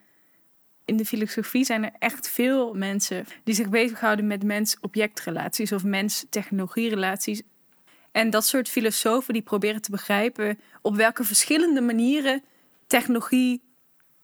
in 0.86 0.98
de 0.98 1.06
filosofie 1.06 1.66
zijn 1.66 1.84
er 1.84 1.92
echt 2.00 2.30
veel 2.30 2.74
mensen 2.74 3.26
die 3.44 3.56
zich 3.56 3.70
bezighouden 3.70 4.28
met 4.28 4.44
mens-objectrelaties 4.44 5.72
of 5.72 5.84
mens-technologierelaties. 5.84 7.42
En 8.12 8.30
dat 8.30 8.46
soort 8.46 8.70
filosofen 8.70 9.34
die 9.34 9.42
proberen 9.42 9.82
te 9.82 9.92
begrijpen 9.92 10.60
op 10.82 10.96
welke 10.96 11.24
verschillende 11.24 11.82
manieren 11.82 12.44
technologie 12.88 13.62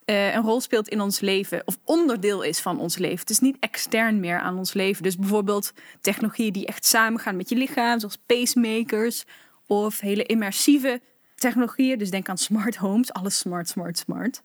uh, 0.06 0.34
een 0.34 0.42
rol 0.42 0.62
speelt 0.62 0.88
in 0.88 1.02
ons 1.02 1.20
leven. 1.20 1.62
Of 1.66 1.78
onderdeel 1.84 2.42
is 2.42 2.60
van 2.60 2.80
ons 2.80 2.98
leven. 2.98 3.20
Het 3.20 3.30
is 3.30 3.40
niet 3.40 3.58
extern 3.60 4.20
meer 4.20 4.40
aan 4.40 4.58
ons 4.58 4.74
leven. 4.74 5.04
Dus 5.04 5.18
bijvoorbeeld 5.18 5.74
technologieën 6.02 6.54
die 6.54 6.66
echt 6.66 6.86
samengaan 6.86 7.36
met 7.36 7.50
je 7.50 7.56
lichaam. 7.56 8.00
Zoals 8.00 8.18
pacemakers. 8.26 9.26
Of 9.68 10.00
hele 10.00 10.24
immersieve 10.24 11.02
technologieën. 11.36 11.98
Dus 11.98 12.10
denk 12.10 12.30
aan 12.30 12.38
smart 12.38 12.76
homes. 12.76 13.14
Alles 13.14 13.38
smart, 13.38 13.70
smart, 13.70 13.98
smart. 13.98 14.42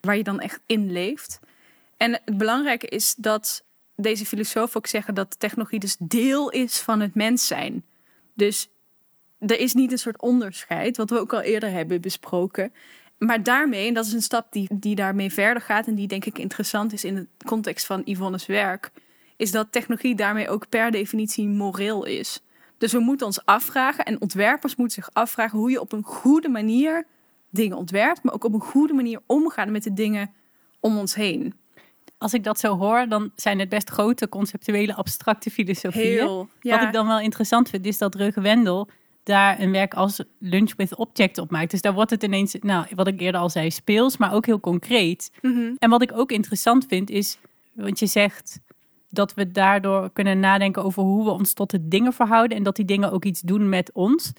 Waar 0.00 0.16
je 0.16 0.24
dan 0.24 0.40
echt 0.40 0.60
in 0.66 0.92
leeft. 0.92 1.40
En 1.96 2.12
het 2.24 2.38
belangrijke 2.38 2.86
is 2.86 3.14
dat 3.16 3.64
deze 3.96 4.26
filosofen 4.26 4.76
ook 4.76 4.86
zeggen 4.86 5.14
dat 5.14 5.40
technologie 5.40 5.78
dus 5.78 5.96
deel 5.98 6.50
is 6.50 6.78
van 6.78 7.00
het 7.00 7.14
mens 7.14 7.46
zijn. 7.46 7.84
Dus 8.34 8.68
er 9.38 9.58
is 9.58 9.72
niet 9.72 9.92
een 9.92 9.98
soort 9.98 10.20
onderscheid, 10.20 10.96
wat 10.96 11.10
we 11.10 11.18
ook 11.18 11.32
al 11.32 11.40
eerder 11.40 11.70
hebben 11.70 12.00
besproken. 12.00 12.72
Maar 13.24 13.42
daarmee, 13.42 13.88
en 13.88 13.94
dat 13.94 14.06
is 14.06 14.12
een 14.12 14.22
stap 14.22 14.46
die, 14.50 14.68
die 14.72 14.94
daarmee 14.94 15.32
verder 15.32 15.62
gaat 15.62 15.86
en 15.86 15.94
die 15.94 16.08
denk 16.08 16.24
ik 16.24 16.38
interessant 16.38 16.92
is 16.92 17.04
in 17.04 17.14
de 17.14 17.26
context 17.46 17.86
van 17.86 18.02
Yvonne's 18.04 18.46
werk, 18.46 18.90
is 19.36 19.50
dat 19.50 19.72
technologie 19.72 20.14
daarmee 20.14 20.48
ook 20.48 20.68
per 20.68 20.90
definitie 20.90 21.48
moreel 21.48 22.04
is. 22.04 22.40
Dus 22.78 22.92
we 22.92 22.98
moeten 22.98 23.26
ons 23.26 23.44
afvragen, 23.44 24.04
en 24.04 24.20
ontwerpers 24.20 24.76
moeten 24.76 25.02
zich 25.02 25.14
afvragen 25.14 25.58
hoe 25.58 25.70
je 25.70 25.80
op 25.80 25.92
een 25.92 26.02
goede 26.02 26.48
manier 26.48 27.06
dingen 27.50 27.76
ontwerpt, 27.76 28.22
maar 28.22 28.34
ook 28.34 28.44
op 28.44 28.54
een 28.54 28.60
goede 28.60 28.92
manier 28.92 29.20
omgaat 29.26 29.68
met 29.68 29.82
de 29.82 29.92
dingen 29.92 30.30
om 30.80 30.98
ons 30.98 31.14
heen. 31.14 31.54
Als 32.18 32.34
ik 32.34 32.44
dat 32.44 32.58
zo 32.58 32.76
hoor, 32.76 33.08
dan 33.08 33.30
zijn 33.34 33.58
het 33.58 33.68
best 33.68 33.90
grote 33.90 34.28
conceptuele 34.28 34.94
abstracte 34.94 35.50
filosofieën. 35.50 36.18
Heel, 36.18 36.48
Wat 36.60 36.82
ik 36.82 36.92
dan 36.92 37.06
wel 37.06 37.20
interessant 37.20 37.68
vind, 37.68 37.86
is 37.86 37.98
dat 37.98 38.14
Reuge 38.14 38.40
Wendel 38.40 38.88
daar 39.24 39.60
een 39.60 39.70
werk 39.70 39.94
als 39.94 40.22
Lunch 40.38 40.74
with 40.76 40.96
Object 40.96 41.38
op 41.38 41.50
maakt. 41.50 41.70
Dus 41.70 41.80
daar 41.80 41.92
wordt 41.92 42.10
het 42.10 42.22
ineens, 42.22 42.56
nou, 42.60 42.86
wat 42.94 43.06
ik 43.06 43.20
eerder 43.20 43.40
al 43.40 43.50
zei, 43.50 43.70
speels, 43.70 44.16
maar 44.16 44.32
ook 44.32 44.46
heel 44.46 44.60
concreet. 44.60 45.30
Mhm. 45.40 45.74
En 45.78 45.90
wat 45.90 46.02
ik 46.02 46.12
ook 46.14 46.32
interessant 46.32 46.86
vind 46.88 47.10
is, 47.10 47.38
want 47.72 47.98
je 47.98 48.06
zegt 48.06 48.60
dat 49.10 49.34
we 49.34 49.50
daardoor 49.50 50.10
kunnen 50.12 50.40
nadenken 50.40 50.84
over 50.84 51.02
hoe 51.02 51.24
we 51.24 51.30
ons 51.30 51.52
tot 51.52 51.70
de 51.70 51.88
dingen 51.88 52.12
verhouden 52.12 52.56
en 52.56 52.62
dat 52.62 52.76
die 52.76 52.84
dingen 52.84 53.12
ook 53.12 53.24
iets 53.24 53.40
doen 53.40 53.68
met 53.68 53.92
ons. 53.92 54.32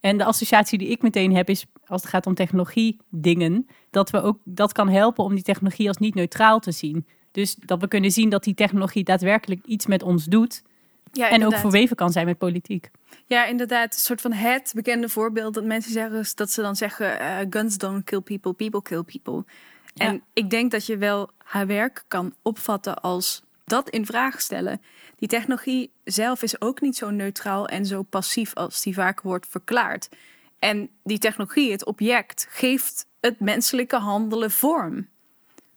En 0.00 0.18
de 0.18 0.24
associatie 0.24 0.78
die 0.78 0.88
ik 0.88 1.02
meteen 1.02 1.34
heb 1.34 1.48
is, 1.48 1.66
als 1.86 2.00
het 2.02 2.10
gaat 2.10 2.26
om 2.26 2.34
technologie 2.34 2.96
dingen, 3.10 3.66
dat 3.90 4.10
we 4.10 4.22
ook 4.22 4.38
dat 4.44 4.72
kan 4.72 4.88
helpen 4.88 5.24
om 5.24 5.34
die 5.34 5.42
technologie 5.42 5.88
als 5.88 5.96
niet 5.96 6.14
neutraal 6.14 6.60
te 6.60 6.72
zien. 6.72 7.06
Dus 7.32 7.54
dat 7.54 7.80
we 7.80 7.88
kunnen 7.88 8.10
zien 8.10 8.28
dat 8.28 8.44
die 8.44 8.54
technologie 8.54 9.04
daadwerkelijk 9.04 9.66
iets 9.66 9.86
met 9.86 10.02
ons 10.02 10.24
doet. 10.24 10.62
Ja, 11.12 11.28
en 11.28 11.46
ook 11.46 11.56
verweven 11.56 11.96
kan 11.96 12.12
zijn 12.12 12.26
met 12.26 12.38
politiek. 12.38 12.90
Ja, 13.26 13.44
inderdaad. 13.46 13.94
Een 13.94 14.00
soort 14.00 14.20
van 14.20 14.32
het 14.32 14.72
bekende 14.74 15.08
voorbeeld 15.08 15.54
dat 15.54 15.64
mensen 15.64 15.92
zeggen, 15.92 16.24
dat 16.34 16.50
ze 16.50 16.62
dan 16.62 16.76
zeggen: 16.76 17.20
uh, 17.20 17.38
guns 17.50 17.78
don't 17.78 18.04
kill 18.04 18.20
people, 18.20 18.52
people 18.52 18.82
kill 18.82 19.02
people. 19.02 19.44
En 19.94 20.22
ik 20.32 20.50
denk 20.50 20.70
dat 20.70 20.86
je 20.86 20.96
wel 20.96 21.30
haar 21.38 21.66
werk 21.66 22.04
kan 22.08 22.34
opvatten 22.42 23.00
als 23.02 23.42
dat 23.64 23.90
in 23.90 24.06
vraag 24.06 24.40
stellen. 24.40 24.80
Die 25.16 25.28
technologie 25.28 25.92
zelf 26.04 26.42
is 26.42 26.60
ook 26.60 26.80
niet 26.80 26.96
zo 26.96 27.10
neutraal 27.10 27.68
en 27.68 27.86
zo 27.86 28.02
passief 28.02 28.54
als 28.54 28.82
die 28.82 28.94
vaak 28.94 29.20
wordt 29.20 29.46
verklaard. 29.48 30.08
En 30.58 30.90
die 31.02 31.18
technologie, 31.18 31.72
het 31.72 31.84
object, 31.84 32.46
geeft 32.50 33.06
het 33.20 33.40
menselijke 33.40 33.96
handelen 33.96 34.50
vorm. 34.50 35.08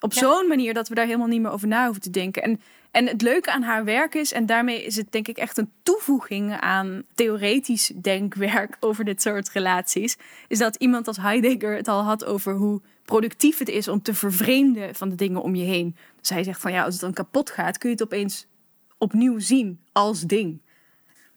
Op 0.04 0.14
zo'n 0.14 0.48
manier 0.48 0.74
dat 0.74 0.88
we 0.88 0.96
daar 0.96 1.06
helemaal 1.06 1.28
niet 1.28 1.42
meer 1.42 1.52
over 1.52 1.68
na 1.68 1.84
hoeven 1.84 2.02
te 2.02 2.10
denken. 2.10 2.44
En, 2.44 2.62
en 2.92 3.08
het 3.08 3.22
leuke 3.22 3.52
aan 3.52 3.62
haar 3.62 3.84
werk 3.84 4.16
is, 4.16 4.32
en 4.32 4.46
daarmee 4.46 4.84
is 4.84 4.96
het 4.96 5.12
denk 5.12 5.28
ik 5.28 5.38
echt 5.38 5.58
een 5.58 5.72
toevoeging 5.84 6.60
aan 6.60 7.04
theoretisch 7.16 7.92
denkwerk 8.02 8.78
over 8.88 9.06
dit 9.06 9.22
soort 9.22 9.50
relaties, 9.50 10.18
is 10.48 10.58
dat 10.58 10.76
iemand 10.76 11.08
als 11.08 11.18
Heidegger 11.18 11.76
het 11.76 11.88
al 11.88 12.02
had 12.02 12.26
over 12.26 12.54
hoe 12.54 12.82
productief 13.06 13.58
het 13.58 13.70
is 13.70 13.88
om 13.88 14.02
te 14.02 14.14
vervreemden 14.14 14.96
van 14.96 15.10
de 15.10 15.16
dingen 15.16 15.42
om 15.42 15.56
je 15.56 15.64
heen. 15.64 15.96
Dus 16.20 16.30
hij 16.30 16.44
zegt 16.44 16.62
van 16.62 16.72
ja, 16.72 16.84
als 16.84 16.94
het 16.94 17.02
dan 17.02 17.14
kapot 17.14 17.50
gaat, 17.50 17.78
kun 17.78 17.90
je 17.90 17.96
het 17.96 18.06
opeens 18.06 18.48
opnieuw 18.98 19.40
zien 19.40 19.80
als 19.92 20.22
ding. 20.22 20.62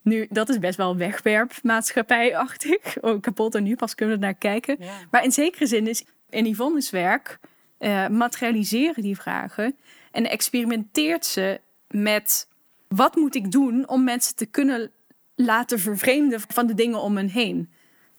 Nu, 0.02 0.26
dat 0.31 0.48
is 0.48 0.59
best 0.59 0.76
wel 0.76 0.96
wegwerpmaatschappijachtig. 0.96 3.00
Oh, 3.00 3.20
kapot 3.20 3.55
en 3.55 3.62
nu 3.62 3.76
pas 3.76 3.94
kunnen 3.94 4.18
we 4.18 4.24
naar 4.24 4.35
kijken. 4.35 4.79
Maar 5.11 5.24
in 5.24 5.33
zekere 5.33 5.66
zin 5.66 5.87
is 5.87 6.05
in 6.31 6.46
Yvonne's 6.46 6.90
werk 6.90 7.38
uh, 7.87 8.09
materialiseren 8.09 9.03
die 9.03 9.16
vragen 9.16 9.77
en 10.11 10.31
experimenteert 10.31 11.27
ze 11.27 11.61
met 11.88 12.49
wat 12.88 13.16
moet 13.16 13.35
ik 13.35 13.51
doen 13.51 13.88
om 13.88 14.05
mensen 14.05 14.37
te 14.37 14.46
kunnen 14.46 14.90
laten 15.35 15.79
vervreemden 15.79 16.40
van 16.40 16.66
de 16.66 16.75
dingen 16.75 17.01
om 17.01 17.16
hen 17.16 17.29
heen. 17.29 17.70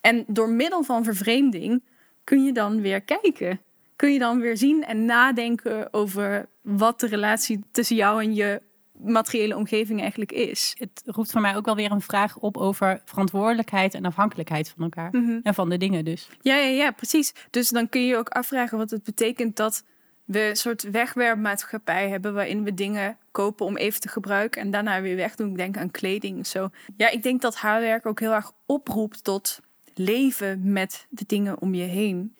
En 0.01 0.23
door 0.27 0.49
middel 0.49 0.83
van 0.83 1.03
vervreemding 1.03 1.83
kun 2.23 2.43
je 2.43 2.51
dan 2.51 2.81
weer 2.81 3.01
kijken. 3.01 3.59
Kun 3.95 4.13
je 4.13 4.19
dan 4.19 4.39
weer 4.39 4.57
zien 4.57 4.83
en 4.83 5.05
nadenken 5.05 5.93
over 5.93 6.47
wat 6.61 6.99
de 6.99 7.07
relatie 7.07 7.63
tussen 7.71 7.95
jou 7.95 8.23
en 8.23 8.33
je 8.35 8.61
materiële 9.03 9.55
omgeving 9.55 10.01
eigenlijk 10.01 10.31
is. 10.31 10.75
Het 10.77 11.01
roept 11.05 11.31
voor 11.31 11.41
mij 11.41 11.55
ook 11.55 11.65
wel 11.65 11.75
weer 11.75 11.91
een 11.91 12.01
vraag 12.01 12.37
op 12.37 12.57
over 12.57 13.01
verantwoordelijkheid 13.05 13.93
en 13.93 14.05
afhankelijkheid 14.05 14.69
van 14.69 14.83
elkaar. 14.83 15.09
Mhm. 15.11 15.39
En 15.43 15.53
van 15.53 15.69
de 15.69 15.77
dingen 15.77 16.05
dus. 16.05 16.29
Ja, 16.41 16.55
ja, 16.55 16.67
ja, 16.67 16.91
precies. 16.91 17.33
Dus 17.49 17.69
dan 17.69 17.89
kun 17.89 18.05
je 18.05 18.17
ook 18.17 18.29
afvragen 18.29 18.77
wat 18.77 18.89
het 18.89 19.03
betekent 19.03 19.55
dat 19.55 19.83
we 20.25 20.49
een 20.49 20.55
soort 20.55 20.89
wegwerpmaatschappij 20.89 22.09
hebben 22.09 22.33
waarin 22.33 22.63
we 22.63 22.73
dingen 22.73 23.17
kopen 23.31 23.65
om 23.65 23.77
even 23.77 23.99
te 23.99 24.09
gebruiken 24.09 24.61
en 24.61 24.71
daarna 24.71 25.01
weer 25.01 25.15
wegdoen. 25.15 25.49
Ik 25.49 25.57
denk 25.57 25.77
aan 25.77 25.91
kleding 25.91 26.47
zo. 26.47 26.69
Ja, 26.97 27.09
ik 27.09 27.23
denk 27.23 27.41
dat 27.41 27.55
haar 27.55 27.81
werk 27.81 28.05
ook 28.05 28.19
heel 28.19 28.33
erg 28.33 28.51
oproept 28.65 29.23
tot 29.23 29.59
leven 29.93 30.71
met 30.71 31.07
de 31.09 31.23
dingen 31.27 31.61
om 31.61 31.73
je 31.73 31.83
heen. 31.83 32.35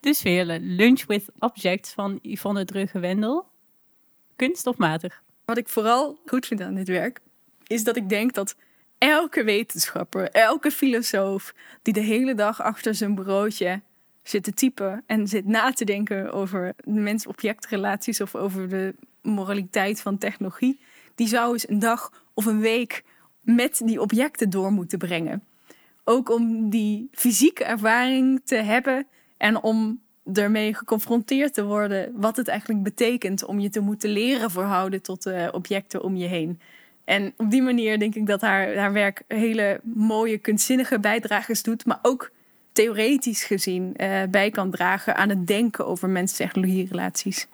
Dus 0.00 0.22
weer 0.22 0.44
Lunch 0.60 1.06
with 1.06 1.24
Objects 1.38 1.92
van 1.92 2.18
Yvonne 2.22 2.64
Drugge-Wendel. 2.64 3.46
Kunst 4.36 4.66
of 4.66 4.76
matig? 4.76 5.22
Wat 5.46 5.58
ik 5.58 5.68
vooral 5.68 6.18
goed 6.26 6.46
vind 6.46 6.60
aan 6.60 6.74
dit 6.74 6.88
werk, 6.88 7.20
is 7.66 7.84
dat 7.84 7.96
ik 7.96 8.08
denk 8.08 8.34
dat 8.34 8.56
elke 8.98 9.44
wetenschapper, 9.44 10.30
elke 10.30 10.70
filosoof 10.70 11.54
die 11.82 11.92
de 11.92 12.00
hele 12.00 12.34
dag 12.34 12.62
achter 12.62 12.94
zijn 12.94 13.14
bureautje 13.14 13.82
zit 14.22 14.42
te 14.42 14.52
typen 14.52 15.02
en 15.06 15.28
zit 15.28 15.46
na 15.46 15.72
te 15.72 15.84
denken 15.84 16.32
over 16.32 16.74
mens-objectrelaties 16.84 18.20
of 18.20 18.34
over 18.34 18.68
de 18.68 18.94
moraliteit 19.22 20.00
van 20.00 20.18
technologie, 20.18 20.80
die 21.14 21.28
zou 21.28 21.52
eens 21.52 21.68
een 21.68 21.78
dag 21.78 22.24
of 22.34 22.46
een 22.46 22.60
week 22.60 23.04
met 23.40 23.80
die 23.84 24.00
objecten 24.00 24.50
door 24.50 24.72
moeten 24.72 24.98
brengen. 24.98 25.44
Ook 26.04 26.30
om 26.30 26.70
die 26.70 27.08
fysieke 27.12 27.64
ervaring 27.64 28.40
te 28.44 28.56
hebben 28.56 29.06
en 29.36 29.62
om 29.62 30.00
ermee 30.32 30.74
geconfronteerd 30.74 31.54
te 31.54 31.64
worden 31.64 32.12
wat 32.14 32.36
het 32.36 32.48
eigenlijk 32.48 32.82
betekent 32.82 33.44
om 33.44 33.60
je 33.60 33.68
te 33.68 33.80
moeten 33.80 34.10
leren 34.10 34.50
verhouden 34.50 35.02
tot 35.02 35.22
de 35.22 35.48
objecten 35.52 36.02
om 36.02 36.16
je 36.16 36.26
heen. 36.26 36.60
En 37.04 37.34
op 37.36 37.50
die 37.50 37.62
manier 37.62 37.98
denk 37.98 38.14
ik 38.14 38.26
dat 38.26 38.40
haar, 38.40 38.76
haar 38.76 38.92
werk 38.92 39.22
hele 39.28 39.80
mooie 39.82 40.38
kunstzinnige 40.38 41.00
bijdrages 41.00 41.62
doet, 41.62 41.86
maar 41.86 41.98
ook 42.02 42.30
theoretisch 42.72 43.44
gezien 43.44 43.94
uh, 43.96 44.22
bij 44.30 44.50
kan 44.50 44.70
dragen 44.70 45.16
aan 45.16 45.28
het 45.28 45.46
denken 45.46 45.86
over 45.86 46.08
mens-technologie-relaties. 46.08 47.46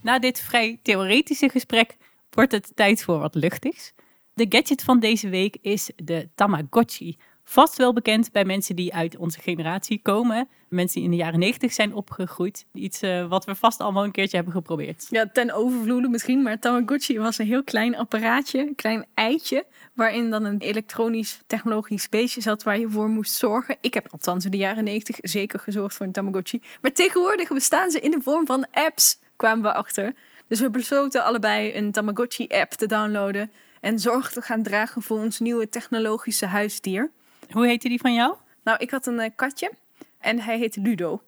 Na 0.00 0.18
dit 0.18 0.40
vrij 0.40 0.78
theoretische 0.82 1.48
gesprek 1.48 1.96
wordt 2.34 2.52
het 2.52 2.70
tijd 2.74 3.02
voor 3.02 3.18
wat 3.18 3.34
luchtigs. 3.34 3.92
De 4.34 4.46
gadget 4.48 4.82
van 4.82 5.00
deze 5.00 5.28
week 5.28 5.56
is 5.60 5.90
de 5.96 6.28
Tamagotchi. 6.34 7.18
Vast 7.44 7.76
wel 7.76 7.92
bekend 7.92 8.32
bij 8.32 8.44
mensen 8.44 8.76
die 8.76 8.94
uit 8.94 9.16
onze 9.16 9.40
generatie 9.40 10.02
komen. 10.02 10.48
Mensen 10.68 10.94
die 10.94 11.04
in 11.04 11.10
de 11.10 11.22
jaren 11.22 11.38
90 11.38 11.72
zijn 11.72 11.94
opgegroeid. 11.94 12.66
Iets 12.72 13.02
uh, 13.02 13.28
wat 13.28 13.44
we 13.44 13.54
vast 13.54 13.80
allemaal 13.80 14.04
een 14.04 14.10
keertje 14.10 14.36
hebben 14.36 14.54
geprobeerd. 14.54 15.06
Ja, 15.10 15.28
ten 15.28 15.50
overvloede 15.50 16.08
misschien. 16.08 16.42
Maar 16.42 16.58
Tamagotchi 16.58 17.18
was 17.18 17.38
een 17.38 17.46
heel 17.46 17.64
klein 17.64 17.96
apparaatje, 17.96 18.58
een 18.58 18.74
klein 18.74 19.06
eitje. 19.14 19.66
Waarin 19.94 20.30
dan 20.30 20.44
een 20.44 20.58
elektronisch 20.58 21.40
technologisch 21.46 22.08
beestje 22.08 22.40
zat 22.40 22.62
waar 22.62 22.78
je 22.78 22.90
voor 22.90 23.08
moest 23.08 23.34
zorgen. 23.34 23.76
Ik 23.80 23.94
heb 23.94 24.08
althans 24.10 24.44
in 24.44 24.50
de 24.50 24.56
jaren 24.56 24.84
90 24.84 25.16
zeker 25.20 25.58
gezorgd 25.58 25.96
voor 25.96 26.06
een 26.06 26.12
Tamagotchi. 26.12 26.62
Maar 26.80 26.92
tegenwoordig 26.92 27.48
bestaan 27.48 27.90
ze 27.90 28.00
in 28.00 28.10
de 28.10 28.20
vorm 28.20 28.46
van 28.46 28.66
apps, 28.70 29.18
kwamen 29.36 29.62
we 29.62 29.72
achter. 29.72 30.14
Dus 30.52 30.60
we 30.60 30.70
besloten 30.70 31.24
allebei 31.24 31.74
een 31.76 31.92
Tamagotchi-app 31.92 32.72
te 32.72 32.86
downloaden 32.86 33.52
en 33.80 33.98
zorg 33.98 34.32
te 34.32 34.40
gaan 34.40 34.62
dragen 34.62 35.02
voor 35.02 35.18
ons 35.18 35.38
nieuwe 35.38 35.68
technologische 35.68 36.46
huisdier. 36.46 37.10
Hoe 37.50 37.66
heette 37.66 37.88
die 37.88 38.00
van 38.00 38.14
jou? 38.14 38.34
Nou, 38.64 38.78
ik 38.78 38.90
had 38.90 39.06
een 39.06 39.18
uh, 39.18 39.26
katje 39.36 39.72
en 40.18 40.40
hij 40.40 40.58
heet 40.58 40.76
Ludo. 40.76 41.22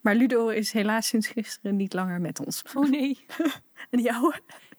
Maar 0.00 0.14
Ludo 0.14 0.48
is 0.48 0.72
helaas 0.72 1.06
sinds 1.06 1.28
gisteren 1.28 1.76
niet 1.76 1.92
langer 1.92 2.20
met 2.20 2.46
ons. 2.46 2.62
Oh 2.74 2.90
nee. 2.90 3.26
en 3.90 4.00
jou? 4.00 4.34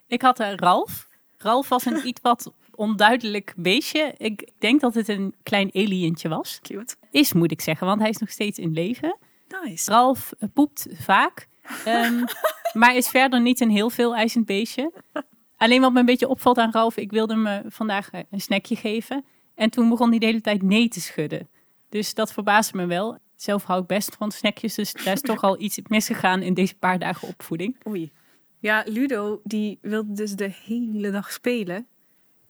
Ik 0.07 0.21
had 0.21 0.39
uh, 0.39 0.55
Ralf. 0.55 1.07
Ralf 1.37 1.69
was 1.69 1.85
een 1.85 2.07
iets 2.07 2.21
wat 2.21 2.53
onduidelijk 2.75 3.53
beestje. 3.55 4.13
Ik 4.17 4.49
denk 4.59 4.81
dat 4.81 4.93
het 4.93 5.07
een 5.07 5.35
klein 5.43 5.69
alientje 5.73 6.29
was. 6.29 6.59
Cute. 6.61 6.95
Is, 7.09 7.33
moet 7.33 7.51
ik 7.51 7.61
zeggen, 7.61 7.87
want 7.87 7.99
hij 7.99 8.09
is 8.09 8.17
nog 8.17 8.29
steeds 8.29 8.59
in 8.59 8.73
leven. 8.73 9.17
Nice. 9.63 9.91
Ralf 9.91 10.33
uh, 10.39 10.49
poept 10.53 10.87
vaak. 10.91 11.47
Um, 11.87 12.25
maar 12.73 12.95
is 12.95 13.09
verder 13.09 13.41
niet 13.41 13.59
een 13.59 13.69
heel 13.69 13.89
veel 13.89 14.15
eisend 14.15 14.45
beestje. 14.45 14.91
Alleen 15.57 15.81
wat 15.81 15.93
me 15.93 15.99
een 15.99 16.05
beetje 16.05 16.27
opvalt 16.27 16.57
aan 16.57 16.71
Ralf, 16.71 16.97
ik 16.97 17.11
wilde 17.11 17.35
me 17.35 17.61
vandaag 17.67 18.09
een 18.29 18.41
snackje 18.41 18.75
geven. 18.75 19.25
En 19.55 19.69
toen 19.69 19.89
begon 19.89 20.09
hij 20.09 20.19
de 20.19 20.25
hele 20.25 20.41
tijd 20.41 20.61
nee 20.61 20.87
te 20.87 21.01
schudden. 21.01 21.49
Dus 21.89 22.13
dat 22.13 22.33
verbaasde 22.33 22.77
me 22.77 22.85
wel. 22.85 23.17
Zelf 23.35 23.63
hou 23.63 23.81
ik 23.81 23.87
best 23.87 24.15
van 24.15 24.31
snackjes, 24.31 24.75
dus 24.75 24.93
daar 24.93 25.13
is 25.13 25.21
toch 25.21 25.41
al 25.41 25.61
iets 25.61 25.79
misgegaan 25.87 26.41
in 26.41 26.53
deze 26.53 26.77
paar 26.77 26.99
dagen 26.99 27.27
opvoeding. 27.27 27.77
Oei. 27.87 28.11
Ja, 28.59 28.83
Ludo 28.87 29.41
die 29.43 29.77
wilde 29.81 30.13
dus 30.13 30.31
de 30.31 30.53
hele 30.65 31.11
dag 31.11 31.31
spelen. 31.31 31.87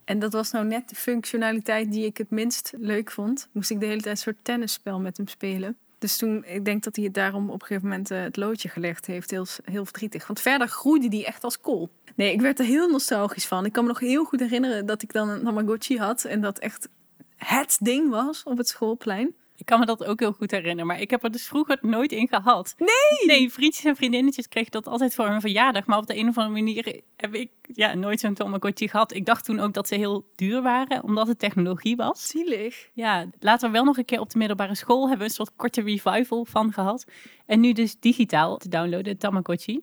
En 0.06 0.20
dat 0.20 0.34
was 0.34 0.52
nou 0.52 0.66
net 0.66 0.90
de 0.90 0.96
functionaliteit 0.96 1.92
die 1.92 2.06
ik 2.06 2.18
het 2.18 2.30
minst 2.30 2.74
leuk 2.78 3.12
vond. 3.12 3.50
Moest 3.52 3.72
ik 3.72 3.80
de 3.80 3.86
hele 3.86 4.02
tijd 4.02 4.16
een 4.16 4.22
soort 4.22 4.44
tennisspel 4.44 5.00
met 5.00 5.18
hem 5.18 5.28
spelen. 5.28 5.78
Dus 6.02 6.18
toen, 6.18 6.46
ik 6.46 6.66
denk 6.66 6.84
dat 6.84 6.96
hij 6.96 7.06
het 7.06 7.14
daarom 7.14 7.50
op 7.50 7.62
een 7.62 7.68
gegeven 7.68 7.90
moment 7.90 8.12
uh, 8.12 8.22
het 8.22 8.38
loodje 8.38 8.70
gelegd 8.70 9.06
heeft. 9.06 9.32
Heel, 9.32 9.46
heel 9.64 9.86
verdrietig. 9.86 10.28
Want 10.28 10.40
verder 10.40 10.68
groeide 10.68 11.08
die 11.08 11.26
echt 11.26 11.44
als 11.44 11.60
kool. 11.60 11.90
Nee, 12.16 12.34
ik 12.34 12.42
werd 12.42 12.60
er 12.60 12.66
heel 12.66 12.90
nostalgisch 12.90 13.46
van. 13.46 13.66
Ik 13.66 13.72
kan 13.72 13.84
me 13.84 13.90
nog 13.90 14.00
heel 14.00 14.24
goed 14.24 14.40
herinneren 14.40 14.86
dat 14.86 15.02
ik 15.02 15.14
dan 15.14 15.30
een 15.30 15.44
Tamagotchi 15.44 15.98
had. 15.98 16.24
En 16.24 16.42
dat 16.42 16.60
echt 16.60 16.90
het 17.38 17.78
ding 17.82 18.10
was 18.10 18.44
op 18.44 18.58
het 18.58 18.68
schoolplein. 18.68 19.36
Ik 19.62 19.68
kan 19.68 19.80
me 19.80 19.86
dat 19.86 20.06
ook 20.06 20.20
heel 20.20 20.32
goed 20.32 20.52
herinneren, 20.52 20.88
maar 20.88 21.02
ik 21.02 21.10
heb 21.10 21.24
er 21.24 21.32
dus 21.32 21.48
vroeger 21.48 21.78
nooit 21.82 22.12
in 22.12 22.28
gehad. 22.28 22.76
Nee! 22.78 23.38
Nee, 23.38 23.52
vriendjes 23.52 23.86
en 23.86 23.96
vriendinnetjes 23.96 24.48
kregen 24.48 24.72
dat 24.72 24.88
altijd 24.88 25.16
voor 25.16 25.26
een 25.26 25.42
verjaardag. 25.42 25.86
Maar 25.86 25.98
op 25.98 26.08
de 26.08 26.18
een 26.18 26.28
of 26.28 26.38
andere 26.38 26.56
manier 26.56 27.02
heb 27.16 27.36
ik 27.36 27.50
ja, 27.62 27.94
nooit 27.94 28.20
zo'n 28.20 28.34
Tamagotchi 28.34 28.88
gehad. 28.88 29.14
Ik 29.14 29.26
dacht 29.26 29.46
toen 29.46 29.60
ook 29.60 29.74
dat 29.74 29.88
ze 29.88 29.96
heel 29.96 30.26
duur 30.36 30.62
waren, 30.62 31.04
omdat 31.04 31.28
het 31.28 31.40
technologie 31.40 31.96
was. 31.96 32.28
Zielig. 32.28 32.90
Ja, 32.94 33.26
later 33.40 33.72
wel 33.72 33.84
nog 33.84 33.98
een 33.98 34.06
keer 34.06 34.20
op 34.20 34.30
de 34.30 34.38
middelbare 34.38 34.76
school 34.76 35.02
hebben 35.02 35.18
we 35.18 35.24
een 35.24 35.30
soort 35.30 35.56
korte 35.56 35.82
revival 35.82 36.46
van 36.46 36.74
gehad. 36.74 37.06
En 37.46 37.60
nu 37.60 37.74
dus 37.74 38.00
digitaal 38.00 38.58
te 38.58 38.70
downloaden, 38.70 39.18
Tamagotchi. 39.18 39.82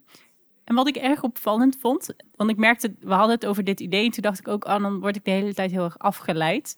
En 0.64 0.74
wat 0.74 0.88
ik 0.88 0.96
erg 0.96 1.22
opvallend 1.22 1.76
vond, 1.80 2.14
want 2.36 2.50
ik 2.50 2.56
merkte, 2.56 2.94
we 3.00 3.14
hadden 3.14 3.34
het 3.34 3.46
over 3.46 3.64
dit 3.64 3.80
idee. 3.80 4.04
En 4.04 4.10
toen 4.10 4.22
dacht 4.22 4.38
ik 4.38 4.48
ook, 4.48 4.64
oh, 4.64 4.82
dan 4.82 5.00
word 5.00 5.16
ik 5.16 5.24
de 5.24 5.30
hele 5.30 5.54
tijd 5.54 5.70
heel 5.70 5.84
erg 5.84 5.98
afgeleid. 5.98 6.76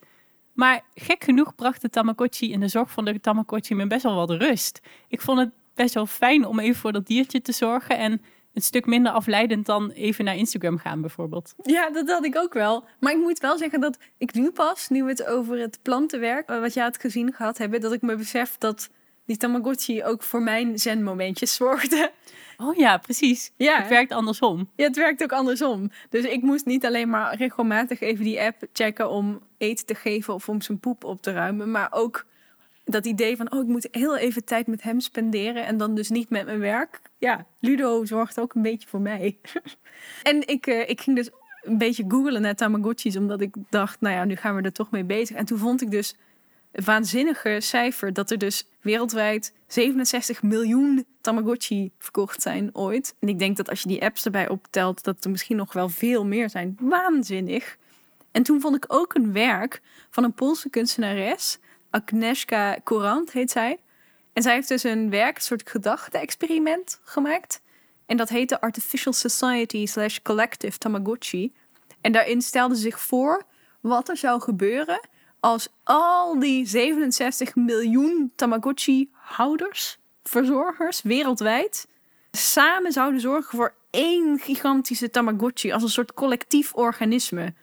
Maar 0.61 0.81
gek 0.95 1.25
genoeg 1.25 1.55
bracht 1.55 1.83
de 1.83 1.91
Tamagotchi 1.91 2.53
in 2.53 2.61
de 2.61 2.69
zorg 2.69 2.91
van 2.91 3.05
de 3.05 3.21
Tamagotchi 3.21 3.75
me 3.75 3.87
best 3.87 4.03
wel 4.03 4.15
wat 4.15 4.31
rust. 4.31 4.81
Ik 5.09 5.21
vond 5.21 5.39
het 5.39 5.51
best 5.75 5.95
wel 5.95 6.07
fijn 6.07 6.47
om 6.47 6.59
even 6.59 6.81
voor 6.81 6.93
dat 6.93 7.07
diertje 7.07 7.43
te 7.43 7.53
zorgen. 7.53 7.99
En 7.99 8.23
een 8.55 8.63
stuk 8.63 8.87
minder 8.87 9.13
afleidend 9.13 9.67
dan 9.67 9.91
even 9.91 10.25
naar 10.25 10.37
Instagram 10.37 10.79
gaan 10.79 11.01
bijvoorbeeld. 11.01 11.55
Ja, 11.63 11.91
dat 11.91 12.11
had 12.11 12.25
ik 12.25 12.37
ook 12.37 12.53
wel. 12.53 12.85
Maar 12.99 13.13
ik 13.13 13.19
moet 13.19 13.39
wel 13.39 13.59
zeggen 13.59 13.81
dat 13.81 13.99
ik 14.19 14.35
nu 14.35 14.51
pas, 14.51 14.89
nu 14.89 15.03
we 15.03 15.11
het 15.11 15.27
over 15.27 15.59
het 15.59 15.79
plantenwerk, 15.83 16.49
eh, 16.49 16.61
wat 16.61 16.75
jij 16.75 16.85
had 16.85 17.01
gezien 17.01 17.33
gehad 17.33 17.59
hebben, 17.59 17.81
dat 17.81 17.93
ik 17.93 18.03
me 18.03 18.17
besef 18.17 18.57
dat 18.59 18.91
die 19.27 19.37
Tamagotchi 19.37 20.05
ook 20.05 20.23
voor 20.23 20.43
mijn 20.43 20.79
zen-momentjes 20.79 21.55
zorgde. 21.63 22.13
Oh 22.63 22.77
ja, 22.77 22.99
precies. 22.99 23.53
Ja. 23.57 23.79
Het 23.79 23.89
werkt 23.89 24.13
andersom. 24.13 24.71
Ja, 24.77 24.85
het 24.85 24.97
werkt 24.97 25.23
ook 25.23 25.33
andersom. 25.33 25.91
Dus 26.09 26.25
ik 26.25 26.43
moest 26.43 26.67
niet 26.67 26.87
alleen 26.87 27.09
maar 27.09 27.37
regelmatig 27.37 28.01
even 28.01 28.25
die 28.25 28.41
app 28.41 28.57
checken 28.73 29.11
om 29.11 29.41
eten 29.59 29.87
te 29.87 29.95
geven 29.95 30.35
of 30.35 30.49
om 30.49 30.61
zijn 30.61 30.79
poep 30.79 31.05
op 31.05 31.23
te 31.23 31.33
ruimen, 31.33 31.71
maar 31.71 31.89
ook 31.91 32.27
dat 32.85 33.07
idee 33.07 33.37
van, 33.37 33.53
oh, 33.53 33.61
ik 33.61 33.67
moet 33.67 33.89
heel 33.91 34.17
even 34.17 34.45
tijd 34.45 34.67
met 34.67 34.83
hem 34.83 35.01
spenderen 35.01 35.67
en 35.67 35.77
dan 35.77 35.95
dus 35.95 36.09
niet 36.09 36.31
met 36.31 36.45
mijn 36.45 36.59
werk. 36.59 37.01
Ja, 37.19 37.47
Ludo 37.61 38.05
zorgt 38.05 38.41
ook 38.41 38.55
een 38.55 38.63
beetje 38.63 38.89
voor 38.89 39.01
mij. 39.01 39.39
en 40.23 40.49
ik, 40.49 40.67
uh, 40.67 40.89
ik 40.89 41.01
ging 41.01 41.17
dus 41.17 41.31
een 41.63 41.79
beetje 41.79 42.05
googlen 42.09 42.43
naar 42.43 42.55
Tamagotchis, 42.55 43.17
omdat 43.17 43.41
ik 43.41 43.55
dacht, 43.71 44.01
nou 44.01 44.15
ja, 44.15 44.25
nu 44.25 44.37
gaan 44.37 44.57
we 44.57 44.63
er 44.63 44.73
toch 44.73 44.91
mee 44.91 45.05
bezig. 45.05 45.37
En 45.37 45.45
toen 45.45 45.59
vond 45.59 45.83
ik 45.83 45.91
dus 45.91 46.17
waanzinnige 46.73 47.57
cijfer 47.61 48.13
dat 48.13 48.31
er 48.31 48.39
dus 48.39 48.69
wereldwijd 48.81 49.53
67 49.67 50.43
miljoen 50.43 51.07
Tamagotchi 51.21 51.93
verkocht 51.99 52.43
zijn 52.43 52.71
ooit. 52.73 53.15
En 53.21 53.29
ik 53.29 53.39
denk 53.39 53.57
dat 53.57 53.69
als 53.69 53.83
je 53.83 53.89
die 53.89 54.03
apps 54.03 54.25
erbij 54.25 54.49
optelt, 54.49 55.05
dat 55.05 55.25
er 55.25 55.31
misschien 55.31 55.57
nog 55.57 55.73
wel 55.73 55.89
veel 55.89 56.27
meer 56.27 56.51
zijn. 56.51 56.77
Waanzinnig. 56.81 57.77
En 58.31 58.43
toen 58.43 58.61
vond 58.61 58.77
ik 58.77 58.85
ook 58.89 59.15
een 59.15 59.33
werk 59.33 59.81
van 60.11 60.25
een 60.25 60.35
Poolse 60.35 60.71
kunstenares, 60.71 61.59
Agnieszka 61.91 62.79
Courant 62.85 63.33
heet 63.33 63.51
zij. 63.51 63.79
En 64.33 64.43
zij 64.43 64.55
heeft 64.55 64.69
dus 64.69 64.83
een 64.83 65.11
werk, 65.11 65.37
een 65.37 65.43
soort 65.43 65.71
gedachte-experiment 65.71 67.01
gemaakt. 67.03 67.63
En 68.07 68.17
dat 68.17 68.29
heette 68.29 68.61
Artificial 68.61 69.13
Society 69.13 69.87
slash 69.87 70.19
Collective 70.23 70.79
Tamagotchi. 70.79 71.53
En 72.01 72.13
daarin 72.13 72.43
stelde 72.43 72.75
ze 72.75 72.81
zich 72.81 73.01
voor 73.01 73.43
wat 73.81 74.09
er 74.09 74.17
zou 74.17 74.41
gebeuren 74.41 75.01
als 75.41 75.69
al 75.85 76.39
die 76.39 76.67
67 76.67 77.55
miljoen 77.55 78.33
Tamagotchi-houders, 78.37 79.99
verzorgers 80.23 81.03
wereldwijd, 81.03 81.89
samen 82.31 82.93
zouden 82.93 83.21
zorgen 83.21 83.57
voor 83.57 83.75
één 83.91 84.39
gigantische 84.39 85.11
Tamagotchi 85.11 85.73
als 85.73 85.83
een 85.83 85.89
soort 85.89 86.15
collectief 86.15 86.75
organisme. 86.75 87.55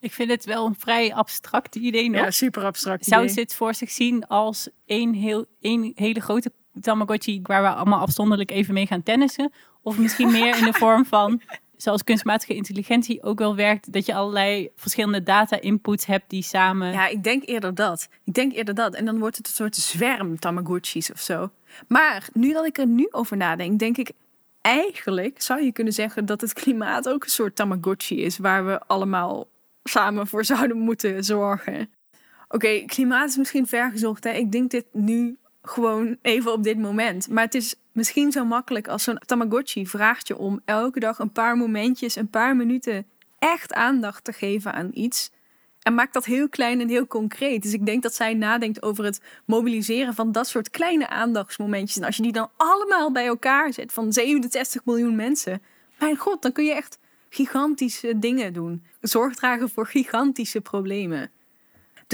Ik 0.00 0.12
vind 0.12 0.30
het 0.30 0.44
wel 0.44 0.66
een 0.66 0.76
vrij 0.78 1.14
abstract 1.14 1.74
idee 1.74 2.10
nog. 2.10 2.20
Ja, 2.20 2.30
super 2.30 2.64
abstract 2.64 3.04
Zou 3.04 3.28
ze 3.28 3.40
het 3.40 3.54
voor 3.54 3.74
zich 3.74 3.90
zien 3.90 4.26
als 4.26 4.68
één, 4.86 5.12
heel, 5.12 5.46
één 5.60 5.92
hele 5.94 6.20
grote 6.20 6.52
Tamagotchi 6.80 7.40
waar 7.42 7.62
we 7.62 7.68
allemaal 7.68 8.00
afzonderlijk 8.00 8.50
even 8.50 8.74
mee 8.74 8.86
gaan 8.86 9.02
tennissen? 9.02 9.52
Of 9.82 9.98
misschien 9.98 10.30
meer 10.30 10.58
in 10.58 10.64
de 10.64 10.72
vorm 10.82 11.04
van 11.06 11.40
zoals 11.84 12.04
kunstmatige 12.04 12.54
intelligentie 12.54 13.22
ook 13.22 13.38
wel 13.38 13.56
werkt, 13.56 13.92
dat 13.92 14.06
je 14.06 14.14
allerlei 14.14 14.70
verschillende 14.76 15.22
data-inputs 15.22 16.06
hebt 16.06 16.30
die 16.30 16.42
samen. 16.42 16.92
Ja, 16.92 17.06
ik 17.06 17.22
denk 17.22 17.46
eerder 17.46 17.74
dat. 17.74 18.08
Ik 18.24 18.34
denk 18.34 18.52
eerder 18.52 18.74
dat. 18.74 18.94
En 18.94 19.04
dan 19.04 19.18
wordt 19.18 19.36
het 19.36 19.46
een 19.46 19.52
soort 19.52 19.76
zwerm 19.76 20.38
Tamagotchis 20.38 21.12
of 21.12 21.20
zo. 21.20 21.50
Maar 21.88 22.28
nu 22.32 22.52
dat 22.52 22.66
ik 22.66 22.78
er 22.78 22.86
nu 22.86 23.08
over 23.10 23.36
nadenk, 23.36 23.78
denk 23.78 23.96
ik 23.96 24.10
eigenlijk 24.60 25.42
zou 25.42 25.62
je 25.62 25.72
kunnen 25.72 25.92
zeggen 25.92 26.26
dat 26.26 26.40
het 26.40 26.52
klimaat 26.52 27.08
ook 27.08 27.24
een 27.24 27.30
soort 27.30 27.56
Tamagotchi 27.56 28.22
is, 28.22 28.38
waar 28.38 28.66
we 28.66 28.80
allemaal 28.86 29.46
samen 29.82 30.26
voor 30.26 30.44
zouden 30.44 30.78
moeten 30.78 31.24
zorgen. 31.24 31.90
Oké, 32.48 32.84
klimaat 32.86 33.28
is 33.28 33.36
misschien 33.36 33.66
vergezocht. 33.66 34.24
Hè? 34.24 34.30
Ik 34.30 34.52
denk 34.52 34.70
dit 34.70 34.86
nu 34.92 35.38
gewoon 35.64 36.16
even 36.22 36.52
op 36.52 36.62
dit 36.62 36.78
moment. 36.78 37.28
Maar 37.28 37.44
het 37.44 37.54
is 37.54 37.74
misschien 37.92 38.32
zo 38.32 38.44
makkelijk 38.44 38.88
als 38.88 39.02
zo'n 39.02 39.18
Tamagotchi 39.26 39.86
vraagt 39.86 40.28
je 40.28 40.36
om 40.36 40.60
elke 40.64 41.00
dag 41.00 41.18
een 41.18 41.32
paar 41.32 41.56
momentjes, 41.56 42.16
een 42.16 42.30
paar 42.30 42.56
minuten 42.56 43.06
echt 43.38 43.72
aandacht 43.72 44.24
te 44.24 44.32
geven 44.32 44.72
aan 44.72 44.90
iets. 44.92 45.30
En 45.82 45.94
maakt 45.94 46.12
dat 46.12 46.24
heel 46.24 46.48
klein 46.48 46.80
en 46.80 46.88
heel 46.88 47.06
concreet. 47.06 47.62
Dus 47.62 47.72
ik 47.72 47.86
denk 47.86 48.02
dat 48.02 48.14
zij 48.14 48.34
nadenkt 48.34 48.82
over 48.82 49.04
het 49.04 49.20
mobiliseren 49.44 50.14
van 50.14 50.32
dat 50.32 50.48
soort 50.48 50.70
kleine 50.70 51.08
aandachtsmomentjes. 51.08 51.96
En 51.96 52.04
als 52.04 52.16
je 52.16 52.22
die 52.22 52.32
dan 52.32 52.50
allemaal 52.56 53.12
bij 53.12 53.26
elkaar 53.26 53.72
zet 53.72 53.92
van 53.92 54.12
67 54.12 54.84
miljoen 54.84 55.16
mensen. 55.16 55.62
Mijn 55.98 56.16
god, 56.16 56.42
dan 56.42 56.52
kun 56.52 56.64
je 56.64 56.74
echt 56.74 56.98
gigantische 57.28 58.18
dingen 58.18 58.52
doen. 58.52 58.84
Zorg 59.00 59.34
dragen 59.34 59.70
voor 59.70 59.86
gigantische 59.86 60.60
problemen. 60.60 61.30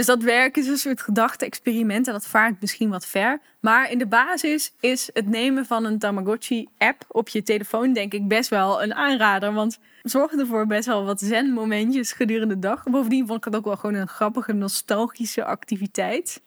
Dus 0.01 0.09
dat 0.09 0.23
werk 0.23 0.57
is 0.57 0.67
een 0.67 0.77
soort 0.77 1.01
gedachte-experiment 1.01 2.07
en 2.07 2.13
dat 2.13 2.27
vaart 2.27 2.61
misschien 2.61 2.91
wat 2.91 3.07
ver. 3.07 3.41
Maar 3.61 3.91
in 3.91 3.99
de 3.99 4.07
basis 4.07 4.73
is 4.81 5.11
het 5.13 5.27
nemen 5.27 5.67
van 5.67 5.85
een 5.85 5.99
Tamagotchi-app 5.99 7.05
op 7.09 7.29
je 7.29 7.43
telefoon, 7.43 7.93
denk 7.93 8.13
ik, 8.13 8.29
best 8.29 8.51
wel 8.51 8.83
een 8.83 8.95
aanrader. 8.95 9.53
Want 9.53 9.79
het 10.03 10.11
zorgt 10.11 10.39
ervoor 10.39 10.67
best 10.67 10.87
wel 10.87 11.05
wat 11.05 11.21
zen-momentjes 11.21 12.13
gedurende 12.13 12.55
de 12.55 12.61
dag. 12.61 12.83
Bovendien 12.85 13.27
vond 13.27 13.39
ik 13.39 13.45
het 13.45 13.57
ook 13.57 13.65
wel 13.65 13.77
gewoon 13.77 13.95
een 13.95 14.09
grappige, 14.09 14.53
nostalgische 14.53 15.45
activiteit. 15.45 16.43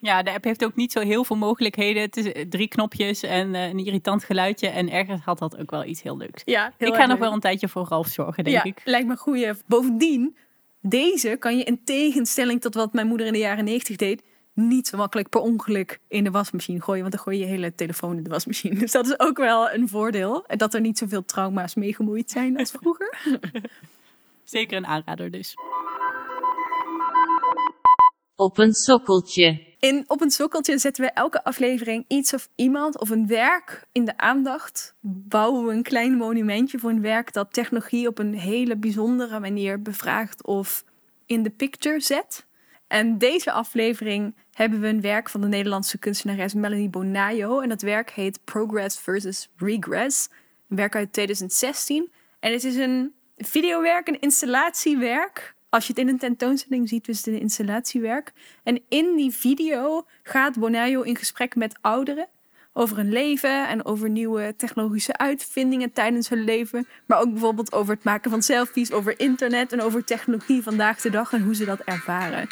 Ja, 0.00 0.22
de 0.22 0.32
app 0.32 0.44
heeft 0.44 0.64
ook 0.64 0.76
niet 0.76 0.92
zo 0.92 1.00
heel 1.00 1.24
veel 1.24 1.36
mogelijkheden. 1.36 2.02
Het 2.02 2.16
is 2.16 2.44
drie 2.48 2.68
knopjes 2.68 3.22
en 3.22 3.54
uh, 3.54 3.68
een 3.68 3.78
irritant 3.78 4.24
geluidje. 4.24 4.68
En 4.68 4.90
ergens 4.90 5.20
had 5.24 5.38
dat 5.38 5.58
ook 5.58 5.70
wel 5.70 5.84
iets 5.84 6.02
heel 6.02 6.16
leuks. 6.16 6.42
Ja, 6.44 6.72
heel 6.78 6.88
ik 6.88 6.94
ga 6.94 7.06
nog 7.06 7.18
wel 7.18 7.32
een 7.32 7.40
tijdje 7.40 7.68
voor 7.68 7.86
Ralf 7.88 8.08
zorgen, 8.08 8.44
denk 8.44 8.56
ja, 8.56 8.64
ik. 8.64 8.80
Lijkt 8.84 9.06
me 9.06 9.16
goeie. 9.16 9.52
Bovendien 9.66 10.36
deze 10.80 11.36
kan 11.38 11.56
je 11.56 11.64
in 11.64 11.84
tegenstelling 11.84 12.60
tot 12.60 12.74
wat 12.74 12.92
mijn 12.92 13.06
moeder 13.06 13.26
in 13.26 13.32
de 13.32 13.38
jaren 13.38 13.64
90 13.64 13.96
deed, 13.96 14.22
niet 14.54 14.86
zo 14.86 14.96
makkelijk 14.96 15.28
per 15.28 15.40
ongeluk 15.40 16.00
in 16.08 16.24
de 16.24 16.30
wasmachine 16.30 16.80
gooien. 16.80 17.00
Want 17.00 17.14
dan 17.14 17.22
gooi 17.22 17.38
je 17.38 17.44
je 17.44 17.50
hele 17.50 17.74
telefoon 17.74 18.16
in 18.16 18.22
de 18.22 18.30
wasmachine. 18.30 18.78
Dus 18.78 18.92
dat 18.92 19.06
is 19.06 19.20
ook 19.20 19.36
wel 19.36 19.70
een 19.70 19.88
voordeel. 19.88 20.44
Dat 20.46 20.74
er 20.74 20.80
niet 20.80 20.98
zoveel 20.98 21.24
trauma's 21.24 21.74
mee 21.74 21.94
gemoeid 21.94 22.30
zijn 22.30 22.56
als 22.56 22.70
vroeger. 22.70 23.18
Zeker 24.44 24.76
een 24.76 24.86
aanrader 24.86 25.30
dus. 25.30 25.54
Op 28.36 28.58
een 28.58 28.74
sokkeltje. 28.74 29.69
In 29.80 30.04
Op 30.06 30.20
een 30.20 30.30
Sokkeltje 30.30 30.78
zetten 30.78 31.04
we 31.04 31.10
elke 31.10 31.44
aflevering 31.44 32.04
iets 32.08 32.34
of 32.34 32.48
iemand 32.54 32.98
of 32.98 33.10
een 33.10 33.26
werk 33.26 33.86
in 33.92 34.04
de 34.04 34.16
aandacht. 34.16 34.94
Bouwen 35.00 35.66
we 35.66 35.72
een 35.72 35.82
klein 35.82 36.16
monumentje 36.16 36.78
voor 36.78 36.90
een 36.90 37.00
werk 37.00 37.32
dat 37.32 37.52
technologie 37.52 38.08
op 38.08 38.18
een 38.18 38.34
hele 38.34 38.76
bijzondere 38.76 39.40
manier 39.40 39.82
bevraagt 39.82 40.44
of 40.44 40.84
in 41.26 41.42
de 41.42 41.50
picture 41.50 42.00
zet. 42.00 42.46
En 42.86 43.18
deze 43.18 43.52
aflevering 43.52 44.34
hebben 44.52 44.80
we 44.80 44.88
een 44.88 45.00
werk 45.00 45.28
van 45.28 45.40
de 45.40 45.46
Nederlandse 45.46 45.98
kunstenares 45.98 46.54
Melanie 46.54 46.90
Bonayo. 46.90 47.60
En 47.60 47.68
dat 47.68 47.82
werk 47.82 48.10
heet 48.10 48.44
Progress 48.44 48.98
versus 48.98 49.48
Regress. 49.56 50.28
Een 50.68 50.76
werk 50.76 50.94
uit 50.94 51.12
2016. 51.12 52.12
En 52.40 52.52
het 52.52 52.64
is 52.64 52.76
een 52.76 53.14
videowerk, 53.36 54.08
een 54.08 54.20
installatiewerk 54.20 55.54
als 55.70 55.86
je 55.86 55.92
het 55.92 56.02
in 56.02 56.08
een 56.08 56.18
tentoonstelling 56.18 56.88
ziet, 56.88 57.06
het 57.06 57.26
een 57.26 57.40
installatiewerk. 57.40 58.32
En 58.62 58.82
in 58.88 59.16
die 59.16 59.32
video 59.32 60.06
gaat 60.22 60.58
Bonayo 60.58 61.00
in 61.00 61.16
gesprek 61.16 61.54
met 61.54 61.78
ouderen. 61.80 62.28
over 62.72 62.96
hun 62.96 63.12
leven 63.12 63.68
en 63.68 63.84
over 63.84 64.10
nieuwe 64.10 64.54
technologische 64.56 65.16
uitvindingen 65.16 65.92
tijdens 65.92 66.28
hun 66.28 66.44
leven. 66.44 66.86
Maar 67.06 67.20
ook 67.20 67.30
bijvoorbeeld 67.30 67.72
over 67.72 67.94
het 67.94 68.04
maken 68.04 68.30
van 68.30 68.42
selfies, 68.42 68.92
over 68.92 69.20
internet 69.20 69.72
en 69.72 69.80
over 69.80 70.04
technologie 70.04 70.62
vandaag 70.62 71.00
de 71.00 71.10
dag 71.10 71.32
en 71.32 71.42
hoe 71.42 71.54
ze 71.54 71.64
dat 71.64 71.80
ervaren. 71.80 72.48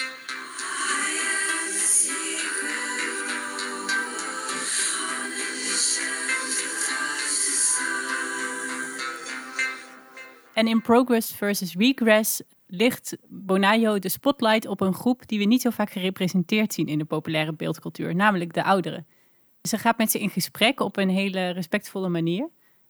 En 10.52 10.66
in 10.66 10.82
Progress 10.82 11.34
versus 11.34 11.74
Regress 11.74 12.42
ligt 12.68 13.16
Bonayo 13.28 13.98
de 13.98 14.08
spotlight 14.08 14.66
op 14.66 14.80
een 14.80 14.94
groep 14.94 15.28
die 15.28 15.38
we 15.38 15.44
niet 15.44 15.62
zo 15.62 15.70
vaak 15.70 15.90
gerepresenteerd 15.90 16.72
zien 16.72 16.86
in 16.86 16.98
de 16.98 17.04
populaire 17.04 17.52
beeldcultuur, 17.52 18.14
namelijk 18.14 18.52
de 18.52 18.64
ouderen. 18.64 19.06
Ze 19.62 19.78
gaat 19.78 19.98
met 19.98 20.10
ze 20.10 20.18
in 20.18 20.30
gesprek 20.30 20.80
op 20.80 20.96
een 20.96 21.08
hele 21.08 21.50
respectvolle 21.50 22.08
manier. 22.08 22.48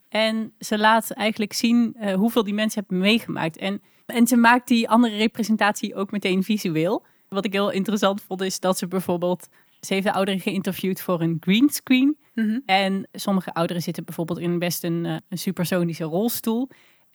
En 0.08 0.52
ze 0.58 0.78
laat 0.78 1.10
eigenlijk 1.10 1.52
zien 1.52 1.96
uh, 2.00 2.14
hoeveel 2.14 2.44
die 2.44 2.54
mensen 2.54 2.80
hebben 2.80 2.98
meegemaakt. 2.98 3.56
En, 3.56 3.82
en 4.06 4.26
ze 4.26 4.36
maakt 4.36 4.68
die 4.68 4.88
andere 4.88 5.16
representatie 5.16 5.94
ook 5.94 6.10
meteen 6.10 6.42
visueel. 6.42 7.04
Wat 7.28 7.44
ik 7.44 7.52
heel 7.52 7.70
interessant 7.70 8.22
vond 8.22 8.40
is 8.40 8.60
dat 8.60 8.78
ze 8.78 8.88
bijvoorbeeld... 8.88 9.48
Ze 9.80 9.92
heeft 9.94 10.06
de 10.06 10.12
ouderen 10.12 10.40
geïnterviewd 10.40 11.00
voor 11.00 11.20
een 11.20 11.36
greenscreen. 11.40 12.18
Mm 12.34 12.62
En 12.66 13.08
sommige 13.12 13.52
ouderen 13.52 13.82
zitten 13.82 14.04
bijvoorbeeld 14.04 14.38
in 14.38 14.58
best 14.58 14.84
een, 14.84 15.04
uh, 15.04 15.16
een 15.28 15.38
supersonische 15.38 16.04
rolstoel. 16.04 16.68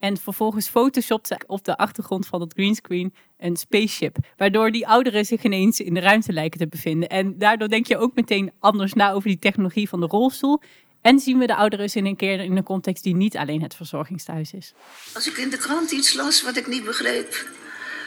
En 0.03 0.17
vervolgens 0.17 0.67
photoshopte 0.67 1.39
op 1.47 1.63
de 1.63 1.77
achtergrond 1.77 2.27
van 2.27 2.41
het 2.41 2.53
greenscreen 2.53 3.13
een 3.37 3.55
spaceship. 3.55 4.17
Waardoor 4.37 4.71
die 4.71 4.87
ouderen 4.87 5.25
zich 5.25 5.43
ineens 5.43 5.79
in 5.79 5.93
de 5.93 5.99
ruimte 5.99 6.33
lijken 6.33 6.59
te 6.59 6.67
bevinden. 6.67 7.09
En 7.09 7.37
daardoor 7.37 7.67
denk 7.67 7.87
je 7.87 7.97
ook 7.97 8.15
meteen 8.15 8.51
anders 8.59 8.93
na 8.93 9.11
over 9.11 9.27
die 9.27 9.39
technologie 9.39 9.89
van 9.89 9.99
de 9.99 10.05
rolstoel. 10.05 10.61
En 11.01 11.19
zien 11.19 11.37
we 11.37 11.47
de 11.47 11.55
ouderen 11.55 11.93
in 11.93 12.05
een 12.05 12.15
keer 12.15 12.39
in 12.39 12.57
een 12.57 12.63
context 12.63 13.03
die 13.03 13.15
niet 13.15 13.37
alleen 13.37 13.61
het 13.61 13.75
verzorgingstehuis 13.75 14.53
is. 14.53 14.73
Als 15.13 15.27
ik 15.27 15.37
in 15.37 15.49
de 15.49 15.57
krant 15.57 15.91
iets 15.91 16.13
las 16.13 16.41
wat 16.41 16.55
ik 16.55 16.67
niet 16.67 16.83
begreep. 16.83 17.47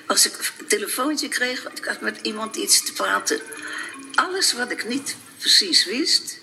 Als 0.07 0.27
ik 0.27 0.53
een 0.59 0.67
telefoontje 0.67 1.29
kreeg, 1.29 1.71
ik 1.77 1.85
had 1.85 2.01
met 2.01 2.19
iemand 2.23 2.57
iets 2.57 2.85
te 2.85 2.93
praten. 2.93 3.41
Alles 4.15 4.53
wat 4.53 4.71
ik 4.71 4.89
niet 4.89 5.17
precies 5.39 5.85
wist, 5.87 6.41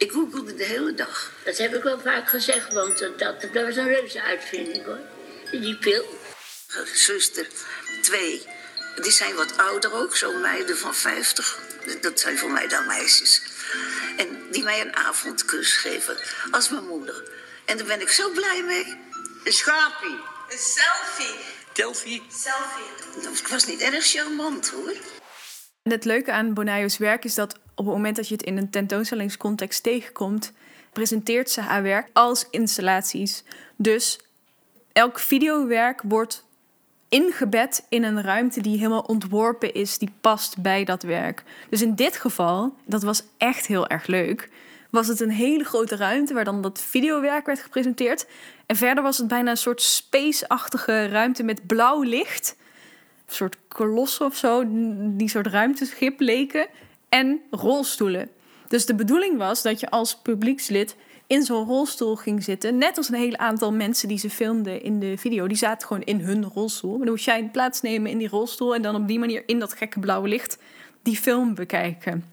ik 0.00 0.10
googelde 0.12 0.54
de 0.54 0.64
hele 0.64 0.94
dag. 0.94 1.32
Dat 1.44 1.58
heb 1.58 1.74
ik 1.74 1.82
wel 1.82 2.00
vaak 2.00 2.28
gezegd, 2.28 2.72
want 2.72 2.98
dat, 2.98 3.18
dat 3.18 3.52
was 3.52 3.76
een 3.76 3.88
reuze 3.88 4.22
uitvinding 4.22 4.84
hoor. 4.84 4.98
Die 5.50 5.76
pil. 5.76 6.18
Zuster, 6.94 7.46
twee. 8.02 8.46
Die 9.00 9.12
zijn 9.12 9.34
wat 9.34 9.56
ouder 9.56 9.92
ook, 9.92 10.16
zo'n 10.16 10.40
meiden 10.40 10.78
van 10.78 10.94
50. 10.94 11.58
Dat 12.00 12.20
zijn 12.20 12.38
voor 12.38 12.50
mij 12.50 12.68
dan 12.68 12.86
meisjes. 12.86 13.42
En 14.16 14.50
die 14.50 14.62
mij 14.62 14.80
een 14.80 14.96
avondkus 14.96 15.76
geven, 15.76 16.16
als 16.50 16.68
mijn 16.68 16.86
moeder. 16.86 17.30
En 17.64 17.76
daar 17.76 17.86
ben 17.86 18.00
ik 18.00 18.10
zo 18.10 18.30
blij 18.30 18.62
mee. 18.66 18.98
Een 19.44 19.52
schapie. 19.52 20.18
Een 20.48 20.58
selfie. 20.58 21.34
Delphi. 21.72 22.22
Selfie. 22.32 23.30
Ik 23.40 23.48
was 23.48 23.66
niet 23.66 23.80
erg 23.80 24.06
charmant 24.06 24.70
hoor. 24.70 24.92
En 25.82 25.90
het 25.90 26.04
leuke 26.04 26.32
aan 26.32 26.54
Bonayo's 26.54 26.98
werk 26.98 27.24
is 27.24 27.34
dat 27.34 27.58
op 27.80 27.86
het 27.86 27.94
moment 27.94 28.16
dat 28.16 28.28
je 28.28 28.34
het 28.34 28.42
in 28.42 28.56
een 28.56 28.70
tentoonstellingscontext 28.70 29.82
tegenkomt, 29.82 30.52
presenteert 30.92 31.50
ze 31.50 31.60
haar 31.60 31.82
werk 31.82 32.08
als 32.12 32.46
installaties. 32.50 33.44
Dus 33.76 34.18
elk 34.92 35.18
videowerk 35.18 36.02
wordt 36.04 36.44
ingebed 37.08 37.86
in 37.88 38.04
een 38.04 38.22
ruimte 38.22 38.60
die 38.60 38.76
helemaal 38.76 39.00
ontworpen 39.00 39.74
is, 39.74 39.98
die 39.98 40.12
past 40.20 40.62
bij 40.62 40.84
dat 40.84 41.02
werk. 41.02 41.42
Dus 41.70 41.82
in 41.82 41.94
dit 41.94 42.16
geval, 42.16 42.74
dat 42.84 43.02
was 43.02 43.22
echt 43.38 43.66
heel 43.66 43.88
erg 43.88 44.06
leuk, 44.06 44.48
was 44.90 45.06
het 45.06 45.20
een 45.20 45.30
hele 45.30 45.64
grote 45.64 45.96
ruimte 45.96 46.34
waar 46.34 46.44
dan 46.44 46.62
dat 46.62 46.80
videowerk 46.80 47.46
werd 47.46 47.60
gepresenteerd. 47.60 48.26
En 48.66 48.76
verder 48.76 49.02
was 49.02 49.18
het 49.18 49.28
bijna 49.28 49.50
een 49.50 49.56
soort 49.56 49.82
space-achtige 49.82 51.06
ruimte 51.06 51.42
met 51.42 51.66
blauw 51.66 52.02
licht. 52.02 52.56
Een 53.26 53.34
soort 53.34 53.56
kolossen 53.68 54.26
of 54.26 54.36
zo, 54.36 54.64
die 55.16 55.28
soort 55.28 55.46
ruimteschip 55.46 56.20
leken 56.20 56.66
en 57.10 57.40
rolstoelen. 57.50 58.30
Dus 58.68 58.86
de 58.86 58.94
bedoeling 58.94 59.38
was 59.38 59.62
dat 59.62 59.80
je 59.80 59.90
als 59.90 60.16
publiekslid 60.16 60.96
in 61.26 61.42
zo'n 61.42 61.66
rolstoel 61.66 62.16
ging 62.16 62.44
zitten. 62.44 62.78
Net 62.78 62.96
als 62.96 63.08
een 63.08 63.14
hele 63.14 63.38
aantal 63.38 63.72
mensen 63.72 64.08
die 64.08 64.18
ze 64.18 64.30
filmden 64.30 64.82
in 64.82 65.00
de 65.00 65.18
video. 65.18 65.46
Die 65.46 65.56
zaten 65.56 65.86
gewoon 65.86 66.02
in 66.02 66.20
hun 66.20 66.44
rolstoel. 66.44 66.90
Maar 66.90 67.00
dan 67.00 67.10
moest 67.10 67.24
jij 67.24 67.48
plaatsnemen 67.52 68.10
in 68.10 68.18
die 68.18 68.28
rolstoel. 68.28 68.74
En 68.74 68.82
dan 68.82 68.94
op 68.94 69.08
die 69.08 69.18
manier 69.18 69.42
in 69.46 69.58
dat 69.58 69.72
gekke 69.72 70.00
blauwe 70.00 70.28
licht 70.28 70.58
die 71.02 71.16
film 71.16 71.54
bekijken. 71.54 72.24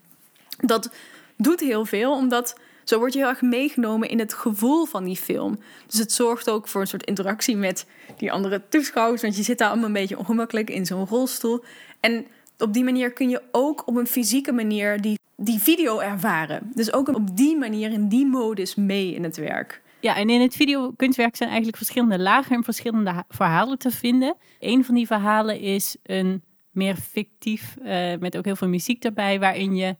Dat 0.57 0.89
doet 1.35 1.59
heel 1.59 1.85
veel, 1.85 2.11
omdat 2.11 2.55
zo 2.83 2.99
word 2.99 3.13
je 3.13 3.19
heel 3.19 3.27
erg 3.27 3.41
meegenomen 3.41 4.09
in 4.09 4.19
het 4.19 4.33
gevoel 4.33 4.85
van 4.85 5.03
die 5.03 5.17
film. 5.17 5.59
Dus 5.87 5.99
het 5.99 6.11
zorgt 6.11 6.49
ook 6.49 6.67
voor 6.67 6.81
een 6.81 6.87
soort 6.87 7.05
interactie 7.05 7.57
met 7.57 7.85
die 8.17 8.31
andere 8.31 8.61
toeschouwers. 8.69 9.21
Want 9.21 9.37
je 9.37 9.43
zit 9.43 9.57
daar 9.57 9.69
allemaal 9.69 9.87
een 9.87 9.93
beetje 9.93 10.17
ongemakkelijk 10.17 10.69
in 10.69 10.85
zo'n 10.85 11.07
rolstoel. 11.07 11.63
En 11.99 12.27
op 12.57 12.73
die 12.73 12.83
manier 12.83 13.13
kun 13.13 13.29
je 13.29 13.41
ook 13.51 13.87
op 13.87 13.95
een 13.95 14.07
fysieke 14.07 14.51
manier 14.51 15.01
die, 15.01 15.19
die 15.35 15.59
video 15.59 15.99
ervaren. 15.99 16.71
Dus 16.73 16.93
ook 16.93 17.07
op 17.07 17.37
die 17.37 17.57
manier, 17.57 17.91
in 17.91 18.07
die 18.07 18.25
modus 18.25 18.75
mee 18.75 19.13
in 19.13 19.23
het 19.23 19.37
werk. 19.37 19.81
Ja, 19.99 20.15
en 20.15 20.29
in 20.29 20.41
het 20.41 20.55
videokunstwerk 20.55 21.35
zijn 21.35 21.49
eigenlijk 21.49 21.77
verschillende 21.77 22.19
lagen 22.19 22.55
en 22.55 22.63
verschillende 22.63 23.23
verhalen 23.29 23.77
te 23.77 23.91
vinden. 23.91 24.35
Een 24.59 24.85
van 24.85 24.95
die 24.95 25.07
verhalen 25.07 25.59
is 25.59 25.97
een 26.03 26.43
meer 26.71 26.95
fictief, 26.95 27.75
uh, 27.79 27.85
met 28.19 28.37
ook 28.37 28.45
heel 28.45 28.55
veel 28.55 28.67
muziek 28.67 29.03
erbij, 29.03 29.39
waarin 29.39 29.75
je 29.75 29.95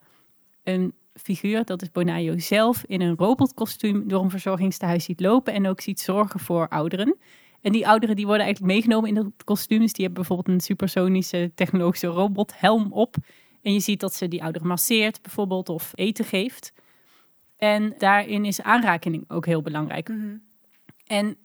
een 0.64 0.94
figuur, 1.14 1.66
dat 1.66 1.82
is 1.82 1.92
Bonayo 1.92 2.38
zelf, 2.38 2.84
in 2.86 3.02
een 3.02 3.16
robotkostuum 3.18 4.08
door 4.08 4.24
een 4.24 4.30
verzorgingstehuis 4.30 5.04
ziet 5.04 5.20
lopen 5.20 5.54
en 5.54 5.68
ook 5.68 5.82
ziet 5.82 6.00
zorgen 6.00 6.40
voor 6.40 6.68
ouderen. 6.68 7.18
En 7.62 7.72
die 7.72 7.88
ouderen 7.88 8.16
die 8.16 8.26
worden 8.26 8.46
eigenlijk 8.46 8.74
meegenomen 8.74 9.10
in 9.10 9.16
de 9.16 9.32
kostuums. 9.44 9.94
Die 9.94 10.06
hebben 10.06 10.24
bijvoorbeeld 10.24 10.56
een 10.56 10.64
supersonische 10.64 11.52
technologische 11.56 12.08
robothelm 12.08 12.92
op. 12.92 13.16
En 13.62 13.74
je 13.74 13.80
ziet 13.80 14.00
dat 14.00 14.14
ze 14.14 14.28
die 14.28 14.44
ouderen 14.44 14.68
masseert 14.68 15.22
bijvoorbeeld 15.22 15.70
of 15.70 15.92
eten 15.96 16.26
geeft. 16.26 16.74
En 17.58 17.94
daarin 17.98 18.46
is 18.46 18.62
aanraking 18.62 19.26
ook 19.28 19.46
heel 19.46 19.62
belangrijk. 19.62 20.10
Mhm. 20.10 20.38
En 21.06 21.38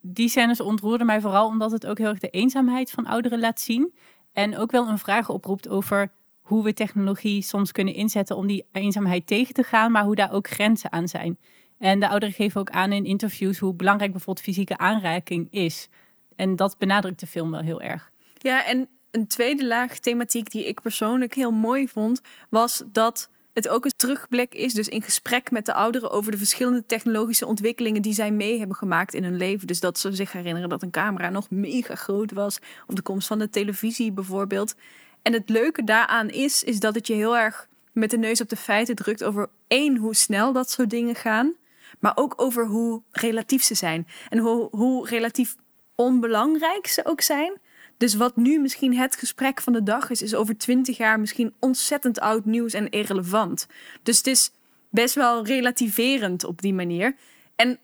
die 0.00 0.28
scènes 0.28 0.60
ontroerden 0.60 1.06
mij 1.06 1.20
vooral 1.20 1.46
omdat 1.46 1.70
het 1.70 1.86
ook 1.86 1.98
heel 1.98 2.08
erg 2.08 2.18
de 2.18 2.30
eenzaamheid 2.30 2.90
van 2.90 3.06
ouderen 3.06 3.40
laat 3.40 3.60
zien. 3.60 3.94
En 4.32 4.56
ook 4.56 4.70
wel 4.70 4.88
een 4.88 4.98
vraag 4.98 5.28
oproept 5.28 5.68
over 5.68 6.12
hoe 6.40 6.64
we 6.64 6.72
technologie 6.72 7.42
soms 7.42 7.72
kunnen 7.72 7.94
inzetten 7.94 8.36
om 8.36 8.46
die 8.46 8.66
eenzaamheid 8.72 9.26
tegen 9.26 9.54
te 9.54 9.62
gaan, 9.62 9.92
maar 9.92 10.04
hoe 10.04 10.14
daar 10.14 10.32
ook 10.32 10.48
grenzen 10.48 10.92
aan 10.92 11.08
zijn. 11.08 11.38
En 11.78 12.00
de 12.00 12.08
ouderen 12.08 12.34
geven 12.34 12.60
ook 12.60 12.70
aan 12.70 12.92
in 12.92 13.04
interviews 13.04 13.58
hoe 13.58 13.74
belangrijk 13.74 14.12
bijvoorbeeld 14.12 14.46
fysieke 14.46 14.78
aanraking 14.78 15.48
is. 15.50 15.88
En 16.36 16.56
dat 16.56 16.78
benadrukt 16.78 17.20
de 17.20 17.26
film 17.26 17.50
wel 17.50 17.60
heel 17.60 17.80
erg. 17.80 18.10
Ja, 18.38 18.64
en 18.66 18.88
een 19.10 19.26
tweede 19.26 19.66
laag 19.66 19.98
thematiek 19.98 20.50
die 20.50 20.66
ik 20.66 20.80
persoonlijk 20.80 21.34
heel 21.34 21.50
mooi 21.50 21.88
vond, 21.88 22.20
was 22.48 22.82
dat 22.86 23.30
het 23.52 23.68
ook 23.68 23.84
een 23.84 23.92
terugblik 23.96 24.54
is, 24.54 24.72
dus 24.72 24.88
in 24.88 25.02
gesprek 25.02 25.50
met 25.50 25.66
de 25.66 25.74
ouderen 25.74 26.10
over 26.10 26.30
de 26.30 26.38
verschillende 26.38 26.86
technologische 26.86 27.46
ontwikkelingen 27.46 28.02
die 28.02 28.12
zij 28.12 28.30
mee 28.30 28.58
hebben 28.58 28.76
gemaakt 28.76 29.14
in 29.14 29.24
hun 29.24 29.36
leven. 29.36 29.66
Dus 29.66 29.80
dat 29.80 29.98
ze 29.98 30.12
zich 30.12 30.32
herinneren 30.32 30.68
dat 30.68 30.82
een 30.82 30.90
camera 30.90 31.30
nog 31.30 31.50
mega 31.50 31.94
groot 31.94 32.32
was, 32.32 32.58
of 32.86 32.94
de 32.94 33.02
komst 33.02 33.26
van 33.26 33.38
de 33.38 33.50
televisie 33.50 34.12
bijvoorbeeld. 34.12 34.74
En 35.22 35.32
het 35.32 35.48
leuke 35.48 35.84
daaraan 35.84 36.28
is, 36.28 36.62
is 36.62 36.80
dat 36.80 36.94
het 36.94 37.06
je 37.06 37.14
heel 37.14 37.36
erg 37.36 37.68
met 37.92 38.10
de 38.10 38.18
neus 38.18 38.40
op 38.40 38.48
de 38.48 38.56
feiten 38.56 38.94
drukt 38.94 39.24
over 39.24 39.48
één, 39.66 39.96
hoe 39.96 40.14
snel 40.14 40.52
dat 40.52 40.70
soort 40.70 40.90
dingen 40.90 41.14
gaan 41.14 41.54
maar 42.00 42.12
ook 42.14 42.32
over 42.36 42.66
hoe 42.66 43.02
relatief 43.10 43.62
ze 43.62 43.74
zijn. 43.74 44.06
En 44.28 44.38
hoe, 44.38 44.68
hoe 44.70 45.08
relatief 45.08 45.56
onbelangrijk 45.94 46.86
ze 46.86 47.04
ook 47.04 47.20
zijn. 47.20 47.60
Dus 47.96 48.14
wat 48.14 48.36
nu 48.36 48.60
misschien 48.60 48.96
het 48.96 49.16
gesprek 49.16 49.60
van 49.60 49.72
de 49.72 49.82
dag 49.82 50.10
is, 50.10 50.22
is 50.22 50.34
over 50.34 50.58
twintig 50.58 50.96
jaar 50.96 51.20
misschien 51.20 51.54
ontzettend 51.60 52.20
oud 52.20 52.44
nieuws 52.44 52.72
en 52.72 52.90
irrelevant. 52.90 53.66
Dus 54.02 54.16
het 54.16 54.26
is 54.26 54.50
best 54.90 55.14
wel 55.14 55.44
relativerend 55.44 56.44
op 56.44 56.62
die 56.62 56.74
manier. 56.74 57.16
En 57.56 57.78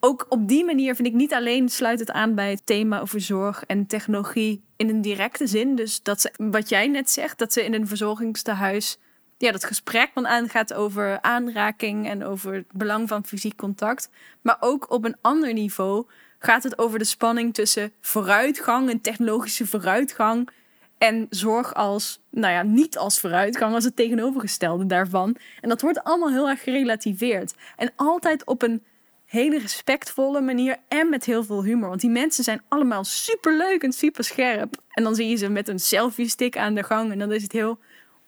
ook 0.00 0.26
op 0.28 0.48
die 0.48 0.64
manier 0.64 0.94
vind 0.94 1.08
ik 1.08 1.14
niet 1.14 1.34
alleen 1.34 1.68
sluit 1.68 1.98
het 1.98 2.10
aan 2.10 2.34
bij 2.34 2.50
het 2.50 2.66
thema 2.66 3.00
over 3.00 3.20
zorg 3.20 3.64
en 3.64 3.86
technologie 3.86 4.62
in 4.76 4.88
een 4.88 5.02
directe 5.02 5.46
zin. 5.46 5.74
Dus 5.74 6.02
dat 6.02 6.30
wat 6.36 6.68
jij 6.68 6.86
net 6.86 7.10
zegt, 7.10 7.38
dat 7.38 7.52
ze 7.52 7.64
in 7.64 7.74
een 7.74 7.86
verzorgingstehuis 7.86 8.98
ja, 9.46 9.52
dat 9.52 9.64
gesprek 9.64 10.10
dan 10.14 10.26
aangaat 10.26 10.74
over 10.74 11.20
aanraking 11.20 12.08
en 12.08 12.24
over 12.24 12.54
het 12.54 12.72
belang 12.72 13.08
van 13.08 13.24
fysiek 13.24 13.56
contact. 13.56 14.10
Maar 14.42 14.56
ook 14.60 14.90
op 14.90 15.04
een 15.04 15.16
ander 15.20 15.52
niveau 15.52 16.06
gaat 16.38 16.62
het 16.62 16.78
over 16.78 16.98
de 16.98 17.04
spanning 17.04 17.54
tussen 17.54 17.92
vooruitgang 18.00 18.90
en 18.90 19.00
technologische 19.00 19.66
vooruitgang. 19.66 20.48
En 20.98 21.26
zorg 21.30 21.74
als, 21.74 22.20
nou 22.30 22.52
ja, 22.52 22.62
niet 22.62 22.98
als 22.98 23.20
vooruitgang, 23.20 23.74
als 23.74 23.84
het 23.84 23.96
tegenovergestelde 23.96 24.86
daarvan. 24.86 25.36
En 25.60 25.68
dat 25.68 25.80
wordt 25.80 26.04
allemaal 26.04 26.30
heel 26.30 26.48
erg 26.48 26.62
gerelativeerd. 26.62 27.54
En 27.76 27.92
altijd 27.96 28.46
op 28.46 28.62
een 28.62 28.84
hele 29.24 29.58
respectvolle 29.58 30.40
manier 30.40 30.76
en 30.88 31.08
met 31.08 31.24
heel 31.24 31.44
veel 31.44 31.64
humor. 31.64 31.88
Want 31.88 32.00
die 32.00 32.10
mensen 32.10 32.44
zijn 32.44 32.62
allemaal 32.68 33.04
super 33.04 33.56
leuk 33.56 33.82
en 33.82 33.92
super 33.92 34.24
scherp. 34.24 34.76
En 34.90 35.02
dan 35.02 35.14
zie 35.14 35.28
je 35.28 35.36
ze 35.36 35.48
met 35.48 35.68
een 35.68 35.80
selfie 35.80 36.28
stick 36.28 36.56
aan 36.56 36.74
de 36.74 36.82
gang 36.82 37.12
en 37.12 37.18
dan 37.18 37.32
is 37.32 37.42
het 37.42 37.52
heel 37.52 37.78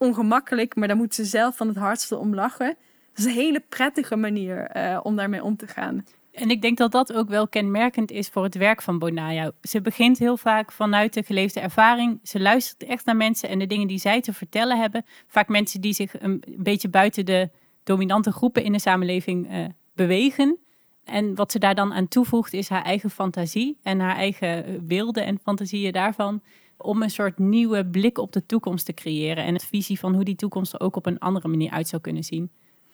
ongemakkelijk, 0.04 0.76
maar 0.76 0.88
daar 0.88 0.96
moeten 0.96 1.24
ze 1.24 1.30
zelf 1.30 1.56
van 1.56 1.68
het 1.68 1.76
hardste 1.76 2.18
om 2.18 2.34
lachen. 2.34 2.76
Dat 3.14 3.18
is 3.18 3.24
een 3.24 3.40
hele 3.40 3.62
prettige 3.68 4.16
manier 4.16 4.66
eh, 4.66 5.00
om 5.02 5.16
daarmee 5.16 5.44
om 5.44 5.56
te 5.56 5.66
gaan. 5.66 6.04
En 6.34 6.50
ik 6.50 6.62
denk 6.62 6.78
dat 6.78 6.92
dat 6.92 7.12
ook 7.12 7.28
wel 7.28 7.48
kenmerkend 7.48 8.10
is 8.10 8.28
voor 8.28 8.42
het 8.42 8.54
werk 8.54 8.82
van 8.82 8.98
Bonayo. 8.98 9.50
Ze 9.62 9.80
begint 9.80 10.18
heel 10.18 10.36
vaak 10.36 10.72
vanuit 10.72 11.14
de 11.14 11.22
geleefde 11.22 11.60
ervaring. 11.60 12.20
Ze 12.22 12.40
luistert 12.40 12.82
echt 12.82 13.04
naar 13.04 13.16
mensen 13.16 13.48
en 13.48 13.58
de 13.58 13.66
dingen 13.66 13.86
die 13.86 13.98
zij 13.98 14.20
te 14.20 14.32
vertellen 14.32 14.80
hebben. 14.80 15.04
Vaak 15.26 15.48
mensen 15.48 15.80
die 15.80 15.92
zich 15.92 16.22
een 16.22 16.42
beetje 16.56 16.88
buiten 16.88 17.26
de 17.26 17.50
dominante 17.84 18.32
groepen 18.32 18.64
in 18.64 18.72
de 18.72 18.80
samenleving 18.80 19.52
uh, 19.52 19.64
bewegen. 19.94 20.58
En 21.04 21.34
wat 21.34 21.52
ze 21.52 21.58
daar 21.58 21.74
dan 21.74 21.92
aan 21.92 22.08
toevoegt 22.08 22.52
is 22.52 22.68
haar 22.68 22.84
eigen 22.84 23.10
fantasie 23.10 23.78
en 23.82 24.00
haar 24.00 24.16
eigen 24.16 24.86
beelden 24.86 25.24
en 25.24 25.38
fantasieën 25.42 25.92
daarvan. 25.92 26.42
Om 26.76 27.02
een 27.02 27.10
soort 27.10 27.38
nieuwe 27.38 27.86
blik 27.86 28.18
op 28.18 28.32
de 28.32 28.46
toekomst 28.46 28.86
te 28.86 28.94
creëren. 28.94 29.44
En 29.44 29.54
het 29.54 29.64
visie 29.64 29.98
van 29.98 30.14
hoe 30.14 30.24
die 30.24 30.36
toekomst 30.36 30.72
er 30.72 30.80
ook 30.80 30.96
op 30.96 31.06
een 31.06 31.18
andere 31.18 31.48
manier 31.48 31.70
uit 31.70 31.88
zou 31.88 32.02
kunnen 32.02 32.24
zien. 32.24 32.50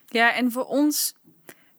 Ja, 0.09 0.35
en 0.35 0.53
voor 0.53 0.65
ons 0.65 1.15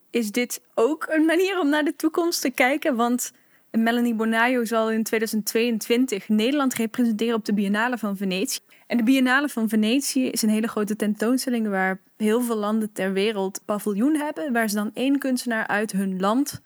is 0.09 0.31
dit 0.31 0.61
ook 0.73 1.07
een 1.09 1.25
manier 1.25 1.59
om 1.59 1.69
naar 1.69 1.83
de 1.83 1.95
toekomst 1.95 2.41
te 2.41 2.49
kijken. 2.49 2.95
Want 2.95 3.31
Melanie 3.71 4.15
Bonajo 4.15 4.65
zal 4.65 4.91
in 4.91 5.03
2022 5.03 6.29
Nederland 6.29 6.73
representeren 6.73 7.35
op 7.35 7.45
de 7.45 7.53
Biennale 7.53 7.97
van 7.97 8.17
Venetië. 8.17 8.59
En 8.87 8.97
de 8.97 9.03
Biennale 9.03 9.49
van 9.49 9.69
Venetië 9.69 10.27
is 10.27 10.41
een 10.41 10.49
hele 10.49 10.67
grote 10.67 10.95
tentoonstelling 10.95 11.67
waar 11.67 11.99
heel 12.17 12.41
veel 12.41 12.55
landen 12.55 12.91
ter 12.91 13.13
wereld 13.13 13.61
paviljoen 13.65 14.15
hebben. 14.15 14.53
Waar 14.53 14.69
ze 14.69 14.75
dan 14.75 14.91
één 14.93 15.19
kunstenaar 15.19 15.67
uit 15.67 15.91
hun 15.91 16.19
land 16.19 16.61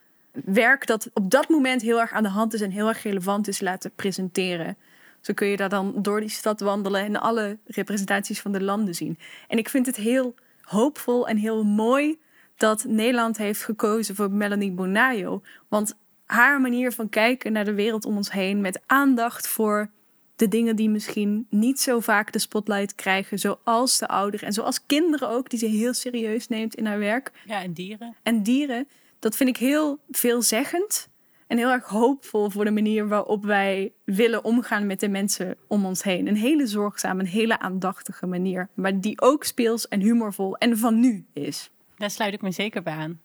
werk 0.45 0.88
dat 0.88 1.09
op 1.13 1.31
dat 1.31 1.49
moment 1.49 1.81
heel 1.81 1.99
erg 1.99 2.11
aan 2.11 2.23
de 2.23 2.29
hand 2.29 2.53
is 2.53 2.61
en 2.61 2.71
heel 2.71 2.88
erg 2.88 3.03
relevant 3.03 3.47
is 3.47 3.61
laten 3.61 3.91
presenteren. 3.95 4.77
Zo 5.26 5.34
kun 5.34 5.47
je 5.47 5.57
daar 5.57 5.69
dan 5.69 5.93
door 6.01 6.19
die 6.19 6.30
stad 6.30 6.59
wandelen 6.59 7.01
en 7.01 7.21
alle 7.21 7.57
representaties 7.65 8.41
van 8.41 8.51
de 8.51 8.61
landen 8.61 8.95
zien. 8.95 9.19
En 9.47 9.57
ik 9.57 9.69
vind 9.69 9.86
het 9.86 9.95
heel 9.95 10.36
hoopvol 10.61 11.28
en 11.28 11.38
heel 11.38 11.63
mooi 11.63 12.19
dat 12.57 12.84
Nederland 12.84 13.38
heeft 13.38 13.63
gekozen 13.63 14.15
voor 14.15 14.32
Melanie 14.32 14.71
Bonajo. 14.71 15.41
Want 15.67 15.97
haar 16.26 16.61
manier 16.61 16.91
van 16.91 17.09
kijken 17.09 17.51
naar 17.51 17.65
de 17.65 17.73
wereld 17.73 18.05
om 18.05 18.15
ons 18.15 18.32
heen 18.32 18.61
met 18.61 18.82
aandacht 18.86 19.47
voor 19.47 19.89
de 20.36 20.47
dingen 20.47 20.76
die 20.76 20.89
misschien 20.89 21.47
niet 21.49 21.80
zo 21.80 21.99
vaak 21.99 22.32
de 22.32 22.39
spotlight 22.39 22.95
krijgen, 22.95 23.39
zoals 23.39 23.97
de 23.97 24.07
ouderen 24.07 24.47
en 24.47 24.53
zoals 24.53 24.86
kinderen 24.86 25.30
ook, 25.30 25.49
die 25.49 25.59
ze 25.59 25.65
heel 25.65 25.93
serieus 25.93 26.47
neemt 26.47 26.76
in 26.76 26.86
haar 26.86 26.99
werk. 26.99 27.32
Ja, 27.45 27.61
en 27.61 27.73
dieren. 27.73 28.15
En 28.23 28.43
dieren, 28.43 28.88
dat 29.19 29.36
vind 29.36 29.49
ik 29.49 29.57
heel 29.57 29.99
veelzeggend 30.09 31.09
en 31.47 31.57
heel 31.57 31.71
erg 31.71 31.87
hoopvol 31.87 32.49
voor 32.49 32.65
de 32.65 32.71
manier 32.71 33.07
waarop 33.07 33.45
wij 33.45 33.93
willen 34.03 34.43
omgaan 34.43 34.87
met 34.87 34.99
de 34.99 35.09
mensen 35.09 35.57
om 35.67 35.85
ons 35.85 36.03
heen. 36.03 36.27
Een 36.27 36.35
hele 36.35 36.67
zorgzame, 36.67 37.19
een 37.19 37.27
hele 37.27 37.59
aandachtige 37.59 38.25
manier, 38.25 38.69
maar 38.73 38.99
die 38.99 39.21
ook 39.21 39.43
speels 39.43 39.87
en 39.87 40.01
humorvol 40.01 40.57
en 40.57 40.77
van 40.77 40.99
nu 40.99 41.25
is. 41.33 41.71
Daar 41.97 42.11
sluit 42.11 42.33
ik 42.33 42.41
me 42.41 42.51
zeker 42.51 42.83
bij 42.83 42.93
aan. 42.93 43.19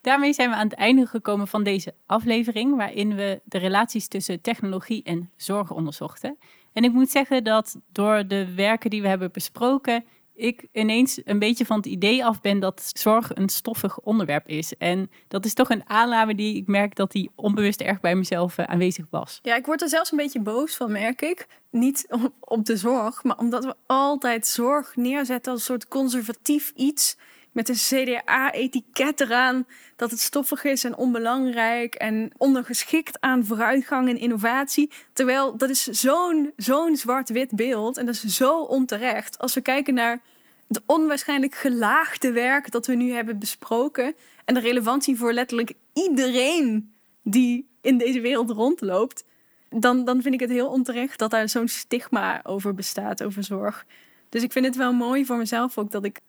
Daarmee 0.00 0.32
zijn 0.32 0.50
we 0.50 0.56
aan 0.56 0.68
het 0.68 0.78
einde 0.78 1.06
gekomen 1.06 1.48
van 1.48 1.62
deze 1.62 1.94
aflevering, 2.06 2.76
waarin 2.76 3.14
we 3.14 3.40
de 3.44 3.58
relaties 3.58 4.08
tussen 4.08 4.40
technologie 4.40 5.02
en 5.02 5.30
zorg 5.36 5.70
onderzochten. 5.70 6.38
En 6.72 6.84
ik 6.84 6.92
moet 6.92 7.10
zeggen 7.10 7.44
dat 7.44 7.80
door 7.92 8.26
de 8.26 8.54
werken 8.54 8.90
die 8.90 9.02
we 9.02 9.08
hebben 9.08 9.32
besproken, 9.32 10.04
ik 10.36 10.66
ineens 10.72 11.20
een 11.24 11.38
beetje 11.38 11.66
van 11.66 11.76
het 11.76 11.86
idee 11.86 12.24
af 12.24 12.40
ben 12.40 12.60
dat 12.60 12.90
zorg 12.92 13.30
een 13.34 13.48
stoffig 13.48 14.00
onderwerp 14.00 14.48
is. 14.48 14.76
En 14.76 15.10
dat 15.28 15.44
is 15.44 15.54
toch 15.54 15.70
een 15.70 15.88
aanname 15.88 16.34
die 16.34 16.56
ik 16.56 16.66
merk 16.66 16.94
dat 16.94 17.12
die 17.12 17.30
onbewust 17.34 17.80
erg 17.80 18.00
bij 18.00 18.14
mezelf 18.14 18.58
eh, 18.58 18.64
aanwezig 18.64 19.06
was. 19.10 19.38
Ja, 19.42 19.56
ik 19.56 19.66
word 19.66 19.82
er 19.82 19.88
zelfs 19.88 20.10
een 20.10 20.18
beetje 20.18 20.40
boos 20.40 20.76
van, 20.76 20.92
merk 20.92 21.22
ik. 21.22 21.46
Niet 21.70 22.06
op 22.40 22.64
de 22.64 22.76
zorg, 22.76 23.22
maar 23.24 23.38
omdat 23.38 23.64
we 23.64 23.74
altijd 23.86 24.46
zorg 24.46 24.96
neerzetten 24.96 25.52
als 25.52 25.60
een 25.60 25.66
soort 25.66 25.88
conservatief 25.88 26.72
iets 26.74 27.16
met 27.56 27.68
een 27.68 27.74
CDA-etiket 27.74 29.20
eraan 29.20 29.66
dat 29.96 30.10
het 30.10 30.20
stoffig 30.20 30.64
is 30.64 30.84
en 30.84 30.96
onbelangrijk 30.96 31.94
en 31.94 32.30
ondergeschikt 32.36 33.20
aan 33.20 33.44
vooruitgang 33.44 34.08
en 34.08 34.18
innovatie. 34.18 34.90
Terwijl 35.12 35.56
dat 35.56 35.70
is 35.70 35.82
zo'n 35.82 36.52
zo'n 36.56 36.96
zwart-wit 36.96 37.50
beeld 37.50 37.96
en 37.96 38.06
dat 38.06 38.14
is 38.14 38.36
zo 38.36 38.60
onterecht. 38.60 39.38
Als 39.38 39.54
we 39.54 39.60
kijken 39.60 39.94
naar 39.94 40.20
het 40.68 40.82
onwaarschijnlijk 40.86 41.54
gelaagde 41.54 42.32
werk 42.32 42.70
dat 42.70 42.86
we 42.86 42.94
nu 42.94 43.12
hebben 43.12 43.38
besproken 43.38 44.14
en 44.44 44.54
de 44.54 44.60
relevantie 44.60 45.16
voor 45.16 45.32
letterlijk 45.32 45.72
iedereen 45.92 46.94
die 47.22 47.68
in 47.80 47.98
deze 47.98 48.20
wereld 48.20 48.50
rondloopt, 48.50 49.24
dan, 49.70 50.04
dan 50.04 50.22
vind 50.22 50.34
ik 50.34 50.40
het 50.40 50.50
heel 50.50 50.68
onterecht 50.68 51.18
dat 51.18 51.30
daar 51.30 51.48
zo'n 51.48 51.68
stigma 51.68 52.40
over 52.42 52.74
bestaat, 52.74 53.22
over 53.22 53.44
zorg. 53.44 53.86
Dus 54.28 54.42
ik 54.42 54.52
vind 54.52 54.66
het 54.66 54.76
wel 54.76 54.92
mooi 54.92 55.24
voor 55.24 55.36
mezelf 55.36 55.78
ook 55.78 55.90
dat 55.90 56.04
ik 56.04 56.20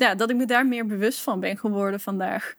ja, 0.00 0.14
dat 0.14 0.30
ik 0.30 0.36
me 0.36 0.46
daar 0.46 0.66
meer 0.66 0.86
bewust 0.86 1.20
van 1.20 1.40
ben 1.40 1.58
geworden 1.58 2.00
vandaag. 2.00 2.54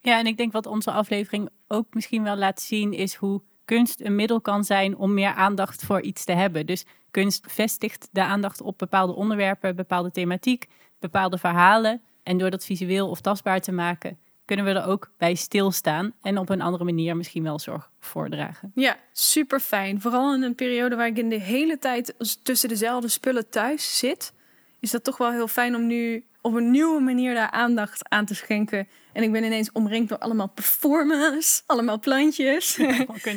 Ja, 0.00 0.18
en 0.18 0.26
ik 0.26 0.36
denk 0.36 0.52
wat 0.52 0.66
onze 0.66 0.90
aflevering 0.90 1.48
ook 1.68 1.86
misschien 1.94 2.22
wel 2.22 2.36
laat 2.36 2.60
zien, 2.60 2.92
is 2.92 3.14
hoe 3.14 3.42
kunst 3.64 4.00
een 4.00 4.14
middel 4.14 4.40
kan 4.40 4.64
zijn 4.64 4.96
om 4.96 5.14
meer 5.14 5.34
aandacht 5.34 5.84
voor 5.84 6.00
iets 6.00 6.24
te 6.24 6.32
hebben. 6.32 6.66
Dus 6.66 6.84
kunst 7.10 7.46
vestigt 7.48 8.08
de 8.12 8.22
aandacht 8.22 8.60
op 8.60 8.78
bepaalde 8.78 9.14
onderwerpen, 9.14 9.76
bepaalde 9.76 10.10
thematiek, 10.10 10.66
bepaalde 10.98 11.38
verhalen. 11.38 12.02
En 12.22 12.38
door 12.38 12.50
dat 12.50 12.64
visueel 12.64 13.08
of 13.08 13.20
tastbaar 13.20 13.60
te 13.60 13.72
maken, 13.72 14.18
kunnen 14.44 14.64
we 14.64 14.70
er 14.70 14.86
ook 14.86 15.10
bij 15.16 15.34
stilstaan 15.34 16.14
en 16.22 16.38
op 16.38 16.48
een 16.48 16.60
andere 16.60 16.84
manier 16.84 17.16
misschien 17.16 17.42
wel 17.42 17.58
zorg 17.58 17.90
voordragen. 18.00 18.72
Ja, 18.74 18.96
super 19.12 19.60
fijn. 19.60 20.00
Vooral 20.00 20.34
in 20.34 20.42
een 20.42 20.54
periode 20.54 20.96
waar 20.96 21.06
ik 21.06 21.18
in 21.18 21.28
de 21.28 21.40
hele 21.40 21.78
tijd 21.78 22.14
tussen 22.42 22.68
dezelfde 22.68 23.08
spullen 23.08 23.50
thuis 23.50 23.98
zit, 23.98 24.32
is 24.80 24.90
dat 24.90 25.04
toch 25.04 25.16
wel 25.16 25.30
heel 25.30 25.48
fijn 25.48 25.74
om 25.74 25.86
nu 25.86 26.24
op 26.40 26.54
een 26.54 26.70
nieuwe 26.70 27.00
manier 27.00 27.34
daar 27.34 27.50
aandacht 27.50 28.08
aan 28.08 28.24
te 28.24 28.34
schenken. 28.34 28.88
En 29.12 29.22
ik 29.22 29.32
ben 29.32 29.44
ineens 29.44 29.72
omringd 29.72 30.08
door 30.08 30.18
allemaal 30.18 30.48
performers, 30.48 31.62
allemaal 31.66 31.98
plantjes. 31.98 32.76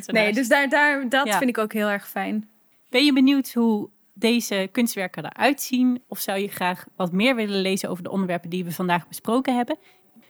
nee, 0.06 0.34
dus 0.34 0.48
daar, 0.48 0.70
daar, 0.70 1.10
dat 1.10 1.36
vind 1.36 1.50
ik 1.50 1.58
ook 1.58 1.74
heel 1.74 1.88
erg 1.88 2.08
fijn. 2.08 2.50
Ben 2.90 3.06
je 3.06 3.14
benieuwd 3.14 3.54
hoe 3.54 3.90
deze 4.14 4.70
kunstwerken 4.72 5.26
eruit 5.26 5.62
zien? 5.62 6.04
Of 6.08 6.20
zou 6.20 6.40
je 6.40 6.48
graag 6.48 6.86
wat 6.96 7.12
meer 7.12 7.36
willen 7.36 7.62
lezen 7.62 7.90
over 7.90 8.04
de 8.04 8.12
onderwerpen 8.12 8.50
die 8.50 8.64
we 8.64 8.72
vandaag 8.72 9.08
besproken 9.08 9.56
hebben? 9.56 9.78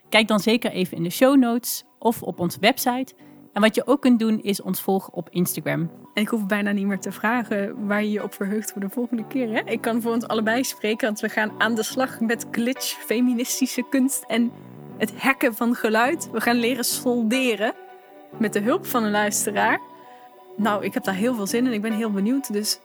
Kijk 0.10 0.28
dan 0.28 0.40
zeker 0.40 0.72
even 0.72 0.98
in 0.98 1.04
de 1.04 1.10
show 1.10 1.38
notes 1.38 1.84
of 2.00 2.24
op 2.24 2.40
onze 2.40 2.60
website. 2.60 3.14
En 3.54 3.62
wat 3.62 3.76
je 3.76 3.88
ook 3.88 4.02
kunt 4.02 4.20
doen 4.20 4.42
is 4.42 4.62
ons 4.62 4.82
volgen 4.82 5.14
op 5.14 5.30
Instagram. 5.30 5.80
En 6.14 6.22
ik 6.22 6.28
hoef 6.28 6.46
bijna 6.46 6.72
niet 6.72 6.86
meer 6.86 7.00
te 7.00 7.12
vragen 7.12 7.88
waar 7.88 8.04
je 8.04 8.12
je 8.12 8.24
op 8.24 8.34
verheugt 8.34 8.72
voor 8.72 8.82
de 8.82 8.90
volgende 8.90 9.28
keer. 9.28 9.50
Hè? 9.50 9.62
Ik 9.66 9.82
kan 9.82 10.02
voor 10.02 10.14
ons 10.14 10.28
allebei 10.28 10.64
spreken, 10.64 11.08
want 11.08 11.20
we 11.20 11.30
gaan 11.30 11.52
aan 11.58 11.76
de 11.76 11.84
slag 11.84 12.20
met 12.20 12.46
glitch, 12.52 12.86
feministische 13.06 13.86
kunst 13.90 14.24
en 14.28 14.52
het 14.98 15.22
hacken 15.22 15.56
van 15.56 15.76
geluid. 15.76 16.30
We 16.32 16.42
gaan 16.42 16.56
leren 16.56 16.84
solderen 16.84 17.74
met 18.38 18.54
de 18.54 18.62
hulp 18.62 18.86
van 18.86 19.04
een 19.04 19.12
luisteraar. 19.12 19.80
Nou, 20.58 20.84
ik 20.84 20.94
heb 20.94 21.04
daar 21.04 21.16
heel 21.16 21.36
veel 21.36 21.48
zin 21.48 21.66
in. 21.66 21.74
Ik 21.74 21.82
ben 21.82 21.94
heel 21.94 22.12
benieuwd. 22.12 22.54
Dus 22.54 22.80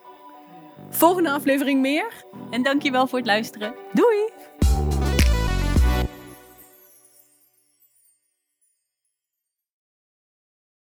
volgende 0.91 1.31
aflevering 1.31 1.81
meer. 1.81 2.25
En 2.51 2.63
dankjewel 2.63 3.07
voor 3.07 3.19
het 3.19 3.27
luisteren. 3.27 3.75
Doei! 3.93 4.76